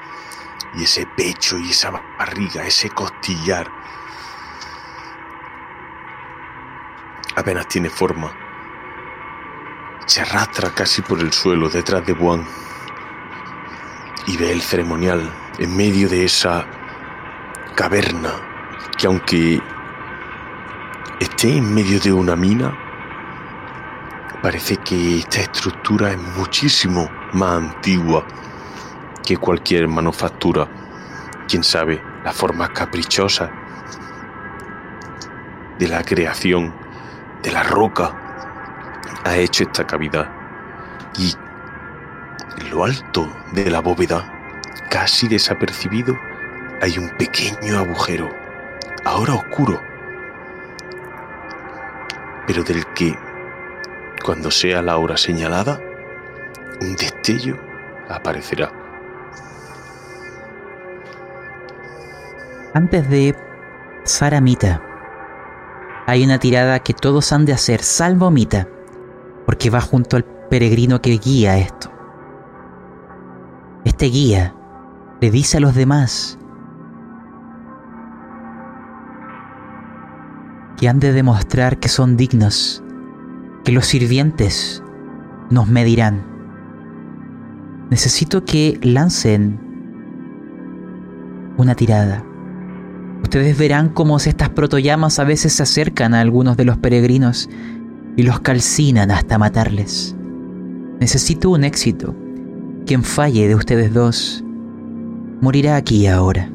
[0.75, 3.71] y ese pecho y esa barriga, ese costillar.
[7.37, 8.50] Apenas tiene forma.
[10.11, 12.45] Se arrastra casi por el suelo detrás de Juan
[14.27, 16.67] y ve el ceremonial en medio de esa
[17.77, 18.33] caverna
[18.99, 19.63] que aunque
[21.21, 22.77] esté en medio de una mina,
[24.43, 28.27] parece que esta estructura es muchísimo más antigua
[29.25, 30.69] que cualquier manufactura.
[31.47, 33.49] Quién sabe, las formas caprichosas
[35.79, 36.75] de la creación
[37.45, 38.30] de la roca
[39.25, 40.29] ha hecho esta cavidad.
[41.19, 41.35] Y
[42.61, 44.31] en lo alto de la bóveda,
[44.91, 46.19] casi desapercibido,
[46.83, 48.31] hay un pequeño agujero,
[49.05, 49.81] ahora oscuro,
[52.47, 53.17] pero del que,
[54.25, 55.81] cuando sea la hora señalada,
[56.81, 57.57] un destello
[58.09, 58.73] aparecerá.
[62.75, 63.35] Antes de
[64.03, 64.83] pasar a Mita,
[66.07, 68.67] hay una tirada que todos han de hacer, salvo Mita,
[69.51, 71.91] porque va junto al peregrino que guía esto.
[73.85, 74.55] Este guía
[75.21, 76.39] le dice a los demás
[80.79, 82.81] que han de demostrar que son dignos,
[83.65, 84.85] que los sirvientes
[85.51, 86.23] nos medirán.
[87.91, 89.59] Necesito que lancen
[91.57, 92.25] una tirada.
[93.25, 97.51] Ustedes verán cómo estas protoyamas a veces se acercan a algunos de los peregrinos
[98.17, 100.15] y los calcinan hasta matarles.
[101.01, 102.15] Necesito un éxito.
[102.87, 104.45] Quien falle de ustedes dos
[105.41, 106.51] morirá aquí ahora.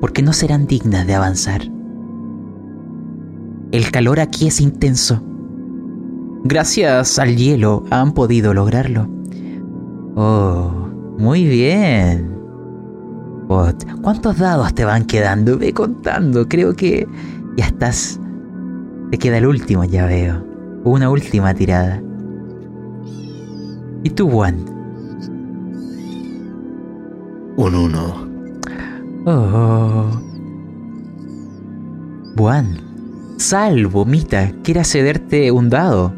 [0.00, 1.62] Porque no serán dignas de avanzar.
[3.70, 5.22] El calor aquí es intenso.
[6.42, 9.08] Gracias al hielo han podido lograrlo.
[10.16, 12.30] Oh, muy bien.
[14.02, 15.58] ¿cuántos dados te van quedando?
[15.58, 16.48] Ve contando.
[16.48, 17.06] Creo que
[17.56, 18.18] ya estás.
[19.10, 20.44] Te queda el último, ya veo.
[20.84, 22.00] Una última tirada.
[24.02, 24.64] ¿Y tú, Juan?
[27.56, 28.28] Un uno.
[29.26, 30.06] Oh.
[32.38, 32.78] Juan,
[33.36, 36.14] salvo, Mita, ¿quieres cederte un dado?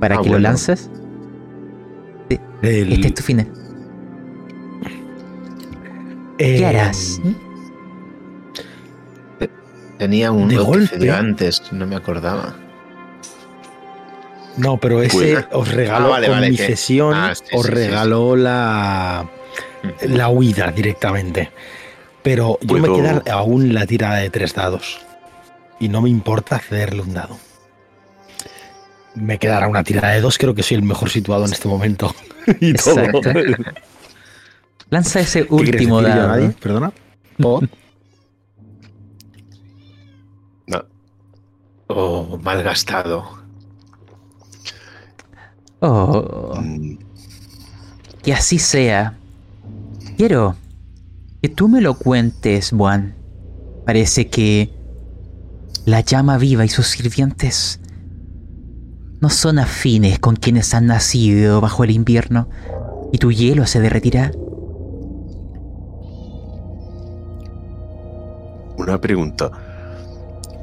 [0.00, 0.90] ¿Para Ah, que lo lances?
[2.62, 3.46] El- Este es tu final.
[6.38, 7.20] eh, ¿Qué harás?
[10.00, 11.10] Tenía un De golpe.
[11.12, 12.54] antes, no me acordaba.
[14.56, 15.48] No, pero ese Buena.
[15.52, 18.34] os regaló Ah, vale, con vale, mi que- cesión, Ah, sí, os sí, sí, regaló
[18.34, 19.28] la,
[20.08, 21.50] la huida directamente.
[22.22, 25.00] Pero yo me Puedo- queda aún la tirada de tres dados.
[25.78, 27.38] Y no me importa cederle un dado.
[29.14, 32.14] Me quedará una tirada de dos, creo que soy el mejor situado en este momento.
[32.60, 33.00] y todo.
[33.00, 33.30] Exacto.
[34.90, 36.52] Lanza ese ¿Qué quieres último dado.
[36.58, 36.90] Perdona.
[37.38, 37.64] Pod.
[40.66, 40.84] No.
[41.92, 43.24] Oh, mal gastado.
[45.80, 46.54] Oh,
[48.22, 49.18] que así sea.
[50.16, 50.54] Quiero
[51.42, 53.16] que tú me lo cuentes, Juan.
[53.84, 54.72] Parece que
[55.84, 57.80] la llama viva y sus sirvientes
[59.20, 62.48] no son afines con quienes han nacido bajo el invierno
[63.10, 64.30] y tu hielo se derretirá.
[68.78, 69.69] Una pregunta.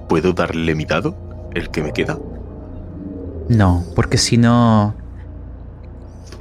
[0.08, 1.16] ¿Puedo darle mi dado?
[1.54, 2.18] ¿El que me queda?
[3.50, 4.96] No, porque si no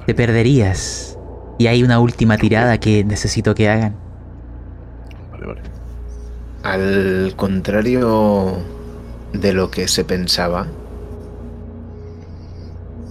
[0.06, 1.18] te perderías.
[1.58, 3.96] Y hay una última tirada que necesito que hagan.
[5.32, 5.60] Vale, vale.
[6.62, 8.58] Al contrario
[9.32, 10.66] de lo que se pensaba,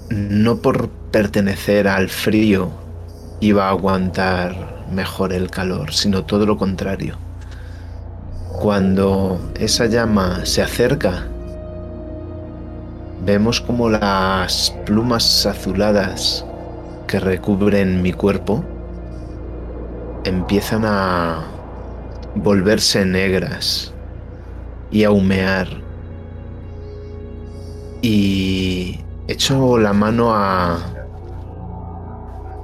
[0.09, 2.69] no por pertenecer al frío
[3.39, 7.17] iba a aguantar mejor el calor, sino todo lo contrario.
[8.59, 11.27] Cuando esa llama se acerca,
[13.25, 16.45] vemos como las plumas azuladas
[17.07, 18.63] que recubren mi cuerpo
[20.23, 21.43] empiezan a
[22.35, 23.93] volverse negras
[24.91, 25.67] y a humear.
[28.01, 30.79] Y echo la mano a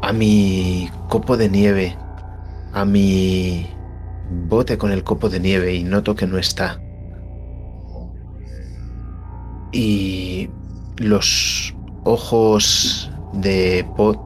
[0.02, 1.96] a mi copo de nieve,
[2.74, 3.68] a mi
[4.32, 6.82] bote con el copo de nieve y noto que no está.
[9.72, 10.50] Y
[10.98, 14.20] los ojos de Pot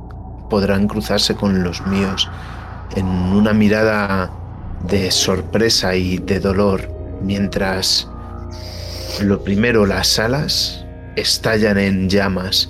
[0.49, 2.29] podrán cruzarse con los míos
[2.95, 4.31] en una mirada
[4.87, 6.89] de sorpresa y de dolor
[7.21, 8.07] mientras
[9.21, 12.69] lo primero las alas estallan en llamas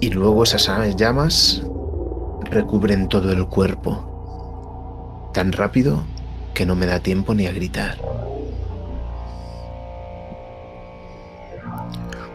[0.00, 1.62] y luego esas llamas
[2.50, 4.13] recubren todo el cuerpo
[5.34, 6.04] tan rápido
[6.54, 7.98] que no me da tiempo ni a gritar.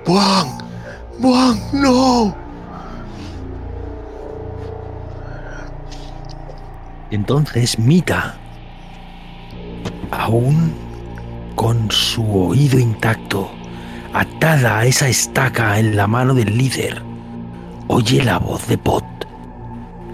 [0.06, 0.48] ¡Buan!
[1.18, 1.60] ¡Buan!
[1.74, 2.36] ¡No!
[7.10, 8.36] Entonces Mita,
[10.12, 10.74] aún
[11.56, 13.50] con su oído intacto,
[14.14, 17.02] atada a esa estaca en la mano del líder,
[17.88, 19.06] oye la voz de Pot.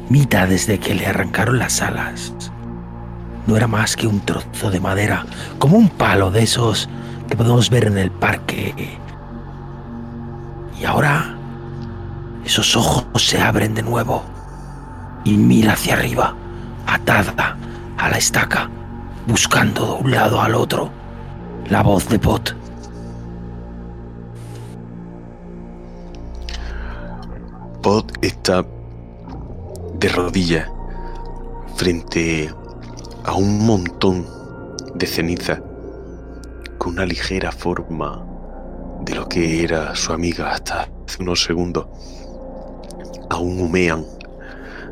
[0.09, 2.33] Mita desde que le arrancaron las alas.
[3.47, 5.25] No era más que un trozo de madera,
[5.59, 6.89] como un palo de esos
[7.29, 8.97] que podemos ver en el parque.
[10.79, 11.35] Y ahora
[12.43, 14.23] esos ojos se abren de nuevo
[15.23, 16.35] y mira hacia arriba
[16.85, 17.57] atada
[17.97, 18.69] a la estaca,
[19.27, 20.91] buscando de un lado al otro
[21.69, 22.55] la voz de Pot.
[27.81, 28.63] Pot está
[29.99, 30.69] de rodillas
[31.75, 32.53] frente
[33.25, 34.25] a un montón
[34.93, 35.61] de ceniza
[36.77, 38.23] con una ligera forma
[39.01, 41.87] de lo que era su amiga hasta hace unos segundos.
[43.29, 44.05] Aún humean,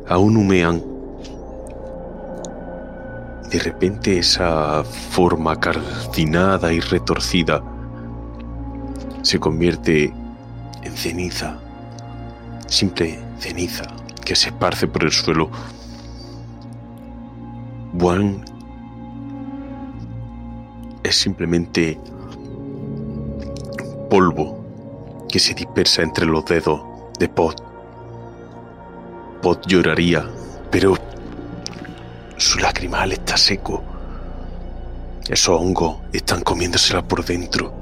[0.08, 0.84] aún humean
[3.52, 7.64] de repente esa forma calcinada y retorcida
[9.22, 10.12] se convierte
[10.82, 11.60] en ceniza,
[12.68, 13.86] simple ceniza
[14.26, 15.52] que se esparce por el suelo.
[18.00, 18.44] Juan
[21.04, 22.00] es simplemente
[24.10, 26.82] polvo que se dispersa entre los dedos
[27.20, 27.64] de Pot.
[29.42, 30.28] Pot lloraría,
[30.72, 30.96] pero
[32.38, 33.84] su lacrimal está seco.
[35.30, 37.74] Esos hongos están comiéndosela por dentro.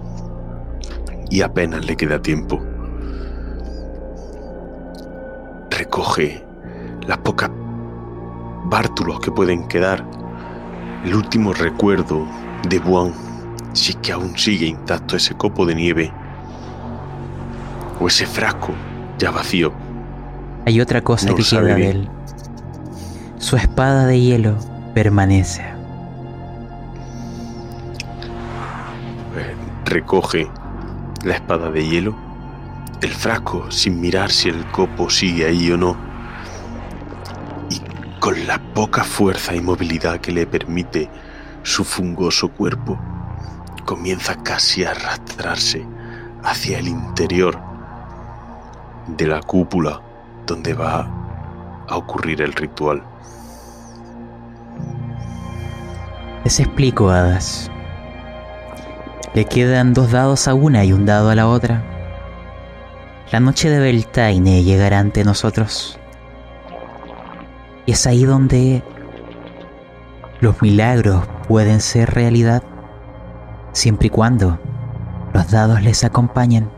[1.29, 2.61] Y apenas le queda tiempo.
[5.69, 6.43] Recoge
[7.07, 7.49] las pocas
[8.71, 10.03] bártulos que pueden quedar.
[11.05, 12.25] El último recuerdo
[12.67, 13.13] de Buan,
[13.73, 16.11] si es que aún sigue intacto ese copo de nieve.
[17.99, 18.73] O ese frasco
[19.19, 19.73] ya vacío.
[20.65, 22.09] Hay otra cosa No que queda de él.
[23.37, 24.57] Su espada de hielo
[24.93, 25.63] permanece.
[29.35, 30.47] Eh, recoge
[31.25, 32.15] la espada de hielo,
[33.01, 36.10] el frasco sin mirar si el copo sigue ahí o no,
[38.21, 41.09] con la poca fuerza y movilidad que le permite
[41.63, 42.99] su fungoso cuerpo,
[43.83, 45.83] comienza casi a arrastrarse
[46.43, 47.59] hacia el interior
[49.07, 49.99] de la cúpula
[50.45, 51.09] donde va
[51.87, 53.01] a ocurrir el ritual.
[56.43, 57.71] Les explico, hadas.
[59.33, 61.83] Le quedan dos dados a una y un dado a la otra.
[63.31, 65.97] La noche de Beltaine llegará ante nosotros.
[67.91, 68.81] Y es ahí donde
[70.39, 72.63] los milagros pueden ser realidad,
[73.73, 74.57] siempre y cuando
[75.33, 76.69] los dados les acompañen.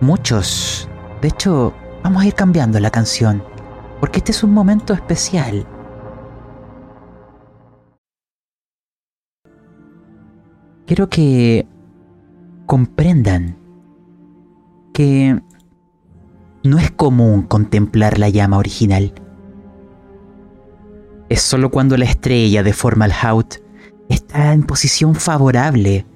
[0.00, 0.88] Muchos,
[1.20, 1.74] de hecho,
[2.04, 3.42] vamos a ir cambiando la canción,
[3.98, 5.66] porque este es un momento especial.
[10.86, 11.66] quiero que
[12.66, 13.58] comprendan
[14.92, 15.42] que
[16.62, 19.12] no es común contemplar la llama original.
[21.34, 23.56] Es solo cuando la estrella de Formalhaut
[24.08, 26.06] está en posición favorable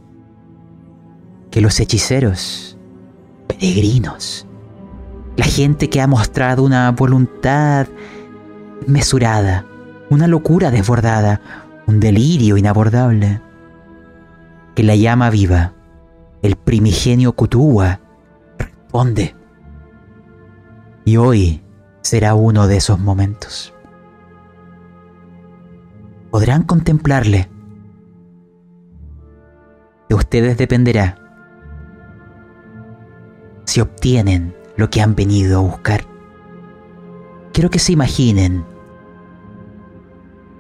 [1.50, 2.78] que los hechiceros,
[3.48, 4.46] peregrinos,
[5.36, 7.88] la gente que ha mostrado una voluntad
[8.86, 9.66] mesurada,
[10.08, 11.40] una locura desbordada,
[11.88, 13.40] un delirio inabordable,
[14.76, 15.72] que la llama viva,
[16.42, 17.98] el primigenio Kutuwa,
[18.56, 19.34] responde.
[21.04, 21.60] Y hoy
[22.02, 23.74] será uno de esos momentos.
[26.38, 27.50] Podrán contemplarle.
[30.08, 31.18] De ustedes dependerá
[33.64, 36.04] si obtienen lo que han venido a buscar.
[37.52, 38.64] Quiero que se imaginen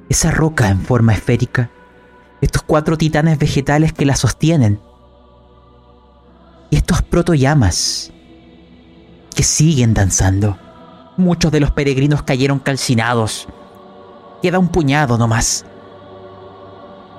[0.08, 1.70] esa roca en forma esférica
[2.40, 4.80] estos cuatro titanes vegetales que la sostienen.
[6.70, 8.12] Y estos protoyamas
[9.32, 10.58] que siguen danzando.
[11.16, 13.46] Muchos de los peregrinos cayeron calcinados.
[14.42, 15.64] Queda un puñado nomás.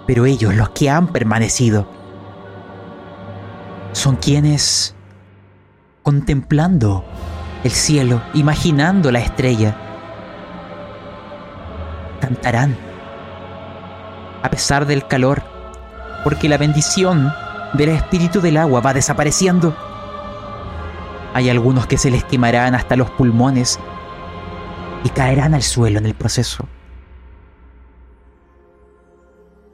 [0.07, 1.87] Pero ellos, los que han permanecido,
[3.91, 4.95] son quienes,
[6.03, 7.03] contemplando
[7.63, 9.75] el cielo, imaginando la estrella,
[12.21, 12.89] cantarán
[14.41, 15.43] a pesar del calor,
[16.23, 17.31] porque la bendición
[17.73, 19.75] del espíritu del agua va desapareciendo.
[21.33, 23.79] Hay algunos que se les quemarán hasta los pulmones
[25.03, 26.65] y caerán al suelo en el proceso.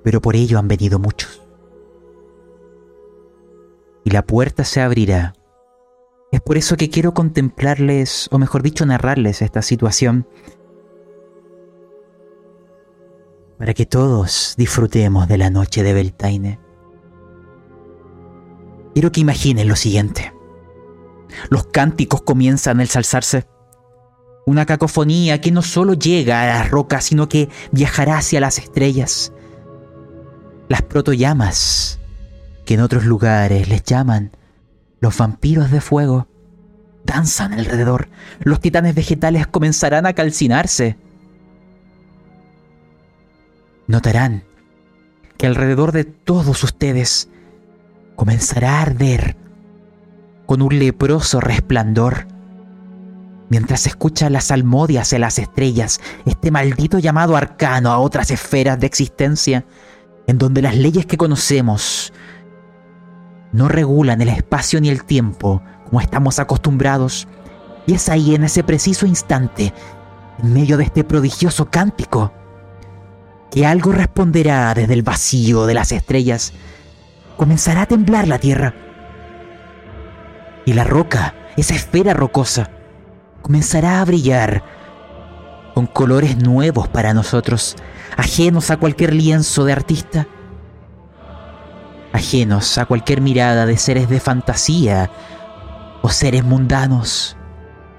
[0.05, 1.41] Pero por ello han venido muchos.
[4.03, 5.33] Y la puerta se abrirá.
[6.31, 10.27] Es por eso que quiero contemplarles, o mejor dicho, narrarles esta situación
[13.57, 16.59] para que todos disfrutemos de la noche de Beltaine.
[18.93, 20.33] Quiero que imaginen lo siguiente.
[21.49, 23.47] Los cánticos comienzan a ensalzarse.
[24.45, 29.33] Una cacofonía que no solo llega a las rocas, sino que viajará hacia las estrellas.
[30.67, 31.99] Las protoyamas,
[32.65, 34.31] que en otros lugares les llaman
[34.99, 36.27] los vampiros de fuego,
[37.03, 38.09] danzan alrededor.
[38.39, 40.97] Los titanes vegetales comenzarán a calcinarse
[43.87, 44.43] notarán
[45.37, 47.29] que alrededor de todos ustedes
[48.15, 49.35] comenzará a arder
[50.45, 52.27] con un leproso resplandor.
[53.49, 58.87] Mientras escucha las almodias en las estrellas, este maldito llamado arcano a otras esferas de
[58.87, 59.65] existencia,
[60.27, 62.13] en donde las leyes que conocemos
[63.51, 67.27] no regulan el espacio ni el tiempo como estamos acostumbrados,
[67.87, 69.73] y es ahí en ese preciso instante,
[70.41, 72.33] en medio de este prodigioso cántico,
[73.51, 76.51] que algo responderá desde el vacío de las estrellas.
[77.37, 78.73] Comenzará a temblar la tierra.
[80.65, 82.71] Y la roca, esa esfera rocosa,
[83.41, 84.63] comenzará a brillar
[85.75, 87.75] con colores nuevos para nosotros,
[88.17, 90.27] ajenos a cualquier lienzo de artista,
[92.13, 95.11] ajenos a cualquier mirada de seres de fantasía
[96.01, 97.37] o seres mundanos.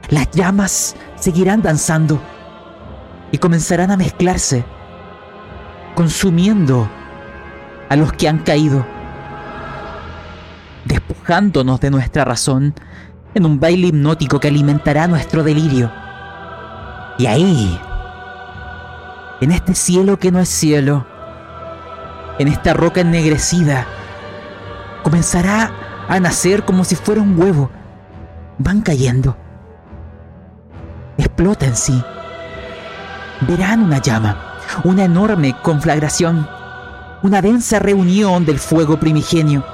[0.08, 2.20] Las llamas seguirán danzando
[3.32, 4.64] y comenzarán a mezclarse
[5.96, 6.88] consumiendo
[7.88, 8.86] a los que han caído,
[10.84, 12.74] despojándonos de nuestra razón
[13.34, 15.90] en un baile hipnótico que alimentará nuestro delirio.
[17.18, 17.80] Y ahí,
[19.40, 21.06] en este cielo que no es cielo,
[22.38, 23.86] en esta roca ennegrecida,
[25.02, 25.70] comenzará
[26.08, 27.70] a nacer como si fuera un huevo.
[28.58, 29.36] Van cayendo.
[31.18, 32.02] Explota en sí.
[33.46, 34.46] Verán una llama
[34.84, 36.48] una enorme conflagración,
[37.22, 39.64] una densa reunión del fuego primigenio.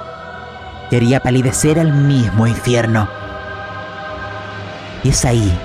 [0.89, 3.07] Quería palidecer al mismo infierno.
[5.03, 5.57] Y es ahí,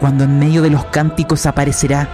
[0.00, 2.08] cuando en medio de los cánticos aparecerá.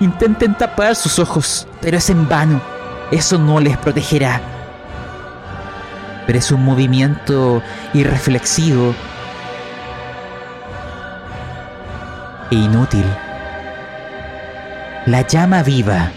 [0.00, 2.60] Intenten tapar sus ojos, pero es en vano.
[3.10, 4.40] Eso no les protegerá.
[6.26, 7.62] Pero es un movimiento
[7.94, 8.94] irreflexivo
[12.50, 13.04] e inútil.
[15.06, 16.10] La llama viva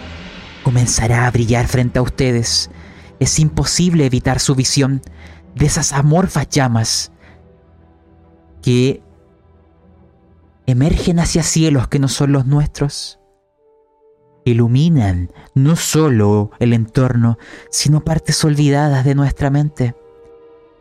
[0.62, 2.70] comenzará a brillar frente a ustedes.
[3.20, 5.00] Es imposible evitar su visión
[5.54, 7.12] de esas amorfas llamas
[8.62, 9.02] que
[10.66, 13.19] emergen hacia cielos que no son los nuestros.
[14.44, 17.38] Iluminan no solo el entorno,
[17.70, 19.94] sino partes olvidadas de nuestra mente.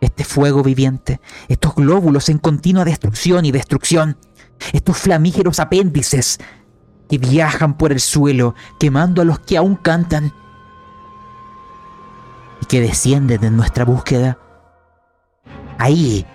[0.02, 1.20] Este fuego viviente,
[1.50, 4.18] estos glóbulos en continua destrucción y destrucción,
[4.72, 6.40] estos flamígeros apéndices
[7.10, 10.32] que viajan por el suelo quemando a los que aún cantan
[12.62, 14.38] y que descienden en nuestra búsqueda.
[15.78, 16.26] Ahí,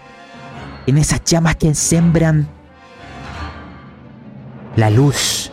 [0.87, 2.49] en esas llamas que sembran
[4.77, 5.51] la luz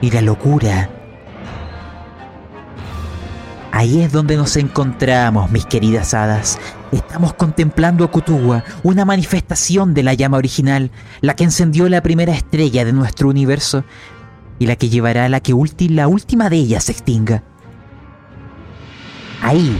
[0.00, 0.90] y la locura.
[3.74, 6.60] Ahí es donde nos encontramos, mis queridas hadas.
[6.92, 12.32] Estamos contemplando a Kutuwa, una manifestación de la llama original, la que encendió la primera
[12.32, 13.82] estrella de nuestro universo,
[14.60, 15.56] y la que llevará a la que
[15.88, 17.42] la última de ellas se extinga.
[19.42, 19.76] Ahí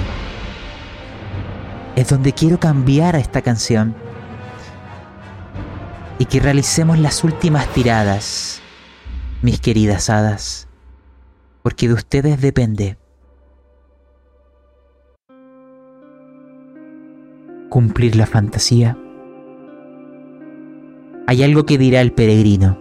[1.95, 3.95] es donde quiero cambiar a esta canción
[6.19, 8.61] y que realicemos las últimas tiradas,
[9.41, 10.67] mis queridas hadas,
[11.63, 12.99] porque de ustedes depende
[17.75, 18.97] cumplir la fantasía.
[21.27, 22.79] Hay algo que dirá el peregrino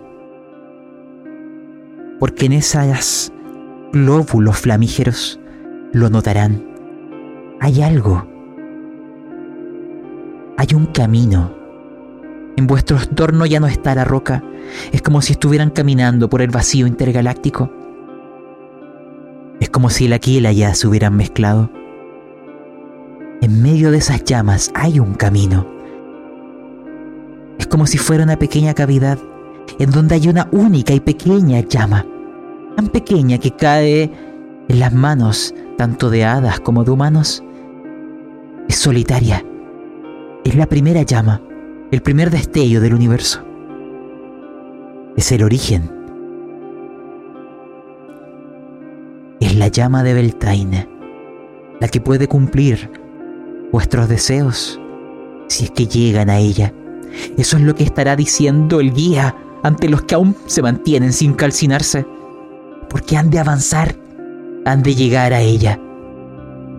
[2.20, 3.34] porque en esas
[3.92, 5.40] glóbulos flamígeros
[5.94, 6.64] lo notarán.
[7.60, 8.28] Hay algo.
[10.58, 11.56] Hay un camino.
[12.56, 14.44] En vuestro entorno ya no está la roca.
[14.92, 17.74] Es como si estuvieran caminando por el vacío intergaláctico.
[19.60, 21.72] Es como si el aquí y el allá se hubieran mezclado.
[23.44, 25.68] En medio de esas llamas hay un camino.
[27.60, 29.20] Es como si fuera una pequeña cavidad
[29.80, 32.06] en donde hay una única y pequeña llama,
[32.78, 34.10] tan pequeña que cae
[34.70, 37.44] en las manos tanto de hadas como de humanos.
[38.70, 39.44] Es solitaria.
[40.46, 41.42] Es la primera llama,
[41.92, 43.44] el primer destello del universo.
[45.18, 45.92] Es el origen.
[49.42, 50.88] Es la llama de Beltaine,
[51.82, 53.03] la que puede cumplir
[53.74, 54.80] vuestros deseos
[55.50, 56.74] si es que llegan a ella.
[57.38, 61.34] Eso es lo que estará diciendo el guía ante los que aún se mantienen sin
[61.34, 62.06] calcinarse,
[62.90, 63.96] porque han de avanzar,
[64.66, 65.80] han de llegar a ella.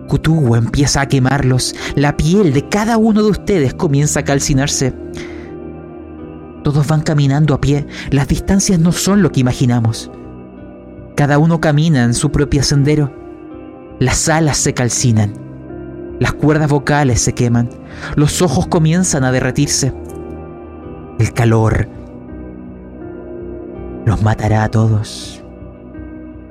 [0.07, 4.93] Kutuwa empieza a quemarlos, la piel de cada uno de ustedes comienza a calcinarse.
[6.63, 10.11] Todos van caminando a pie, las distancias no son lo que imaginamos.
[11.15, 13.11] Cada uno camina en su propio sendero.
[13.99, 15.44] Las alas se calcinan,
[16.19, 17.69] las cuerdas vocales se queman,
[18.15, 19.93] los ojos comienzan a derretirse.
[21.19, 21.87] El calor
[24.05, 25.43] los matará a todos,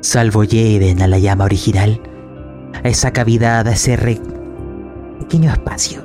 [0.01, 2.01] salvo lleven a la llama original,
[2.75, 3.97] a esa cavidad, a ese
[5.21, 6.03] pequeño espacio.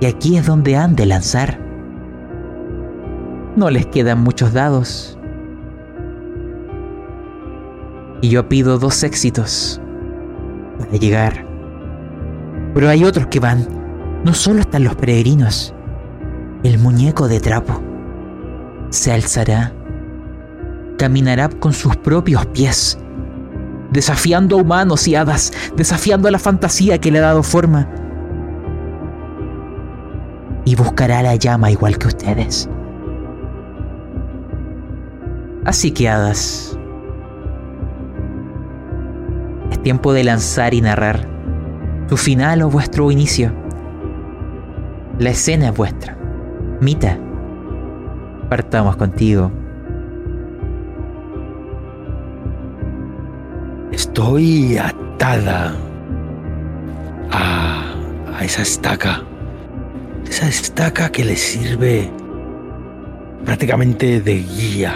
[0.00, 1.58] Y aquí es donde han de lanzar.
[3.54, 5.18] No les quedan muchos dados.
[8.22, 9.80] Y yo pido dos éxitos
[10.86, 11.46] para llegar.
[12.74, 13.66] Pero hay otros que van.
[14.24, 15.74] No solo están los peregrinos.
[16.62, 17.80] El muñeco de trapo
[18.90, 19.72] se alzará,
[20.98, 22.98] caminará con sus propios pies,
[23.92, 27.88] desafiando a humanos y hadas, desafiando a la fantasía que le ha dado forma,
[30.64, 32.68] y buscará la llama igual que ustedes.
[35.64, 36.78] Así que hadas,
[39.82, 41.26] tiempo de lanzar y narrar
[42.08, 43.52] tu final o vuestro inicio.
[45.18, 46.16] La escena es vuestra.
[46.80, 47.18] Mita
[48.48, 49.50] partamos contigo.
[53.92, 55.76] Estoy atada
[57.30, 59.22] a esa estaca.
[60.28, 62.10] Esa estaca que le sirve
[63.44, 64.94] prácticamente de guía.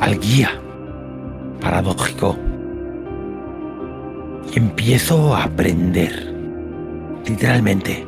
[0.00, 0.50] Al guía.
[1.60, 2.47] Paradójico.
[4.54, 6.34] Empiezo a aprender.
[7.26, 8.06] Literalmente.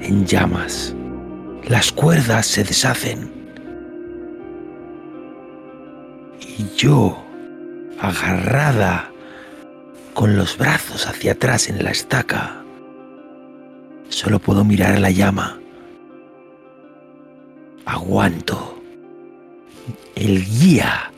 [0.00, 0.94] En llamas
[1.68, 3.32] las cuerdas se deshacen.
[6.40, 7.24] Y yo,
[8.00, 9.10] agarrada
[10.12, 12.62] con los brazos hacia atrás en la estaca,
[14.08, 15.58] solo puedo mirar a la llama.
[17.86, 18.82] Aguanto.
[20.14, 21.10] El guía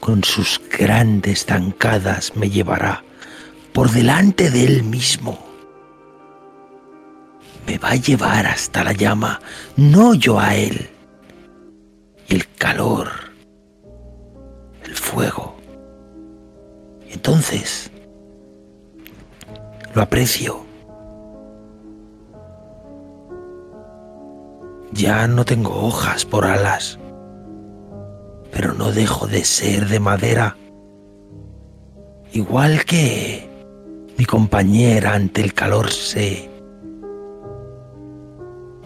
[0.00, 3.02] con sus grandes zancadas me llevará
[3.72, 5.38] por delante de él mismo
[7.66, 9.40] me va a llevar hasta la llama,
[9.76, 10.90] no yo a él.
[12.28, 13.08] El calor,
[14.84, 15.56] el fuego.
[17.08, 17.90] Entonces,
[19.94, 20.64] lo aprecio.
[24.92, 26.98] Ya no tengo hojas por alas,
[28.50, 30.56] pero no dejo de ser de madera,
[32.32, 33.51] igual que
[34.16, 36.50] mi compañera ante el calor se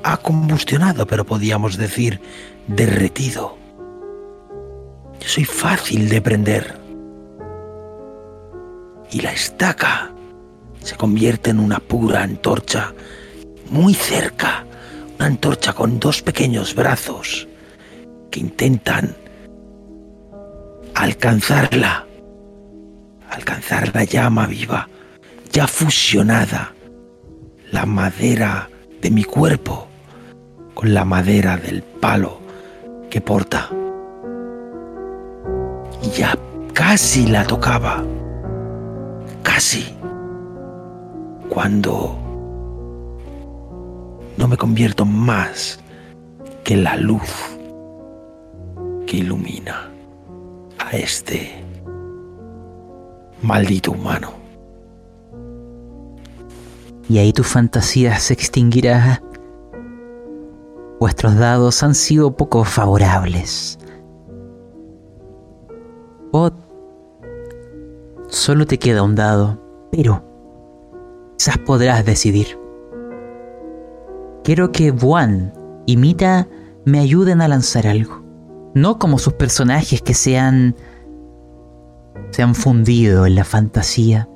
[0.02, 2.20] ha combustionado, pero podíamos decir
[2.68, 3.56] derretido.
[5.20, 6.78] Yo soy fácil de prender.
[9.10, 10.12] Y la estaca
[10.80, 12.92] se convierte en una pura antorcha
[13.70, 14.64] muy cerca,
[15.16, 17.48] una antorcha con dos pequeños brazos
[18.30, 19.16] que intentan
[20.94, 22.06] alcanzarla,
[23.30, 24.88] alcanzar la llama viva,
[25.52, 26.74] ya fusionada,
[27.72, 28.68] la madera
[29.00, 29.86] de mi cuerpo
[30.74, 32.38] con la madera del palo
[33.10, 33.68] que porta.
[36.02, 36.36] Y ya
[36.72, 38.04] casi la tocaba,
[39.42, 39.86] casi,
[41.48, 42.18] cuando
[44.36, 45.80] no me convierto más
[46.62, 47.30] que la luz
[49.06, 49.88] que ilumina
[50.78, 51.64] a este
[53.42, 54.35] maldito humano.
[57.08, 59.22] Y ahí tu fantasía se extinguirá
[60.98, 63.78] Vuestros dados han sido poco favorables.
[66.32, 66.50] O
[68.28, 69.60] solo te queda un dado,
[69.92, 70.24] pero
[71.36, 72.58] quizás podrás decidir.
[74.42, 75.52] Quiero que Buan
[75.84, 76.48] y Mita
[76.86, 78.22] me ayuden a lanzar algo.
[78.74, 80.76] No como sus personajes que se han,
[82.30, 84.28] se han fundido en la fantasía,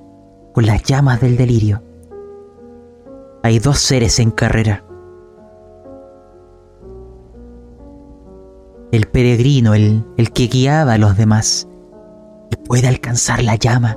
[0.53, 1.83] con las llamas del delirio.
[3.43, 4.85] Hay dos seres en carrera.
[8.93, 11.69] El peregrino, el, el que guiaba a los demás,
[12.51, 13.97] y puede alcanzar la llama.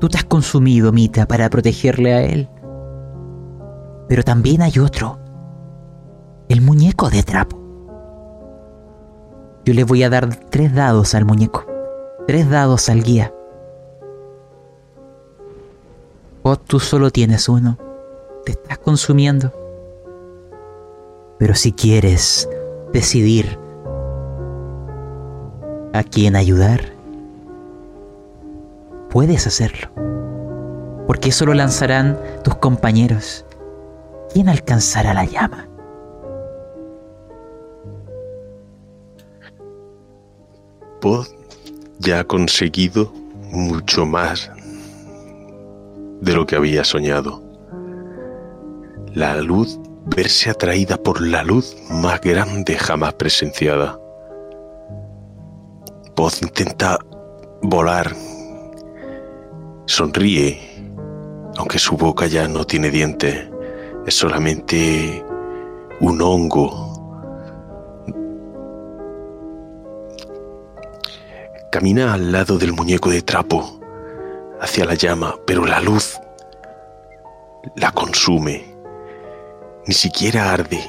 [0.00, 2.48] Tú te has consumido, Mita, para protegerle a él.
[4.08, 5.18] Pero también hay otro,
[6.48, 7.58] el muñeco de trapo.
[9.64, 11.64] Yo le voy a dar tres dados al muñeco,
[12.26, 13.32] tres dados al guía.
[16.42, 17.78] Vos tú solo tienes uno,
[18.44, 19.52] te estás consumiendo.
[21.38, 22.48] Pero si quieres
[22.92, 23.58] decidir
[25.92, 26.80] a quién ayudar,
[29.10, 29.88] puedes hacerlo.
[31.06, 33.44] Porque eso lo lanzarán tus compañeros.
[34.32, 35.68] ¿Quién alcanzará la llama?
[41.00, 41.26] Pod
[41.98, 43.12] ya ha conseguido
[43.50, 44.50] mucho más
[46.20, 47.51] de lo que había soñado.
[49.14, 53.98] La luz, verse atraída por la luz más grande jamás presenciada.
[56.14, 56.98] Pod intenta
[57.62, 58.14] volar,
[59.86, 60.60] sonríe,
[61.56, 63.48] aunque su boca ya no tiene dientes,
[64.06, 65.24] es solamente
[66.00, 66.92] un hongo
[71.72, 73.80] Camina al lado del muñeco de trapo,
[74.60, 76.20] hacia la llama, pero la luz
[77.76, 78.71] la consume.
[79.86, 80.80] Ni siquiera arde.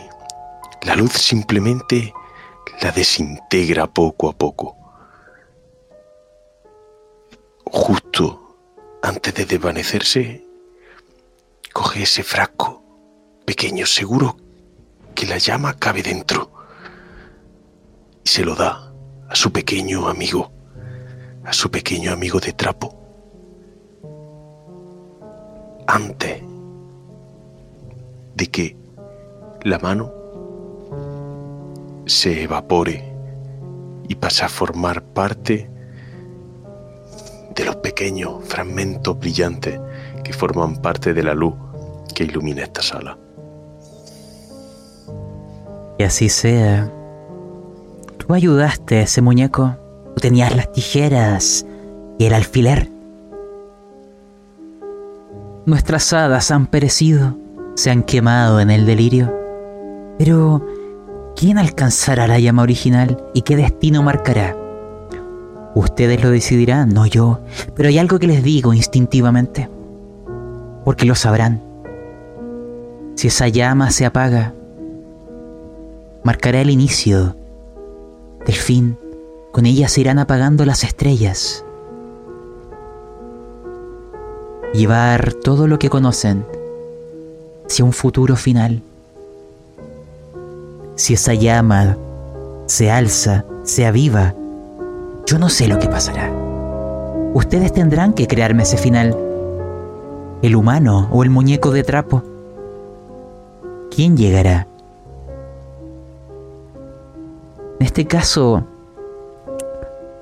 [0.84, 2.14] La luz simplemente
[2.82, 4.76] la desintegra poco a poco.
[7.66, 8.58] Justo
[9.02, 10.46] antes de desvanecerse,
[11.72, 12.84] coge ese frasco
[13.46, 14.38] pequeño, seguro
[15.16, 16.52] que la llama cabe dentro,
[18.24, 18.94] y se lo da
[19.28, 20.54] a su pequeño amigo
[21.46, 22.96] a su pequeño amigo de trapo.
[25.88, 26.42] Antes
[28.36, 28.78] de que
[29.64, 30.12] la mano
[32.06, 33.14] se evapore
[34.08, 35.70] y pase a formar parte
[37.56, 39.80] de los pequeños fragmentos brillantes
[40.24, 41.54] que forman parte de la luz
[42.14, 43.18] que ilumina esta sala.
[45.98, 46.92] Y así sea.
[48.18, 49.78] Tú ayudaste a ese muñeco
[50.14, 51.66] Tú tenías las tijeras
[52.20, 52.90] y el alfiler.
[55.66, 57.36] Nuestras hadas han perecido,
[57.76, 59.43] se han quemado en el delirio.
[60.18, 60.66] Pero,
[61.36, 64.56] ¿quién alcanzará la llama original y qué destino marcará?
[65.76, 67.40] Ustedes lo decidirán, no yo,
[67.76, 69.70] pero hay algo que les digo instintivamente,
[70.86, 71.62] porque lo sabrán.
[73.16, 74.54] Si esa llama se apaga,
[76.24, 77.36] marcará el inicio
[78.46, 78.98] del fin
[79.54, 81.64] con ella se irán apagando las estrellas.
[84.74, 86.44] Llevar todo lo que conocen
[87.68, 88.82] hacia un futuro final.
[90.96, 91.98] Si esa llama
[92.68, 94.34] se alza, se aviva,
[95.26, 96.32] yo no sé lo que pasará.
[97.34, 99.18] Ustedes tendrán que crearme ese final.
[100.42, 102.22] El humano o el muñeco de trapo.
[103.90, 104.68] ¿Quién llegará?
[107.80, 108.64] En este caso,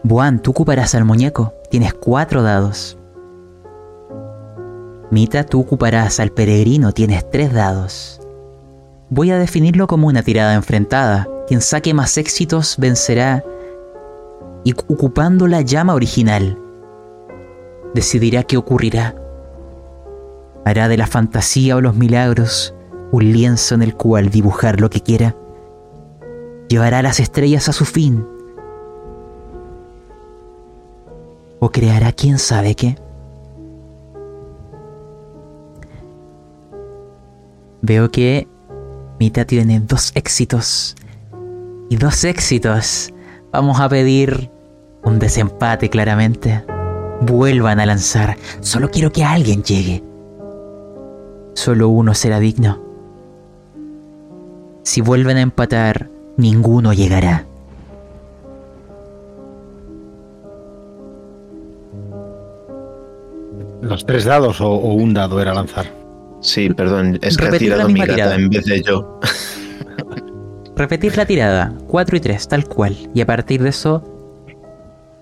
[0.04, 1.54] Buan, tú ocuparás al muñeco.
[1.70, 2.98] Tienes cuatro dados.
[5.10, 6.94] Mita, tú ocuparás al peregrino.
[6.94, 8.21] Tienes tres dados.
[9.14, 11.28] Voy a definirlo como una tirada enfrentada.
[11.46, 13.44] Quien saque más éxitos vencerá
[14.64, 16.58] y ocupando la llama original,
[17.94, 19.14] decidirá qué ocurrirá.
[20.64, 22.74] Hará de la fantasía o los milagros
[23.12, 25.36] un lienzo en el cual dibujar lo que quiera.
[26.70, 28.26] Llevará las estrellas a su fin
[31.60, 32.96] o creará quién sabe qué.
[37.82, 38.48] Veo que
[39.22, 40.96] Mita tiene dos éxitos.
[41.92, 43.14] Y dos éxitos.
[43.52, 44.50] Vamos a pedir
[45.04, 46.66] un desempate claramente.
[47.22, 48.36] Vuelvan a lanzar.
[48.62, 50.04] Solo quiero que alguien llegue.
[51.54, 52.80] Solo uno será digno.
[54.82, 57.46] Si vuelven a empatar, ninguno llegará.
[63.84, 66.01] ¿Los tres dados o, un dado era lanzar?
[66.42, 69.20] Sí, perdón, es que Repetir tirado mi gata en vez de yo.
[70.76, 72.98] Repetir la tirada, 4 y 3, tal cual.
[73.14, 74.04] Y a partir de eso,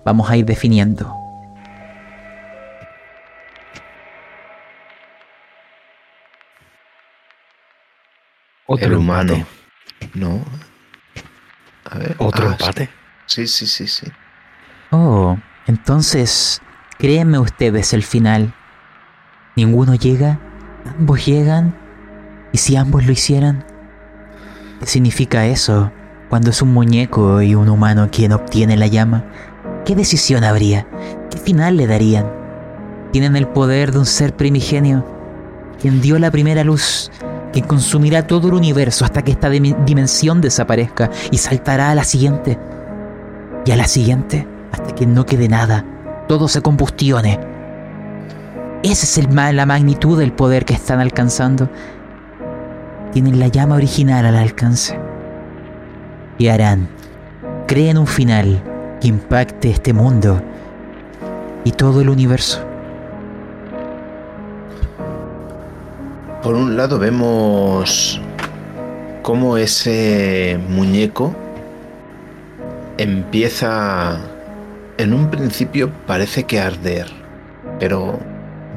[0.04, 1.14] vamos a ir definiendo.
[8.66, 9.46] Otro El humano.
[10.14, 10.42] No.
[11.84, 12.14] A ver.
[12.18, 12.88] ¿Otro ah, empate?
[13.26, 14.06] Sí, sí, sí, sí.
[14.92, 15.36] Oh,
[15.66, 16.62] entonces
[17.00, 18.52] Créanme ustedes el final.
[19.56, 20.38] ninguno llega,
[20.84, 21.74] ambos llegan,
[22.52, 23.64] y si ambos lo hicieran,
[24.80, 25.92] ¿qué significa eso
[26.28, 29.24] cuando es un muñeco y un humano quien obtiene la llama?
[29.84, 30.86] ¿Qué decisión habría?
[31.30, 32.26] ¿Qué final le darían?
[33.12, 35.04] Tienen el poder de un ser primigenio,
[35.80, 37.10] quien dio la primera luz,
[37.52, 42.58] quien consumirá todo el universo hasta que esta dimensión desaparezca y saltará a la siguiente.
[43.64, 45.84] Y a la siguiente hasta que no quede nada,
[46.28, 47.49] todo se combustione.
[48.82, 51.68] Esa es el, la magnitud del poder que están alcanzando.
[53.12, 54.98] Tienen la llama original al alcance.
[56.38, 56.88] Y harán,
[57.66, 58.62] creen un final
[58.98, 60.40] que impacte este mundo
[61.64, 62.64] y todo el universo.
[66.42, 68.18] Por un lado vemos
[69.20, 71.34] cómo ese muñeco
[72.96, 74.18] empieza
[74.96, 77.08] en un principio parece que arder,
[77.78, 78.18] pero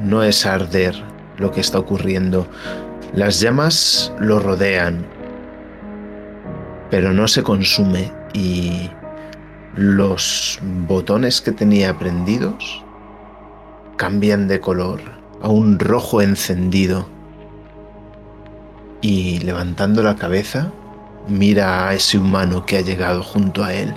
[0.04, 0.94] no es arder
[1.38, 2.46] lo que está ocurriendo.
[3.14, 5.04] Las llamas lo rodean,
[6.90, 8.90] pero no se consume y
[9.76, 12.84] los botones que tenía prendidos
[13.96, 15.00] cambian de color
[15.42, 17.08] a un rojo encendido.
[19.00, 20.72] Y levantando la cabeza,
[21.28, 23.94] mira a ese humano que ha llegado junto a él.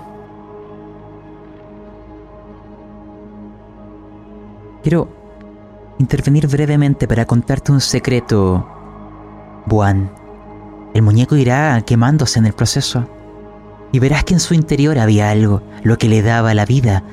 [4.83, 5.16] Quiero
[5.99, 8.67] intervenir brevemente para contarte un secreto,
[9.65, 10.11] Buan.
[10.93, 13.07] El muñeco irá quemándose en el proceso
[13.91, 17.03] y verás que en su interior había algo, lo que le daba la vida.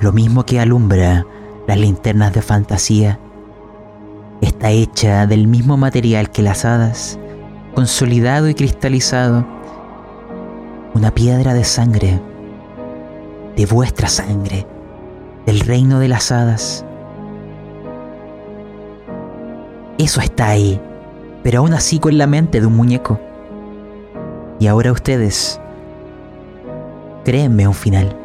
[0.00, 1.26] Lo mismo que alumbra
[1.66, 3.18] las linternas de fantasía.
[4.40, 7.18] Está hecha del mismo material que las hadas,
[7.74, 9.46] consolidado y cristalizado.
[10.94, 12.20] Una piedra de sangre,
[13.56, 14.66] de vuestra sangre,
[15.46, 16.84] del reino de las hadas.
[19.98, 20.80] Eso está ahí,
[21.42, 23.20] pero aún así con la mente de un muñeco.
[24.58, 25.60] Y ahora ustedes,
[27.24, 28.16] créenme un final.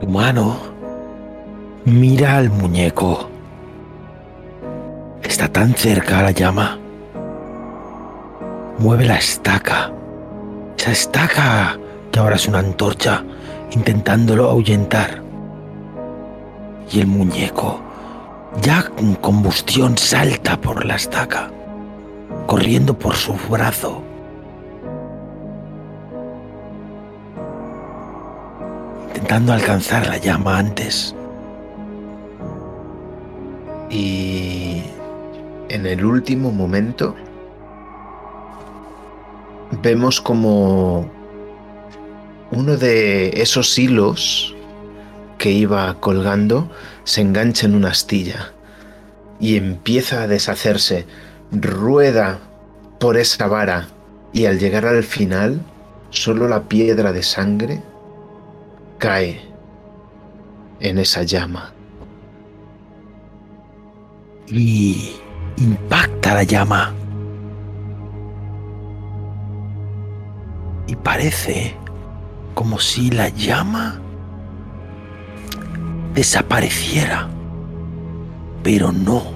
[0.00, 0.56] Humano,
[1.84, 3.30] mira al muñeco.
[5.22, 6.78] Está tan cerca la llama.
[8.78, 9.90] Mueve la estaca.
[10.76, 11.78] Esa estaca
[12.12, 13.24] que ahora es una antorcha
[13.70, 15.23] intentándolo ahuyentar.
[16.90, 17.80] Y el muñeco,
[18.62, 21.50] ya con combustión, salta por la estaca
[22.46, 24.02] corriendo por su brazo.
[29.08, 31.14] Intentando alcanzar la llama antes.
[33.90, 34.82] Y
[35.68, 37.14] en el último momento
[39.82, 41.08] vemos como
[42.50, 44.53] uno de esos hilos
[45.38, 46.70] que iba colgando
[47.04, 48.52] se engancha en una astilla
[49.40, 51.06] y empieza a deshacerse
[51.52, 52.38] rueda
[52.98, 53.88] por esa vara
[54.32, 55.60] y al llegar al final,
[56.10, 57.82] solo la piedra de sangre
[58.98, 59.40] cae
[60.80, 61.72] en esa llama.
[64.48, 65.16] Y
[65.56, 66.92] impacta la llama.
[70.86, 71.76] Y parece
[72.54, 74.00] como si la llama
[76.14, 77.28] desapareciera.
[78.62, 79.34] Pero no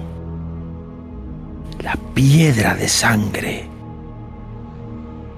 [1.83, 3.69] la piedra de sangre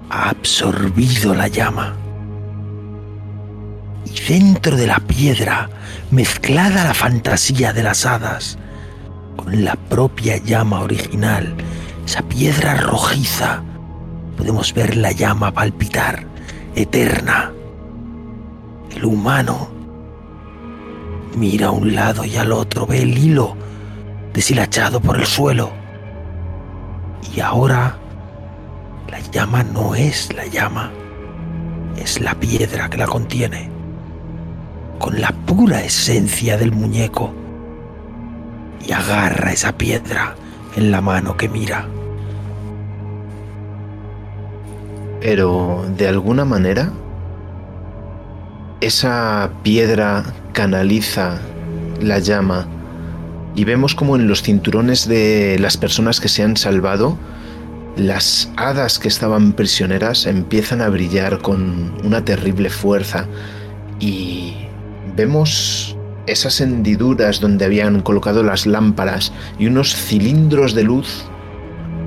[0.10, 1.96] ha absorbido la llama.
[4.06, 5.70] Y dentro de la piedra,
[6.10, 8.58] mezclada la fantasía de las hadas
[9.36, 11.56] con la propia llama original,
[12.06, 13.64] esa piedra rojiza,
[14.38, 16.26] podemos ver la llama palpitar,
[16.76, 17.52] eterna.
[18.96, 19.70] El humano
[21.36, 23.56] mira a un lado y al otro, ve el hilo
[24.34, 25.82] deshilachado por el suelo
[27.36, 27.98] y ahora
[29.10, 30.92] la llama no es la llama,
[31.98, 33.70] es la piedra que la contiene,
[35.00, 37.34] con la pura esencia del muñeco.
[38.86, 40.36] Y agarra esa piedra
[40.76, 41.86] en la mano que mira.
[45.22, 46.92] Pero de alguna manera,
[48.82, 51.40] esa piedra canaliza
[52.02, 52.68] la llama
[53.56, 57.18] y vemos como en los cinturones de las personas que se han salvado,
[57.98, 63.28] las hadas que estaban prisioneras empiezan a brillar con una terrible fuerza
[64.00, 64.54] y
[65.16, 65.98] vemos
[66.28, 71.26] esas hendiduras donde habían colocado las lámparas y unos cilindros de luz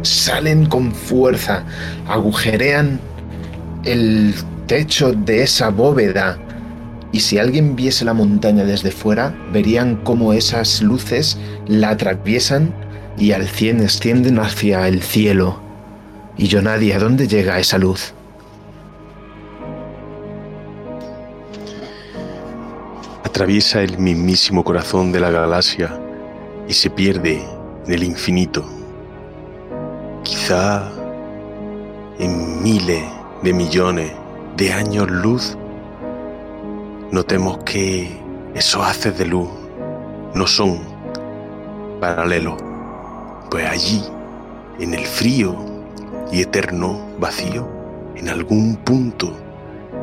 [0.02, 1.64] salen con fuerza,
[2.06, 3.00] agujerean
[3.84, 4.34] el
[4.66, 6.38] techo de esa bóveda
[7.14, 11.38] y si alguien viese la montaña desde fuera, verían cómo esas luces
[11.68, 12.74] la atraviesan
[13.16, 15.60] y al cien extienden hacia el cielo.
[16.36, 18.14] Y yo nadie, ¿a dónde llega esa luz?
[23.22, 25.96] Atraviesa el mismísimo corazón de la galaxia
[26.68, 27.44] y se pierde
[27.86, 28.68] en el infinito.
[30.24, 30.90] Quizá
[32.18, 33.04] en miles
[33.44, 34.10] de millones
[34.56, 35.56] de años luz
[37.14, 38.08] notemos que
[38.56, 39.48] esos haces de luz
[40.34, 40.80] no son
[42.00, 42.56] paralelos,
[43.52, 44.02] pues allí,
[44.80, 45.54] en el frío
[46.32, 47.68] y eterno vacío,
[48.16, 49.32] en algún punto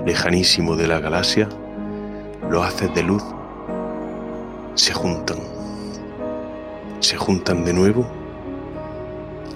[0.05, 1.49] lejanísimo de la galaxia,
[2.49, 3.23] los haces de luz
[4.75, 5.39] se juntan,
[7.01, 8.07] se juntan de nuevo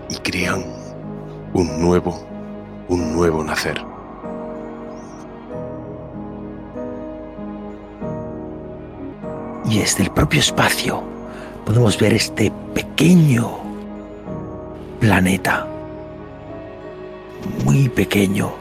[0.10, 0.62] y crean
[1.54, 2.22] un nuevo,
[2.90, 3.95] un nuevo nacer.
[9.68, 11.04] Y desde el propio espacio
[11.66, 13.60] podemos ver este pequeño
[15.00, 15.68] planeta,
[17.64, 18.54] muy pequeño,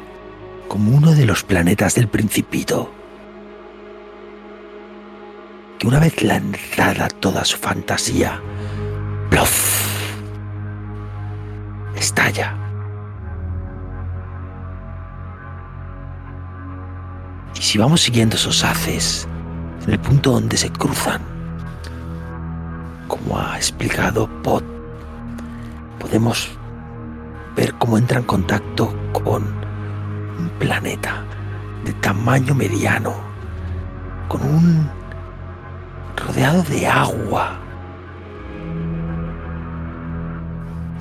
[0.69, 2.91] como uno de los planetas del principito,
[5.79, 8.41] que una vez lanzada toda su fantasía,
[9.31, 9.75] ¡plof!
[11.97, 12.57] estalla.
[17.57, 19.29] Y si vamos siguiendo esos haces,
[19.87, 21.21] en el punto donde se cruzan,
[23.07, 24.65] como ha explicado Pot,
[25.99, 26.51] podemos
[27.55, 31.25] ver cómo entra en contacto con un planeta
[31.85, 33.13] de tamaño mediano,
[34.29, 34.91] con un
[36.17, 37.59] rodeado de agua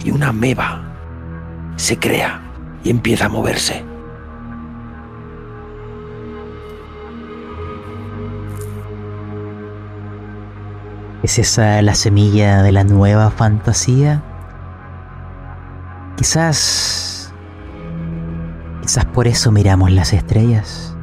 [0.03, 0.81] y una ameba
[1.77, 2.41] se crea
[2.84, 3.93] y empieza a moverse.
[11.23, 14.21] ¿Es esa la semilla de la nueva fantasía?
[16.17, 17.33] Quizás...
[18.81, 20.97] Quizás por eso miramos las estrellas.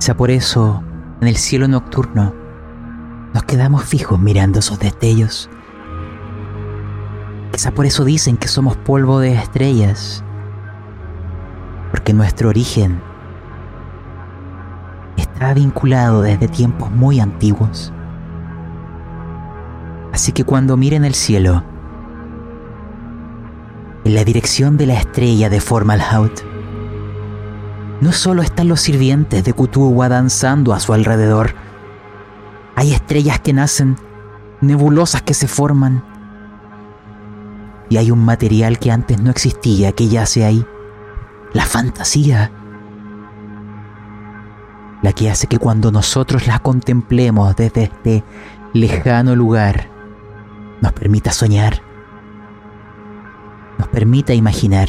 [0.00, 0.82] Quizás por eso
[1.20, 2.34] en el cielo nocturno
[3.32, 5.48] nos quedamos fijos mirando esos destellos.
[7.52, 10.24] Quizás por eso dicen que somos polvo de estrellas.
[11.92, 13.00] Porque nuestro origen
[15.16, 17.92] está vinculado desde tiempos muy antiguos.
[20.18, 21.62] Así que cuando miren el cielo,
[24.04, 26.42] en la dirección de la estrella de Formalhaut,
[28.00, 31.54] no solo están los sirvientes de Kutuwa danzando a su alrededor,
[32.74, 33.94] hay estrellas que nacen,
[34.60, 36.02] nebulosas que se forman,
[37.88, 40.66] y hay un material que antes no existía que yace ahí,
[41.52, 42.50] la fantasía,
[45.00, 48.24] la que hace que cuando nosotros la contemplemos desde este
[48.72, 49.96] lejano lugar,
[50.80, 51.82] nos permita soñar,
[53.78, 54.88] nos permita imaginar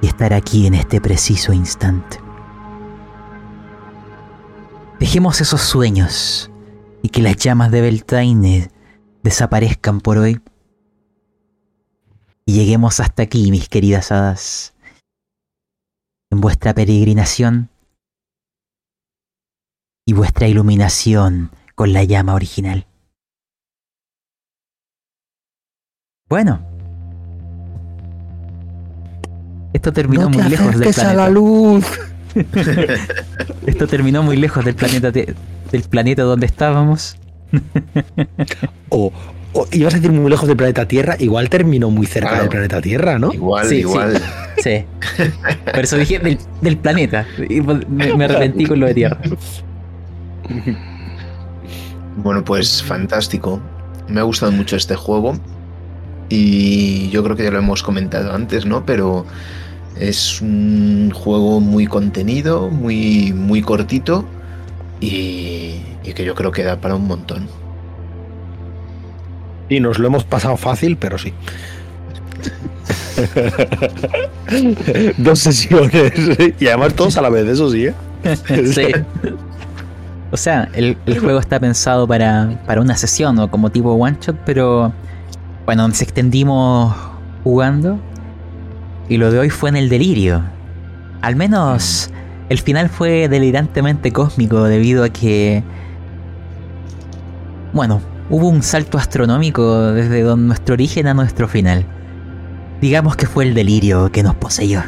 [0.00, 2.20] y estar aquí en este preciso instante.
[4.98, 6.50] Dejemos esos sueños
[7.02, 8.70] y que las llamas de Beltaine
[9.22, 10.40] desaparezcan por hoy.
[12.46, 14.74] Y lleguemos hasta aquí, mis queridas hadas,
[16.30, 17.70] en vuestra peregrinación
[20.06, 22.86] y vuestra iluminación con la llama original.
[26.28, 26.60] Bueno.
[29.72, 31.22] Esto terminó no te muy lejos del acerques a planeta.
[31.22, 31.86] la luz.
[33.66, 37.16] Esto terminó muy lejos del planeta del planeta donde estábamos.
[38.88, 39.12] O,
[39.52, 42.42] o ibas a decir muy lejos del planeta Tierra, igual terminó muy cerca Claro.
[42.44, 43.32] del planeta Tierra, ¿no?
[43.32, 43.80] Igual, Sí, sí.
[43.80, 44.20] igual.
[44.58, 44.84] Sí.
[45.72, 47.26] Por eso dije del, del planeta.
[47.48, 47.84] Y me,
[48.16, 49.20] me arrepentí con lo de Tierra.
[52.16, 53.60] Bueno, pues fantástico.
[54.08, 55.34] Me ha gustado mucho este juego.
[56.28, 58.84] Y yo creo que ya lo hemos comentado antes, ¿no?
[58.84, 59.26] Pero
[59.98, 64.24] es un juego muy contenido, muy, muy cortito.
[65.00, 67.48] Y, y que yo creo que da para un montón.
[69.68, 71.32] Y nos lo hemos pasado fácil, pero sí.
[75.16, 76.12] Dos sesiones.
[76.60, 77.94] Y además todos a la vez, eso sí, ¿eh?
[78.72, 78.86] Sí.
[80.30, 84.16] O sea, el, el juego está pensado para, para una sesión o como tipo one
[84.20, 84.92] shot, pero
[85.66, 86.94] bueno, nos extendimos
[87.42, 87.98] jugando
[89.08, 90.44] y lo de hoy fue en el delirio.
[91.22, 92.10] Al menos
[92.48, 95.64] el final fue delirantemente cósmico debido a que,
[97.72, 101.84] bueno, hubo un salto astronómico desde nuestro origen a nuestro final.
[102.80, 104.82] Digamos que fue el delirio que nos poseyó.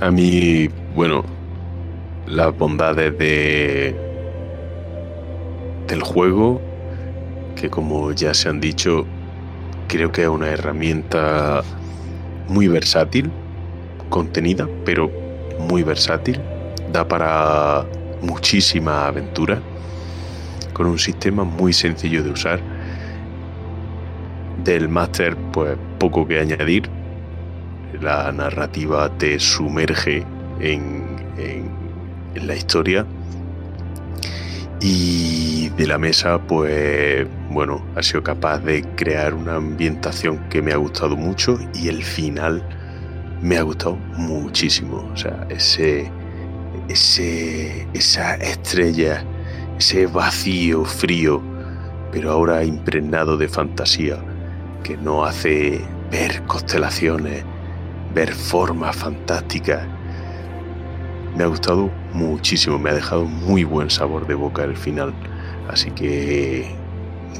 [0.00, 1.24] A mí, bueno,
[2.26, 3.96] las bondades de
[5.86, 6.60] del juego,
[7.54, 9.06] que como ya se han dicho,
[9.88, 11.62] creo que es una herramienta
[12.48, 13.30] muy versátil,
[14.08, 15.10] contenida, pero
[15.58, 16.40] muy versátil.
[16.92, 17.84] Da para
[18.22, 19.60] muchísima aventura,
[20.72, 22.60] con un sistema muy sencillo de usar.
[24.62, 26.88] Del máster, pues poco que añadir.
[28.00, 30.24] La narrativa te sumerge
[30.60, 31.04] en,
[31.36, 31.70] en,
[32.34, 33.06] en la historia.
[34.86, 40.74] Y de la mesa, pues bueno, ha sido capaz de crear una ambientación que me
[40.74, 42.62] ha gustado mucho y el final
[43.40, 45.08] me ha gustado muchísimo.
[45.10, 46.12] O sea, ese,
[46.90, 49.24] ese, esa estrella,
[49.78, 51.40] ese vacío frío,
[52.12, 54.18] pero ahora impregnado de fantasía,
[54.82, 55.80] que no hace
[56.10, 57.42] ver constelaciones,
[58.14, 59.93] ver formas fantásticas.
[61.36, 65.12] Me ha gustado muchísimo, me ha dejado muy buen sabor de boca el final.
[65.68, 66.74] Así que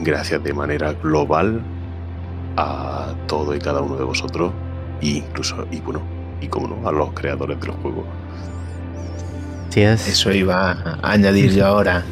[0.01, 1.63] gracias de manera global
[2.57, 4.53] a todo y cada uno de vosotros,
[5.01, 6.03] e incluso, y bueno,
[6.41, 8.05] y como no, a los creadores del juego.
[9.71, 10.07] Sí es.
[10.09, 12.05] Eso iba a añadir yo ahora,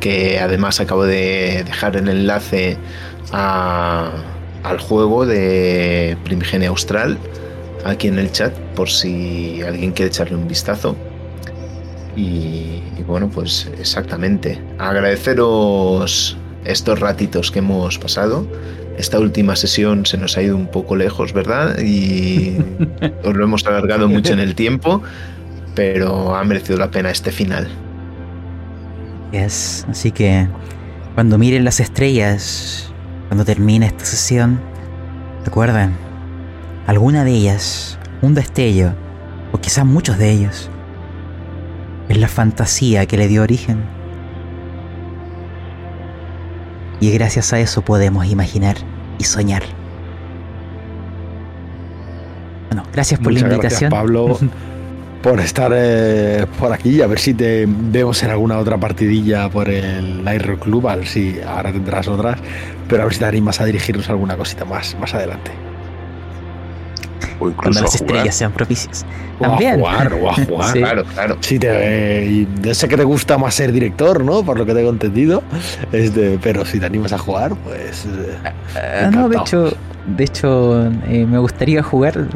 [0.00, 2.78] que además acabo de dejar el enlace
[3.32, 4.10] a,
[4.64, 7.18] al juego de Primigenia Austral
[7.84, 10.96] aquí en el chat por si alguien quiere echarle un vistazo.
[12.16, 14.60] Y, y, bueno, pues exactamente.
[14.78, 18.46] Agradeceros estos ratitos que hemos pasado.
[18.98, 21.78] Esta última sesión se nos ha ido un poco lejos, ¿verdad?
[21.78, 22.58] Y
[23.24, 25.02] os lo hemos alargado mucho en el tiempo,
[25.74, 27.68] pero ha merecido la pena este final.
[29.32, 29.86] Yes.
[29.88, 30.48] Así que
[31.14, 32.92] cuando miren las estrellas,
[33.28, 34.60] cuando termine esta sesión,
[35.44, 35.94] recuerden,
[36.90, 38.94] alguna de ellas, un destello,
[39.52, 40.68] o quizás muchos de ellos,
[42.08, 43.84] es la fantasía que le dio origen.
[46.98, 48.76] Y gracias a eso podemos imaginar
[49.18, 49.62] y soñar.
[52.70, 53.90] Bueno, gracias por Muchas la invitación.
[53.90, 54.38] Gracias, Pablo,
[55.22, 57.02] por estar eh, por aquí.
[57.02, 60.88] A ver si te vemos en alguna otra partidilla por el Aero Club.
[60.88, 62.40] A ver si ahora tendrás otras.
[62.88, 65.69] Pero a ver si te animas a dirigirnos alguna cosita más más adelante.
[67.40, 68.10] O incluso Cuando las a jugar.
[68.16, 69.06] estrellas sean propicias.
[69.38, 69.78] O a También.
[69.80, 70.72] jugar, o a jugar.
[70.72, 70.78] Sí.
[70.80, 71.36] Claro, claro.
[71.40, 74.42] Sí, te, y yo sé que te gusta más ser director, ¿no?
[74.44, 75.42] Por lo que tengo entendido.
[75.90, 78.04] Este, pero si te animas a jugar, pues.
[78.06, 78.36] eh,
[78.76, 79.68] Ah, no, de encantado.
[79.68, 79.76] hecho,
[80.16, 82.26] de hecho eh, me gustaría jugar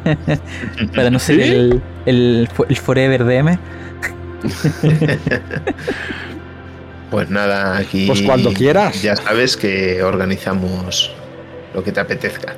[0.94, 1.42] para no ser ¿Sí?
[1.42, 3.58] el, el, el Forever DM.
[7.10, 8.06] Pues nada, aquí.
[8.06, 9.02] Pues cuando quieras.
[9.02, 11.12] Ya sabes que organizamos
[11.74, 12.54] lo que te apetezca.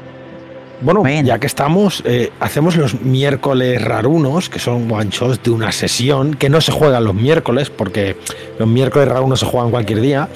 [0.84, 1.22] Bueno, Bueno.
[1.26, 6.34] ya que estamos, eh, hacemos los miércoles rarunos, que son one shots de una sesión,
[6.34, 8.16] que no se juegan los miércoles, porque
[8.58, 10.28] los miércoles rarunos se juegan cualquier día,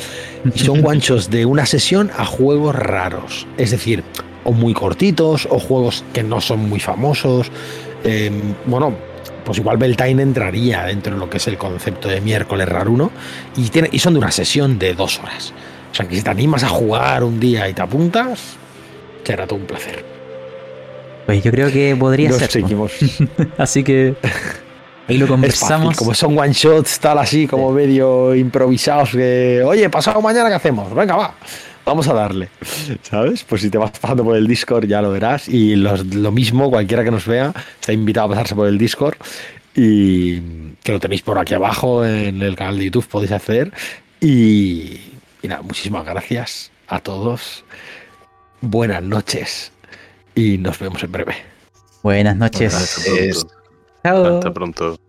[0.54, 3.46] y son one shots de una sesión a juegos raros.
[3.58, 4.02] Es decir,
[4.44, 7.50] o muy cortitos, o juegos que no son muy famosos.
[8.04, 8.30] Eh,
[8.64, 8.94] bueno,
[9.44, 13.10] pues igual Beltane entraría dentro de lo que es el concepto de miércoles raruno,
[13.54, 15.52] y, tiene, y son de una sesión de dos horas.
[15.92, 18.56] O sea que si te animas a jugar un día y te apuntas,
[19.24, 20.07] será todo un placer.
[21.28, 22.50] Pues yo creo que podría Nos ser.
[22.50, 22.90] seguimos.
[23.58, 24.14] Así que
[25.06, 25.94] ahí lo fácil, conversamos.
[25.98, 30.94] como son one shots, tal así, como medio improvisados, que, oye, pasado mañana, ¿qué hacemos?
[30.94, 31.34] Venga, va,
[31.84, 32.48] vamos a darle.
[33.02, 33.44] ¿Sabes?
[33.44, 35.50] Pues si te vas pasando por el Discord ya lo verás.
[35.50, 39.16] Y los- lo mismo, cualquiera que nos vea, está invitado a pasarse por el Discord.
[39.76, 40.40] Y
[40.82, 43.70] que lo tenéis por aquí abajo en el canal de YouTube, podéis hacer.
[44.18, 44.98] Y,
[45.42, 47.64] y nada, muchísimas gracias a todos.
[48.62, 49.72] Buenas noches.
[50.38, 51.34] Y nos vemos en breve.
[52.00, 52.72] Buenas noches.
[52.72, 53.48] Hasta pronto.
[54.04, 54.36] Chao.
[54.36, 55.00] Hasta pronto.